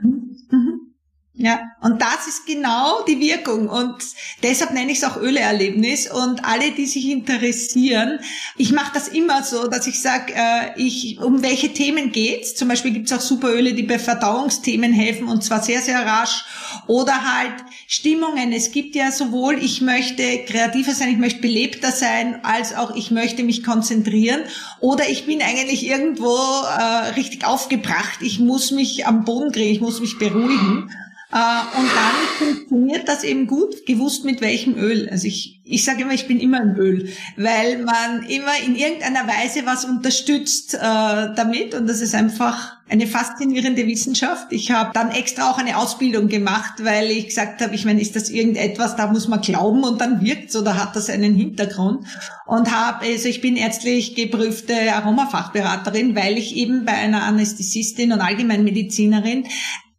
Ja, 1.41 1.71
und 1.79 2.01
das 2.01 2.27
ist 2.27 2.45
genau 2.45 3.05
die 3.05 3.17
Wirkung 3.21 3.69
und 3.69 3.95
deshalb 4.43 4.73
nenne 4.73 4.91
ich 4.91 4.97
es 4.97 5.05
auch 5.05 5.15
Öleerlebnis 5.15 6.11
und 6.11 6.43
alle, 6.43 6.71
die 6.71 6.85
sich 6.85 7.05
interessieren, 7.05 8.19
ich 8.57 8.73
mache 8.73 8.91
das 8.93 9.07
immer 9.07 9.41
so, 9.43 9.67
dass 9.67 9.87
ich 9.87 10.01
sage, 10.01 10.33
äh, 10.35 10.71
ich, 10.75 11.17
um 11.21 11.41
welche 11.41 11.71
Themen 11.71 12.11
geht's? 12.11 12.55
Zum 12.55 12.67
Beispiel 12.67 12.91
gibt's 12.91 13.13
auch 13.13 13.21
Superöle, 13.21 13.73
die 13.73 13.83
bei 13.83 13.99
Verdauungsthemen 13.99 14.91
helfen 14.91 15.29
und 15.29 15.41
zwar 15.41 15.63
sehr, 15.63 15.79
sehr 15.79 16.05
rasch 16.05 16.43
oder 16.87 17.13
halt 17.13 17.53
Stimmungen. 17.87 18.51
Es 18.51 18.73
gibt 18.73 18.93
ja 18.97 19.09
sowohl, 19.09 19.63
ich 19.63 19.79
möchte 19.79 20.43
kreativer 20.43 20.91
sein, 20.91 21.07
ich 21.07 21.19
möchte 21.19 21.39
belebter 21.39 21.93
sein, 21.93 22.43
als 22.43 22.75
auch 22.75 22.93
ich 22.97 23.11
möchte 23.11 23.43
mich 23.43 23.63
konzentrieren 23.63 24.41
oder 24.81 25.07
ich 25.07 25.25
bin 25.25 25.41
eigentlich 25.41 25.87
irgendwo 25.87 26.35
äh, 26.35 27.11
richtig 27.15 27.45
aufgebracht, 27.45 28.19
ich 28.19 28.41
muss 28.41 28.71
mich 28.71 29.07
am 29.07 29.23
Boden 29.23 29.53
kriegen, 29.53 29.71
ich 29.71 29.79
muss 29.79 30.01
mich 30.01 30.19
beruhigen. 30.19 30.91
Äh, 31.31 31.77
und 31.77 31.87
dann 31.95 32.47
funktioniert 32.47 33.07
das 33.07 33.23
eben 33.23 33.45
gut, 33.45 33.85
gewusst 33.85 34.25
mit 34.25 34.41
welchem 34.41 34.75
Öl. 34.75 35.07
Also 35.11 35.27
ich, 35.27 35.61
ich 35.63 35.85
sage 35.85 36.01
immer, 36.01 36.13
ich 36.13 36.27
bin 36.27 36.39
immer 36.39 36.59
im 36.59 36.75
Öl, 36.75 37.09
weil 37.37 37.83
man 37.83 38.23
immer 38.27 38.53
in 38.65 38.75
irgendeiner 38.75 39.27
Weise 39.27 39.65
was 39.65 39.85
unterstützt 39.85 40.73
äh, 40.73 40.79
damit 40.79 41.75
und 41.75 41.85
das 41.85 42.01
ist 42.01 42.15
einfach 42.15 42.77
eine 42.89 43.05
faszinierende 43.05 43.85
Wissenschaft. 43.85 44.47
Ich 44.49 44.71
habe 44.71 44.89
dann 44.95 45.11
extra 45.11 45.51
auch 45.51 45.59
eine 45.59 45.77
Ausbildung 45.77 46.29
gemacht, 46.29 46.83
weil 46.83 47.11
ich 47.11 47.27
gesagt 47.27 47.61
habe, 47.61 47.75
ich 47.75 47.85
meine, 47.85 48.01
ist 48.01 48.15
das 48.15 48.31
irgendetwas, 48.31 48.95
da 48.95 49.05
muss 49.05 49.27
man 49.27 49.41
glauben 49.41 49.83
und 49.83 50.01
dann 50.01 50.21
wirkt's 50.21 50.55
oder 50.55 50.75
hat 50.81 50.95
das 50.95 51.11
einen 51.11 51.35
Hintergrund? 51.35 52.07
Und 52.47 52.71
habe, 52.75 53.05
also 53.05 53.29
ich 53.29 53.41
bin 53.41 53.55
ärztlich 53.55 54.15
geprüfte 54.15 54.73
Aromafachberaterin, 54.95 56.15
weil 56.15 56.39
ich 56.39 56.55
eben 56.55 56.85
bei 56.85 56.93
einer 56.93 57.21
Anästhesistin 57.21 58.11
und 58.13 58.21
Allgemeinmedizinerin 58.21 59.45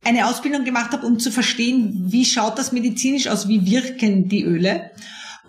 eine 0.03 0.27
Ausbildung 0.27 0.65
gemacht 0.65 0.93
habe, 0.93 1.07
um 1.07 1.19
zu 1.19 1.31
verstehen, 1.31 2.05
wie 2.07 2.25
schaut 2.25 2.59
das 2.59 2.73
medizinisch 2.73 3.29
aus, 3.29 3.49
wie 3.49 3.67
wirken 3.67 4.29
die 4.29 4.45
Öle. 4.45 4.91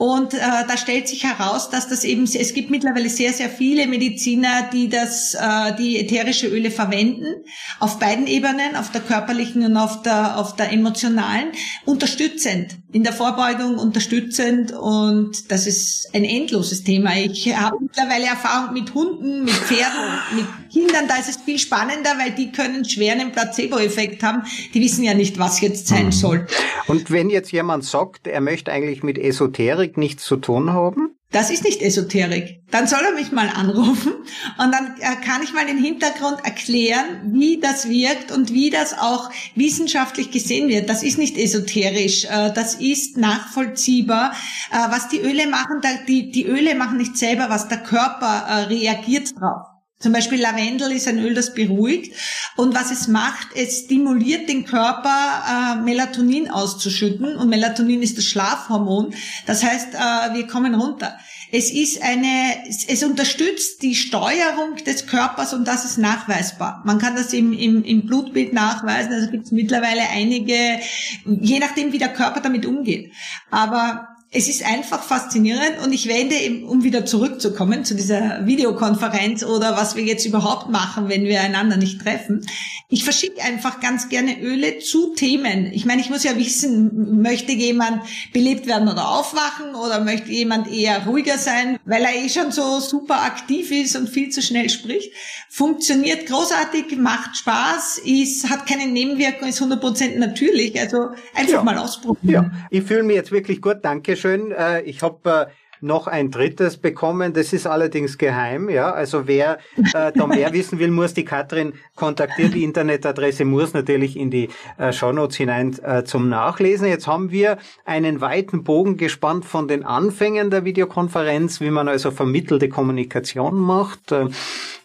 Und 0.02 0.34
äh, 0.34 0.40
da 0.40 0.78
stellt 0.78 1.08
sich 1.08 1.26
heraus, 1.26 1.70
dass 1.70 1.88
das 1.88 2.04
eben, 2.04 2.24
es 2.24 2.56
gibt 2.56 2.72
mittlerweile 2.72 3.08
sehr, 3.08 3.34
sehr 3.34 3.50
viele 3.50 3.86
Mediziner, 3.86 4.68
die 4.74 4.90
das, 4.90 5.36
äh, 5.36 5.76
die 5.78 6.00
ätherische 6.00 6.48
Öle 6.48 6.72
verwenden, 6.72 7.44
auf 7.80 8.00
beiden 8.00 8.26
Ebenen, 8.26 8.76
auf 8.76 8.92
der 8.92 9.02
körperlichen 9.02 9.64
und 9.64 9.78
auf 9.78 10.02
der, 10.02 10.40
auf 10.40 10.56
der 10.56 10.72
emotionalen, 10.72 11.50
unterstützend, 11.86 12.78
in 12.92 13.04
der 13.04 13.14
Vorbeugung 13.14 13.78
unterstützend 13.78 14.72
und 14.72 15.52
das 15.52 15.68
ist 15.68 16.10
ein 16.16 16.24
endloses 16.24 16.84
Thema. 16.84 17.16
Ich 17.16 17.56
habe 17.56 17.78
mittlerweile 17.80 18.26
Erfahrung 18.26 18.74
mit 18.74 18.96
Hunden, 18.96 19.44
mit 19.44 19.54
Pferden, 19.54 20.20
mit 20.36 20.48
Kindern, 20.72 21.08
da 21.08 21.16
ist 21.18 21.30
es 21.30 21.38
viel 21.38 21.60
spannender, 21.60 22.12
weil 22.18 22.32
die 22.32 22.52
können 22.52 22.86
schwer 22.86 23.14
einen 23.14 23.32
Placebo-Effekt 23.32 24.24
haben. 24.24 24.44
Die 24.74 24.82
wissen 24.82 25.04
ja 25.04 25.14
nicht, 25.14 25.40
was 25.40 25.62
jetzt 25.62 25.88
sein 25.88 26.08
mhm. 26.08 26.12
soll. 26.12 26.48
Und 26.88 27.12
wenn 27.12 27.30
jetzt 27.30 27.52
jemand 27.52 27.84
sagt, 27.84 28.28
er 28.28 28.42
möchte 28.42 28.72
eigentlich 28.72 29.04
mit 29.04 29.18
Esoterik 29.18 29.98
nichts 29.98 30.24
zu 30.24 30.38
tun 30.38 30.72
haben? 30.72 31.16
Das 31.32 31.50
ist 31.50 31.64
nicht 31.64 31.82
Esoterik. 31.82 32.60
Dann 32.72 32.88
soll 32.88 33.00
er 33.06 33.14
mich 33.14 33.32
mal 33.32 33.48
anrufen 33.48 34.12
und 34.58 34.72
dann 34.72 34.98
äh, 35.00 35.16
kann 35.26 35.42
ich 35.42 35.54
mal 35.54 35.66
den 35.66 35.78
Hintergrund 35.78 36.44
erklären, 36.44 37.32
wie 37.34 37.58
das 37.58 37.88
wirkt 37.88 38.34
und 38.34 38.52
wie 38.52 38.70
das 38.70 39.00
auch 39.00 39.30
wissenschaftlich 39.56 40.32
gesehen 40.32 40.68
wird. 40.68 40.90
Das 40.90 41.04
ist 41.04 41.18
nicht 41.18 41.38
esoterisch, 41.38 42.26
äh, 42.26 42.52
das 42.54 42.76
ist 42.76 43.16
nachvollziehbar. 43.16 44.34
Äh, 44.72 44.92
was 44.92 45.08
die 45.08 45.22
Öle 45.22 45.48
machen, 45.48 45.82
die, 46.06 46.32
die 46.32 46.46
Öle 46.46 46.76
machen 46.76 46.98
nicht 46.98 47.18
selber 47.18 47.50
was, 47.50 47.70
der 47.70 47.82
Körper 47.82 48.68
reagiert 48.70 49.32
drauf. 49.40 49.71
Zum 50.02 50.14
Beispiel 50.14 50.42
Lavendel 50.42 50.92
ist 50.92 51.08
ein 51.08 51.20
Öl, 51.20 51.34
das 51.34 51.54
beruhigt. 51.54 52.16
Und 52.58 52.76
was 52.76 52.92
es 52.92 53.08
macht, 53.08 53.50
es 53.56 53.86
stimuliert 53.86 54.50
den 54.50 54.66
Körper, 54.66 55.78
äh, 55.78 55.82
Melatonin 55.82 56.50
auszuschütten. 56.50 57.38
Und 57.38 57.50
Melatonin 57.50 58.02
ist 58.02 58.18
das 58.18 58.26
Schlafhormon. 58.26 59.14
Das 59.46 59.64
heißt, 59.64 59.94
äh, 59.94 60.34
wir 60.34 60.48
kommen 60.48 60.76
runter. 60.76 61.18
Es 61.54 61.70
ist 61.70 62.02
eine, 62.02 62.64
es 62.66 63.04
unterstützt 63.04 63.82
die 63.82 63.94
Steuerung 63.94 64.78
des 64.86 65.06
Körpers 65.06 65.54
und 65.54 65.68
das 65.68 65.84
ist 65.84 65.98
nachweisbar. 65.98 66.82
Man 66.86 66.98
kann 66.98 67.16
das 67.16 67.34
im, 67.34 67.52
im, 67.52 67.84
im 67.84 68.06
Blutbild 68.06 68.54
nachweisen. 68.54 69.12
Also 69.12 69.30
gibt 69.30 69.46
es 69.46 69.52
mittlerweile 69.52 70.04
einige, 70.10 70.80
je 71.26 71.60
nachdem, 71.60 71.92
wie 71.92 71.98
der 71.98 72.14
Körper 72.14 72.40
damit 72.40 72.66
umgeht. 72.66 73.12
Aber 73.50 74.11
es 74.34 74.48
ist 74.48 74.66
einfach 74.66 75.04
faszinierend 75.04 75.80
und 75.84 75.92
ich 75.92 76.08
wende, 76.08 76.66
um 76.66 76.86
wieder 76.86 77.06
zurückzukommen 77.06 77.84
zu 77.84 77.96
dieser 77.96 78.46
Videokonferenz 78.46 79.44
oder 79.44 79.76
was 79.76 79.98
wir 79.98 80.06
jetzt 80.06 80.26
überhaupt 80.26 80.70
machen, 80.70 81.10
wenn 81.10 81.26
wir 81.26 81.42
einander 81.42 81.76
nicht 81.76 82.02
treffen. 82.02 82.46
Ich 82.88 83.04
verschicke 83.04 83.42
einfach 83.42 83.82
ganz 83.82 84.08
gerne 84.08 84.42
Öle 84.42 84.80
zu 84.80 85.14
Themen. 85.16 85.74
Ich 85.74 85.86
meine, 85.86 86.00
ich 86.00 86.10
muss 86.10 86.24
ja 86.24 86.38
wissen, 86.38 87.22
möchte 87.22 87.52
jemand 87.52 88.04
belebt 88.32 88.68
werden 88.68 88.88
oder 88.88 89.10
aufwachen 89.10 89.76
oder 89.76 90.00
möchte 90.02 90.32
jemand 90.32 90.72
eher 90.72 91.06
ruhiger 91.06 91.38
sein, 91.38 91.78
weil 91.84 92.04
er 92.04 92.16
eh 92.16 92.30
schon 92.30 92.52
so 92.52 92.80
super 92.80 93.24
aktiv 93.24 93.70
ist 93.72 93.98
und 93.98 94.08
viel 94.08 94.30
zu 94.30 94.42
schnell 94.42 94.70
spricht. 94.70 95.12
Funktioniert 95.50 96.28
großartig, 96.28 96.98
macht 96.98 97.36
Spaß, 97.36 98.00
ist, 98.06 98.50
hat 98.50 98.66
keine 98.66 98.88
Nebenwirkungen, 98.88 99.50
ist 99.50 99.62
100% 99.62 100.18
natürlich. 100.20 100.80
Also 100.80 101.10
einfach 101.36 101.54
ja. 101.54 101.64
mal 101.64 101.78
ausprobieren. 101.78 102.52
Ja, 102.54 102.68
ich 102.70 102.84
fühle 102.84 103.04
mich 103.04 103.18
jetzt 103.18 103.34
wirklich 103.34 103.62
gut, 103.62 103.80
danke 103.82 104.21
schön. 104.22 104.52
Äh, 104.52 104.82
ich 104.82 105.02
habe 105.02 105.48
äh, 105.50 105.52
noch 105.82 106.08
ein 106.08 106.32
drittes 106.32 106.78
bekommen. 106.78 107.34
Das 107.34 107.54
ist 107.54 107.68
allerdings 107.68 108.18
geheim. 108.18 108.70
Ja, 108.70 108.92
also 108.92 109.28
wer 109.28 109.58
äh, 109.94 110.12
da 110.14 110.28
mehr 110.28 110.54
wissen 110.54 110.80
will, 110.80 110.92
muss 110.92 111.14
die 111.14 111.26
Katrin 111.26 111.74
kontaktieren. 111.96 112.52
Die 112.52 112.64
Internetadresse 112.64 113.46
muss 113.46 113.74
natürlich 113.74 114.16
in 114.16 114.30
die 114.30 114.50
äh, 114.78 114.94
Shownotes 114.94 115.38
hinein 115.38 115.76
äh, 115.84 116.04
zum 116.04 116.30
Nachlesen. 116.30 116.88
Jetzt 116.88 117.08
haben 117.08 117.32
wir 117.32 117.58
einen 117.86 118.22
weiten 118.22 118.64
Bogen 118.64 118.98
gespannt 118.98 119.46
von 119.46 119.68
den 119.68 119.84
Anfängen 119.84 120.52
der 120.52 120.64
Videokonferenz, 120.64 121.60
wie 121.60 121.72
man 121.72 121.88
also 121.88 122.12
vermittelte 122.12 122.70
Kommunikation 122.70 123.60
macht. 123.60 124.12
Äh, 124.12 124.28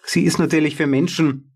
sie 0.02 0.24
ist 0.24 0.38
natürlich 0.38 0.76
für 0.76 0.86
Menschen 0.86 1.52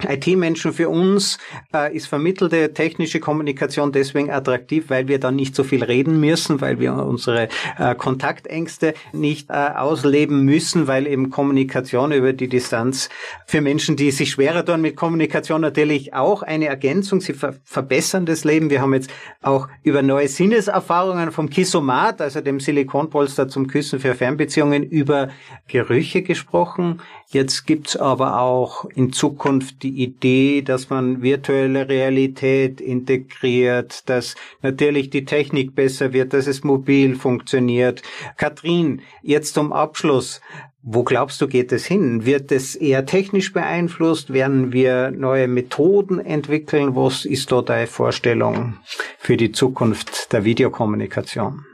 IT-Menschen 0.00 0.72
für 0.72 0.88
uns 0.88 1.36
äh, 1.74 1.94
ist 1.94 2.06
vermittelte 2.06 2.72
technische 2.72 3.20
Kommunikation 3.20 3.92
deswegen 3.92 4.30
attraktiv, 4.30 4.86
weil 4.88 5.06
wir 5.06 5.20
dann 5.20 5.36
nicht 5.36 5.54
so 5.54 5.64
viel 5.64 5.84
reden 5.84 6.18
müssen, 6.18 6.62
weil 6.62 6.80
wir 6.80 6.94
unsere 6.94 7.48
äh, 7.78 7.94
Kontaktängste 7.94 8.94
nicht 9.12 9.50
äh, 9.50 9.52
ausleben 9.52 10.46
müssen, 10.46 10.86
weil 10.86 11.06
eben 11.06 11.28
Kommunikation 11.28 12.10
über 12.12 12.32
die 12.32 12.48
Distanz 12.48 13.10
für 13.46 13.60
Menschen, 13.60 13.96
die 13.96 14.10
sich 14.12 14.30
schwerer 14.30 14.64
tun 14.64 14.80
mit 14.80 14.96
Kommunikation, 14.96 15.60
natürlich 15.60 16.14
auch 16.14 16.42
eine 16.42 16.68
Ergänzung. 16.68 17.20
Sie 17.20 17.34
ver 17.34 17.54
verbessern 17.64 18.24
das 18.24 18.44
Leben. 18.44 18.70
Wir 18.70 18.80
haben 18.80 18.94
jetzt 18.94 19.10
auch 19.42 19.68
über 19.82 20.00
neue 20.00 20.28
Sinneserfahrungen 20.28 21.32
vom 21.32 21.50
Kissomat, 21.50 22.22
also 22.22 22.40
dem 22.40 22.60
Silikonpolster 22.60 23.46
zum 23.46 23.66
Küssen 23.66 24.00
für 24.00 24.14
Fernbeziehungen, 24.14 24.84
über 24.84 25.28
Gerüche 25.68 26.22
gesprochen. 26.22 27.02
Jetzt 27.28 27.66
gibt's 27.66 27.96
aber 27.96 28.40
auch 28.40 28.86
in 28.94 29.12
Zukunft 29.12 29.81
die 29.82 30.02
Idee, 30.02 30.62
dass 30.62 30.90
man 30.90 31.22
virtuelle 31.22 31.88
Realität 31.88 32.80
integriert, 32.80 34.08
dass 34.08 34.34
natürlich 34.62 35.10
die 35.10 35.24
Technik 35.24 35.74
besser 35.74 36.12
wird, 36.12 36.32
dass 36.32 36.46
es 36.46 36.64
mobil 36.64 37.16
funktioniert. 37.16 38.02
Katrin, 38.36 39.02
jetzt 39.22 39.54
zum 39.54 39.72
Abschluss. 39.72 40.40
Wo 40.84 41.04
glaubst 41.04 41.40
du, 41.40 41.46
geht 41.46 41.70
es 41.70 41.86
hin? 41.86 42.26
Wird 42.26 42.50
es 42.50 42.74
eher 42.74 43.06
technisch 43.06 43.52
beeinflusst? 43.52 44.32
Werden 44.32 44.72
wir 44.72 45.12
neue 45.12 45.46
Methoden 45.46 46.18
entwickeln? 46.18 46.96
Was 46.96 47.24
ist 47.24 47.52
da 47.52 47.62
deine 47.62 47.86
Vorstellung 47.86 48.78
für 49.18 49.36
die 49.36 49.52
Zukunft 49.52 50.32
der 50.32 50.44
Videokommunikation? 50.44 51.64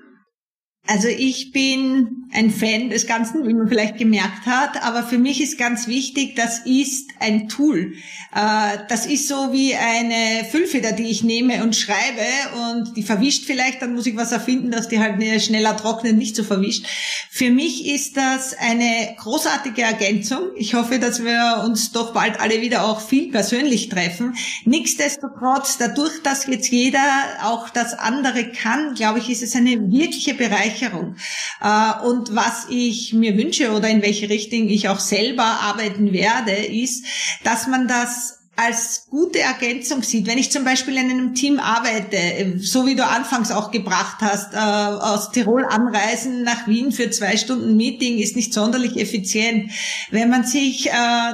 Also 0.91 1.09
ich 1.09 1.53
bin 1.53 2.25
ein 2.33 2.51
Fan 2.51 2.89
des 2.89 3.07
Ganzen, 3.07 3.47
wie 3.47 3.53
man 3.53 3.69
vielleicht 3.69 3.99
gemerkt 3.99 4.47
hat, 4.47 4.83
aber 4.83 5.03
für 5.03 5.19
mich 5.19 5.43
ist 5.43 5.59
ganz 5.59 5.87
wichtig, 5.87 6.35
das 6.35 6.61
ist 6.61 7.11
ein 7.21 7.51
Tool. 7.51 7.93
Äh, 8.35 8.79
das 8.89 9.05
ist 9.05 9.29
so 9.29 9.53
wie 9.53 9.75
eine 9.75 10.47
Füllfeder, 10.51 10.93
die 10.93 11.09
ich 11.09 11.23
nehme 11.23 11.63
und 11.63 11.77
schreibe 11.77 12.25
und 12.71 12.97
die 12.97 13.03
verwischt 13.03 13.45
vielleicht, 13.45 13.83
dann 13.83 13.95
muss 13.95 14.07
ich 14.07 14.17
was 14.17 14.33
erfinden, 14.33 14.71
dass 14.71 14.89
die 14.89 14.99
halt 14.99 15.19
schneller 15.43 15.77
trocknet, 15.77 16.17
nicht 16.17 16.35
so 16.35 16.43
verwischt. 16.43 16.87
Für 17.31 17.51
mich 17.51 17.87
ist 17.87 18.17
das 18.17 18.57
eine 18.59 19.15
großartige 19.19 19.83
Ergänzung. 19.83 20.53
Ich 20.57 20.73
hoffe, 20.73 20.99
dass 20.99 21.23
wir 21.23 21.65
uns 21.67 21.93
doch 21.93 22.15
bald 22.15 22.41
alle 22.41 22.63
wieder 22.63 22.87
auch 22.87 23.03
viel 23.03 23.31
persönlich 23.31 23.91
treffen. 23.91 24.35
Nichtsdestotrotz, 24.65 25.77
dadurch, 25.77 26.23
dass 26.23 26.47
jetzt 26.47 26.71
jeder 26.71 27.05
auch 27.43 27.69
das 27.69 27.93
andere 27.93 28.51
kann, 28.53 28.95
glaube 28.95 29.19
ich, 29.19 29.29
ist 29.29 29.43
es 29.43 29.55
eine 29.55 29.93
wirkliche 29.93 30.33
Bereicherung 30.33 30.78
Bereicherung. 30.79 31.17
Äh, 31.61 32.07
und 32.07 32.35
was 32.35 32.67
ich 32.71 33.13
mir 33.13 33.37
wünsche 33.37 33.73
oder 33.73 33.89
in 33.89 34.03
welche 34.03 34.29
Richtung 34.29 34.69
ich 34.69 34.89
auch 34.89 35.01
selber 35.01 35.45
arbeiten 35.45 36.13
werde, 36.13 36.53
ist, 36.53 37.05
dass 37.45 37.67
man 37.67 37.89
das 37.89 38.38
als 38.59 39.07
gute 39.09 39.39
Ergänzung 39.39 40.03
sieht. 40.03 40.27
Wenn 40.27 40.37
ich 40.37 40.51
zum 40.51 40.65
Beispiel 40.65 40.97
in 40.97 41.11
einem 41.11 41.35
Team 41.37 41.61
arbeite, 41.61 42.17
äh, 42.17 42.59
so 42.59 42.87
wie 42.87 42.97
du 42.97 43.07
anfangs 43.07 43.53
auch 43.53 43.71
gebracht 43.71 44.17
hast, 44.21 44.53
äh, 44.53 44.57
aus 44.57 45.31
Tirol 45.31 45.65
anreisen 45.65 46.43
nach 46.43 46.67
Wien 46.67 46.91
für 46.91 47.09
zwei 47.11 47.37
Stunden 47.37 47.77
Meeting 47.77 48.19
ist 48.19 48.35
nicht 48.35 48.53
sonderlich 48.53 48.97
effizient. 48.97 49.71
Wenn 50.11 50.29
man 50.29 50.43
sich 50.43 50.89
äh, 50.89 50.91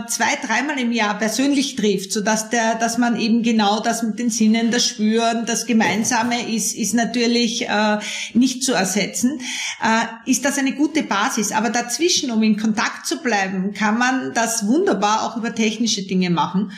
zwei, 0.07 0.37
dreimal 0.47 0.79
im 0.79 0.93
Jahr 0.93 1.18
persönlich 1.18 1.77
trifft, 1.77 2.12
so 2.12 2.20
dass 2.20 2.51
der, 2.51 2.75
dass 2.75 2.99
man 2.99 3.18
eben 3.18 3.43
genau 3.43 3.81
das 3.81 4.03
mit 4.03 4.18
den 4.18 4.29
Sinnen, 4.29 4.70
das 4.70 4.87
Spüren, 4.87 5.47
das 5.47 5.64
Gemeinsame 5.64 6.55
ist, 6.55 6.77
ist 6.77 6.93
natürlich 6.93 7.66
äh, 7.66 8.01
nicht 8.35 8.62
zu 8.62 8.75
ersetzen. 8.75 9.41
Äh, 9.83 10.31
ist 10.31 10.45
das 10.45 10.59
eine 10.59 10.72
gute 10.72 11.03
Basis? 11.03 11.53
Aber 11.53 11.70
dazwischen, 11.70 12.31
um 12.31 12.43
in 12.43 12.59
Kontakt 12.59 13.07
zu 13.07 13.22
bleiben, 13.22 13.72
kann 13.72 13.97
man 13.97 14.35
das 14.35 14.66
wunderbar 14.66 15.22
auch 15.22 15.39
über 15.39 15.55
technische 15.55 16.03
Dinge 16.03 16.29
machen. 16.29 16.70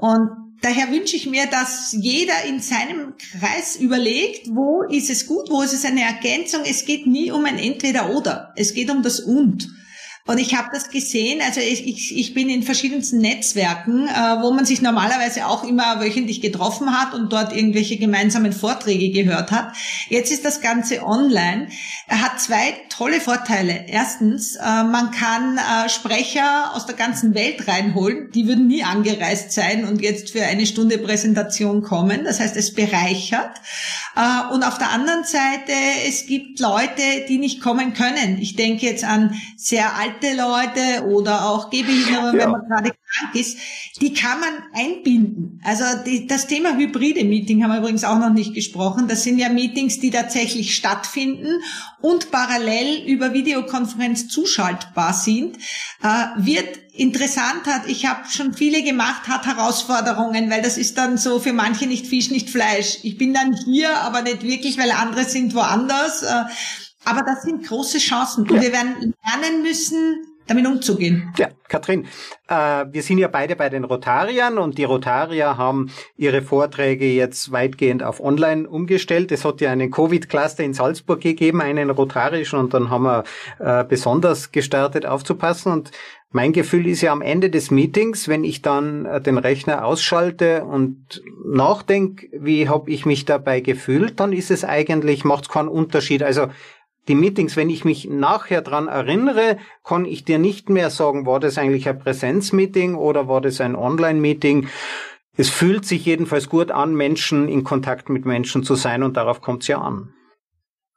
Und 0.00 0.30
daher 0.62 0.90
wünsche 0.90 1.16
ich 1.16 1.26
mir, 1.26 1.46
dass 1.46 1.92
jeder 1.92 2.44
in 2.48 2.60
seinem 2.60 3.14
Kreis 3.18 3.76
überlegt, 3.76 4.48
wo 4.48 4.82
ist 4.82 5.10
es 5.10 5.26
gut, 5.26 5.50
wo 5.50 5.62
ist 5.62 5.74
es 5.74 5.84
eine 5.84 6.02
Ergänzung. 6.02 6.62
Es 6.64 6.86
geht 6.86 7.06
nie 7.06 7.30
um 7.30 7.44
ein 7.44 7.58
Entweder-Oder. 7.58 8.52
Es 8.56 8.74
geht 8.74 8.90
um 8.90 9.02
das 9.02 9.20
Und. 9.20 9.68
Und 10.26 10.38
ich 10.38 10.54
habe 10.54 10.68
das 10.72 10.90
gesehen, 10.90 11.40
also 11.42 11.60
ich, 11.60 11.86
ich, 11.88 12.16
ich 12.16 12.34
bin 12.34 12.48
in 12.48 12.62
verschiedensten 12.62 13.18
Netzwerken, 13.18 14.06
äh, 14.06 14.42
wo 14.42 14.52
man 14.52 14.64
sich 14.64 14.80
normalerweise 14.80 15.46
auch 15.46 15.64
immer 15.64 16.00
wöchentlich 16.00 16.40
getroffen 16.40 16.92
hat 16.92 17.14
und 17.14 17.32
dort 17.32 17.52
irgendwelche 17.52 17.96
gemeinsamen 17.96 18.52
Vorträge 18.52 19.10
gehört 19.10 19.50
hat. 19.50 19.72
Jetzt 20.08 20.30
ist 20.30 20.44
das 20.44 20.60
Ganze 20.60 21.02
online. 21.04 21.68
Er 22.06 22.22
hat 22.22 22.40
zwei 22.40 22.74
tolle 23.00 23.22
Vorteile. 23.22 23.86
Erstens, 23.88 24.56
äh, 24.56 24.60
man 24.60 25.10
kann 25.10 25.56
äh, 25.56 25.88
Sprecher 25.88 26.74
aus 26.74 26.84
der 26.84 26.96
ganzen 26.96 27.34
Welt 27.34 27.66
reinholen. 27.66 28.30
Die 28.30 28.46
würden 28.46 28.66
nie 28.66 28.84
angereist 28.84 29.52
sein 29.52 29.86
und 29.86 30.02
jetzt 30.02 30.32
für 30.32 30.42
eine 30.42 30.66
Stunde 30.66 30.98
Präsentation 30.98 31.80
kommen. 31.80 32.24
Das 32.24 32.40
heißt, 32.40 32.58
es 32.58 32.74
bereichert. 32.74 33.56
Äh, 34.16 34.52
und 34.52 34.64
auf 34.64 34.76
der 34.76 34.90
anderen 34.90 35.24
Seite, 35.24 35.72
es 36.06 36.26
gibt 36.26 36.60
Leute, 36.60 37.24
die 37.26 37.38
nicht 37.38 37.62
kommen 37.62 37.94
können. 37.94 38.36
Ich 38.38 38.54
denke 38.54 38.84
jetzt 38.84 39.04
an 39.04 39.34
sehr 39.56 39.96
alte 39.96 40.10
alte 40.20 40.36
Leute 40.36 41.06
oder 41.06 41.48
auch 41.48 41.70
Gehbehinderte, 41.70 42.36
ja. 42.36 42.44
wenn 42.44 42.50
man 42.50 42.68
gerade 42.68 42.90
krank 42.90 43.34
ist, 43.34 43.58
die 44.00 44.12
kann 44.12 44.40
man 44.40 44.50
einbinden. 44.72 45.60
Also 45.64 45.84
die, 46.06 46.26
das 46.26 46.46
Thema 46.46 46.76
hybride 46.76 47.24
Meeting 47.24 47.62
haben 47.62 47.72
wir 47.72 47.78
übrigens 47.78 48.04
auch 48.04 48.18
noch 48.18 48.32
nicht 48.32 48.54
gesprochen. 48.54 49.08
Das 49.08 49.22
sind 49.22 49.38
ja 49.38 49.48
Meetings, 49.48 50.00
die 50.00 50.10
tatsächlich 50.10 50.74
stattfinden 50.74 51.60
und 52.00 52.30
parallel 52.30 52.89
über 52.98 53.32
Videokonferenz 53.32 54.28
zuschaltbar 54.28 55.12
sind. 55.12 55.56
Äh, 56.02 56.26
wird 56.36 56.78
interessant 56.92 57.66
hat, 57.66 57.86
ich 57.86 58.06
habe 58.06 58.28
schon 58.28 58.54
viele 58.54 58.82
gemacht, 58.82 59.28
hat 59.28 59.46
Herausforderungen, 59.46 60.50
weil 60.50 60.62
das 60.62 60.76
ist 60.76 60.98
dann 60.98 61.18
so 61.18 61.38
für 61.38 61.52
manche 61.52 61.86
nicht 61.86 62.06
Fisch, 62.06 62.30
nicht 62.30 62.50
Fleisch. 62.50 62.98
Ich 63.02 63.16
bin 63.16 63.32
dann 63.32 63.54
hier, 63.64 63.96
aber 63.98 64.22
nicht 64.22 64.42
wirklich, 64.42 64.78
weil 64.78 64.90
andere 64.90 65.24
sind 65.24 65.54
woanders. 65.54 66.22
Äh, 66.22 66.44
aber 67.04 67.22
das 67.22 67.42
sind 67.42 67.66
große 67.66 67.98
Chancen 67.98 68.42
und 68.42 68.56
ja. 68.56 68.60
wir 68.60 68.72
werden 68.72 69.14
lernen 69.24 69.62
müssen, 69.62 70.18
damit 70.50 70.66
umzugehen. 70.66 71.32
Ja, 71.38 71.48
Katrin, 71.68 72.06
äh, 72.48 72.84
wir 72.90 73.02
sind 73.02 73.18
ja 73.18 73.28
beide 73.28 73.56
bei 73.56 73.68
den 73.68 73.84
Rotariern 73.84 74.58
und 74.58 74.78
die 74.78 74.84
Rotarier 74.84 75.56
haben 75.56 75.90
ihre 76.16 76.42
Vorträge 76.42 77.06
jetzt 77.06 77.52
weitgehend 77.52 78.02
auf 78.02 78.20
Online 78.20 78.68
umgestellt. 78.68 79.32
Es 79.32 79.44
hat 79.44 79.60
ja 79.60 79.70
einen 79.70 79.90
Covid-Cluster 79.90 80.64
in 80.64 80.74
Salzburg 80.74 81.20
gegeben, 81.20 81.60
einen 81.62 81.90
rotarischen 81.90 82.58
und 82.58 82.74
dann 82.74 82.90
haben 82.90 83.04
wir 83.04 83.24
äh, 83.60 83.84
besonders 83.84 84.50
gestartet 84.50 85.06
aufzupassen 85.06 85.72
und 85.72 85.92
mein 86.32 86.52
Gefühl 86.52 86.86
ist 86.86 87.00
ja 87.00 87.10
am 87.10 87.22
Ende 87.22 87.50
des 87.50 87.72
Meetings, 87.72 88.28
wenn 88.28 88.44
ich 88.44 88.62
dann 88.62 89.04
äh, 89.04 89.20
den 89.20 89.36
Rechner 89.36 89.84
ausschalte 89.84 90.64
und 90.64 91.22
nachdenke, 91.44 92.28
wie 92.32 92.68
habe 92.68 92.90
ich 92.90 93.04
mich 93.04 93.24
dabei 93.24 93.60
gefühlt, 93.60 94.20
dann 94.20 94.32
ist 94.32 94.50
es 94.50 94.64
eigentlich, 94.64 95.24
macht 95.24 95.48
keinen 95.48 95.68
Unterschied. 95.68 96.22
Also 96.22 96.48
die 97.08 97.14
Meetings, 97.14 97.56
wenn 97.56 97.70
ich 97.70 97.84
mich 97.84 98.08
nachher 98.08 98.62
dran 98.62 98.88
erinnere, 98.88 99.58
kann 99.84 100.04
ich 100.04 100.24
dir 100.24 100.38
nicht 100.38 100.68
mehr 100.68 100.90
sagen, 100.90 101.26
war 101.26 101.40
das 101.40 101.58
eigentlich 101.58 101.88
ein 101.88 101.98
Präsenzmeeting 101.98 102.94
oder 102.94 103.26
war 103.26 103.40
das 103.40 103.60
ein 103.60 103.74
Online-Meeting. 103.74 104.68
Es 105.36 105.48
fühlt 105.48 105.86
sich 105.86 106.04
jedenfalls 106.04 106.48
gut 106.48 106.70
an, 106.70 106.94
Menschen 106.94 107.48
in 107.48 107.64
Kontakt 107.64 108.10
mit 108.10 108.26
Menschen 108.26 108.62
zu 108.62 108.74
sein 108.74 109.02
und 109.02 109.16
darauf 109.16 109.40
kommt 109.40 109.62
es 109.62 109.68
ja 109.68 109.80
an. 109.80 110.12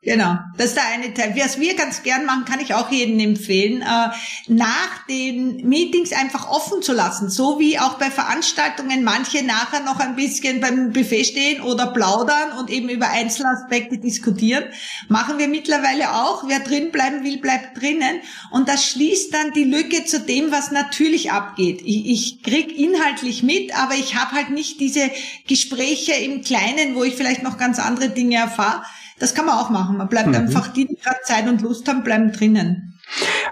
Genau, 0.04 0.36
das 0.58 0.68
ist 0.68 0.76
der 0.76 0.86
eine 0.88 1.14
Teil. 1.14 1.34
Was 1.38 1.62
wir 1.62 1.76
ganz 1.76 2.04
gern 2.04 2.26
machen, 2.26 2.44
kann 2.44 2.60
ich 2.60 2.74
auch 2.74 2.92
jedem 2.92 3.20
empfehlen, 3.20 3.82
äh, 3.82 4.10
nach 4.48 5.06
den 5.08 5.66
Meetings 5.66 6.12
einfach 6.12 6.50
offen 6.50 6.82
zu 6.82 6.92
lassen, 6.92 7.30
so 7.30 7.58
wie 7.58 7.80
auch 7.80 7.94
bei 7.94 8.12
Veranstaltungen 8.12 9.06
manche 9.06 9.46
nachher 9.46 9.80
noch 9.80 10.02
ein 10.02 10.18
bisschen 10.18 10.60
beim 10.60 10.92
Buffet 10.92 11.24
stehen 11.24 11.62
oder 11.62 11.88
plaudern 11.88 12.58
und 12.60 12.70
eben 12.70 12.90
über 12.90 13.12
Einzelaspekte 13.12 13.98
diskutieren, 13.98 14.66
machen 15.08 15.38
wir 15.38 15.48
mittlerweile 15.48 16.14
auch. 16.16 16.50
Wer 16.50 16.60
drin 16.60 16.92
bleiben 16.92 17.24
will, 17.24 17.38
bleibt 17.38 17.82
drinnen 17.82 18.20
und 18.52 18.68
das 18.68 18.86
schließt 18.86 19.34
dann 19.34 19.54
die 19.54 19.64
Lücke 19.64 20.04
zu 20.04 20.20
dem, 20.20 20.52
was 20.52 20.72
natürlich 20.72 21.32
abgeht. 21.32 21.82
Ich, 21.82 22.08
ich 22.08 22.44
krieg 22.44 22.78
inhaltlich 22.78 23.42
mit, 23.42 23.74
aber 23.80 23.96
ich 23.96 24.16
habe 24.16 24.36
halt 24.36 24.50
nicht 24.50 24.82
diese 24.82 25.10
Gespräche 25.48 26.12
im 26.12 26.42
Kleinen, 26.42 26.96
wo 26.96 27.06
ich 27.06 27.16
vielleicht 27.16 27.44
noch 27.44 27.58
ganz 27.58 27.80
andere 27.80 28.10
Dinge 28.10 28.36
erfahre 28.36 28.84
das 29.20 29.36
kann 29.36 29.46
man 29.46 29.58
auch 29.58 29.70
machen. 29.70 29.98
Man 29.98 30.08
bleibt 30.10 30.30
mhm. 30.30 30.36
einfach, 30.36 30.68
die, 30.70 30.88
die 30.88 30.96
gerade 30.96 31.20
Zeit 31.24 31.48
und 31.48 31.62
Lust 31.62 31.88
haben, 31.88 32.04
bleiben 32.04 32.32
drinnen. 32.32 33.00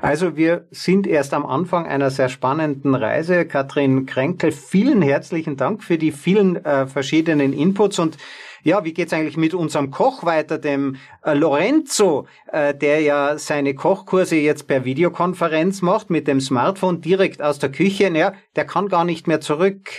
Also 0.01 0.35
wir 0.35 0.65
sind 0.71 1.05
erst 1.05 1.33
am 1.33 1.45
Anfang 1.45 1.85
einer 1.85 2.09
sehr 2.09 2.29
spannenden 2.29 2.95
Reise. 2.95 3.45
Katrin 3.45 4.05
Kränkel, 4.05 4.51
vielen 4.51 5.01
herzlichen 5.01 5.57
Dank 5.57 5.83
für 5.83 5.97
die 5.97 6.11
vielen 6.11 6.63
äh, 6.65 6.87
verschiedenen 6.87 7.53
Inputs 7.53 7.99
und 7.99 8.17
ja, 8.63 8.83
wie 8.85 8.93
geht's 8.93 9.11
eigentlich 9.11 9.37
mit 9.37 9.55
unserem 9.55 9.89
Koch 9.89 10.23
weiter, 10.23 10.59
dem 10.59 10.97
äh, 11.23 11.33
Lorenzo, 11.33 12.27
äh, 12.51 12.75
der 12.75 13.01
ja 13.01 13.37
seine 13.37 13.73
Kochkurse 13.73 14.35
jetzt 14.35 14.67
per 14.67 14.85
Videokonferenz 14.85 15.81
macht 15.81 16.11
mit 16.11 16.27
dem 16.27 16.39
Smartphone 16.39 17.01
direkt 17.01 17.41
aus 17.41 17.57
der 17.57 17.71
Küche. 17.71 18.11
Ja, 18.15 18.33
der 18.55 18.65
kann 18.65 18.87
gar 18.87 19.03
nicht 19.03 19.27
mehr 19.27 19.41
zurück 19.41 19.89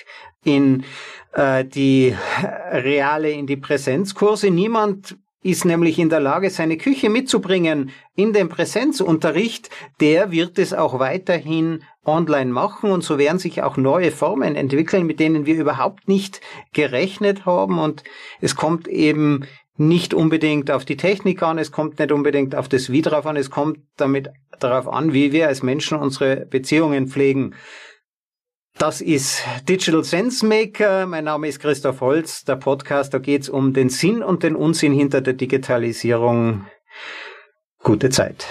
in 0.44 0.84
äh, 1.32 1.64
die 1.64 2.14
reale, 2.70 3.30
in 3.30 3.46
die 3.46 3.56
Präsenzkurse. 3.56 4.50
Niemand 4.50 5.16
ist 5.42 5.64
nämlich 5.64 5.98
in 5.98 6.08
der 6.08 6.20
Lage, 6.20 6.50
seine 6.50 6.76
Küche 6.76 7.10
mitzubringen 7.10 7.90
in 8.14 8.32
den 8.32 8.48
Präsenzunterricht, 8.48 9.70
der 10.00 10.30
wird 10.30 10.58
es 10.58 10.72
auch 10.72 10.98
weiterhin 10.98 11.82
online 12.04 12.52
machen 12.52 12.90
und 12.90 13.02
so 13.02 13.18
werden 13.18 13.38
sich 13.38 13.62
auch 13.62 13.76
neue 13.76 14.10
Formen 14.10 14.56
entwickeln, 14.56 15.06
mit 15.06 15.20
denen 15.20 15.46
wir 15.46 15.56
überhaupt 15.56 16.08
nicht 16.08 16.40
gerechnet 16.72 17.44
haben 17.44 17.78
und 17.78 18.04
es 18.40 18.56
kommt 18.56 18.88
eben 18.88 19.44
nicht 19.76 20.14
unbedingt 20.14 20.70
auf 20.70 20.84
die 20.84 20.96
Technik 20.96 21.42
an, 21.42 21.58
es 21.58 21.72
kommt 21.72 21.98
nicht 21.98 22.12
unbedingt 22.12 22.54
auf 22.54 22.68
das 22.68 22.90
Wie 22.90 23.02
drauf 23.02 23.26
an, 23.26 23.36
es 23.36 23.50
kommt 23.50 23.78
damit 23.96 24.30
darauf 24.58 24.86
an, 24.86 25.12
wie 25.12 25.32
wir 25.32 25.48
als 25.48 25.62
Menschen 25.62 25.98
unsere 25.98 26.46
Beziehungen 26.46 27.08
pflegen. 27.08 27.54
Das 28.78 29.00
ist 29.00 29.42
Digital 29.68 30.02
Sense 30.02 30.44
Maker. 30.44 31.06
Mein 31.06 31.24
Name 31.24 31.48
ist 31.48 31.60
Christoph 31.60 32.00
Holz. 32.00 32.44
Der 32.44 32.56
Podcast, 32.56 33.14
da 33.14 33.18
geht's 33.18 33.48
um 33.48 33.72
den 33.72 33.90
Sinn 33.90 34.22
und 34.22 34.42
den 34.42 34.56
Unsinn 34.56 34.92
hinter 34.92 35.20
der 35.20 35.34
Digitalisierung. 35.34 36.66
Gute 37.82 38.10
Zeit. 38.10 38.46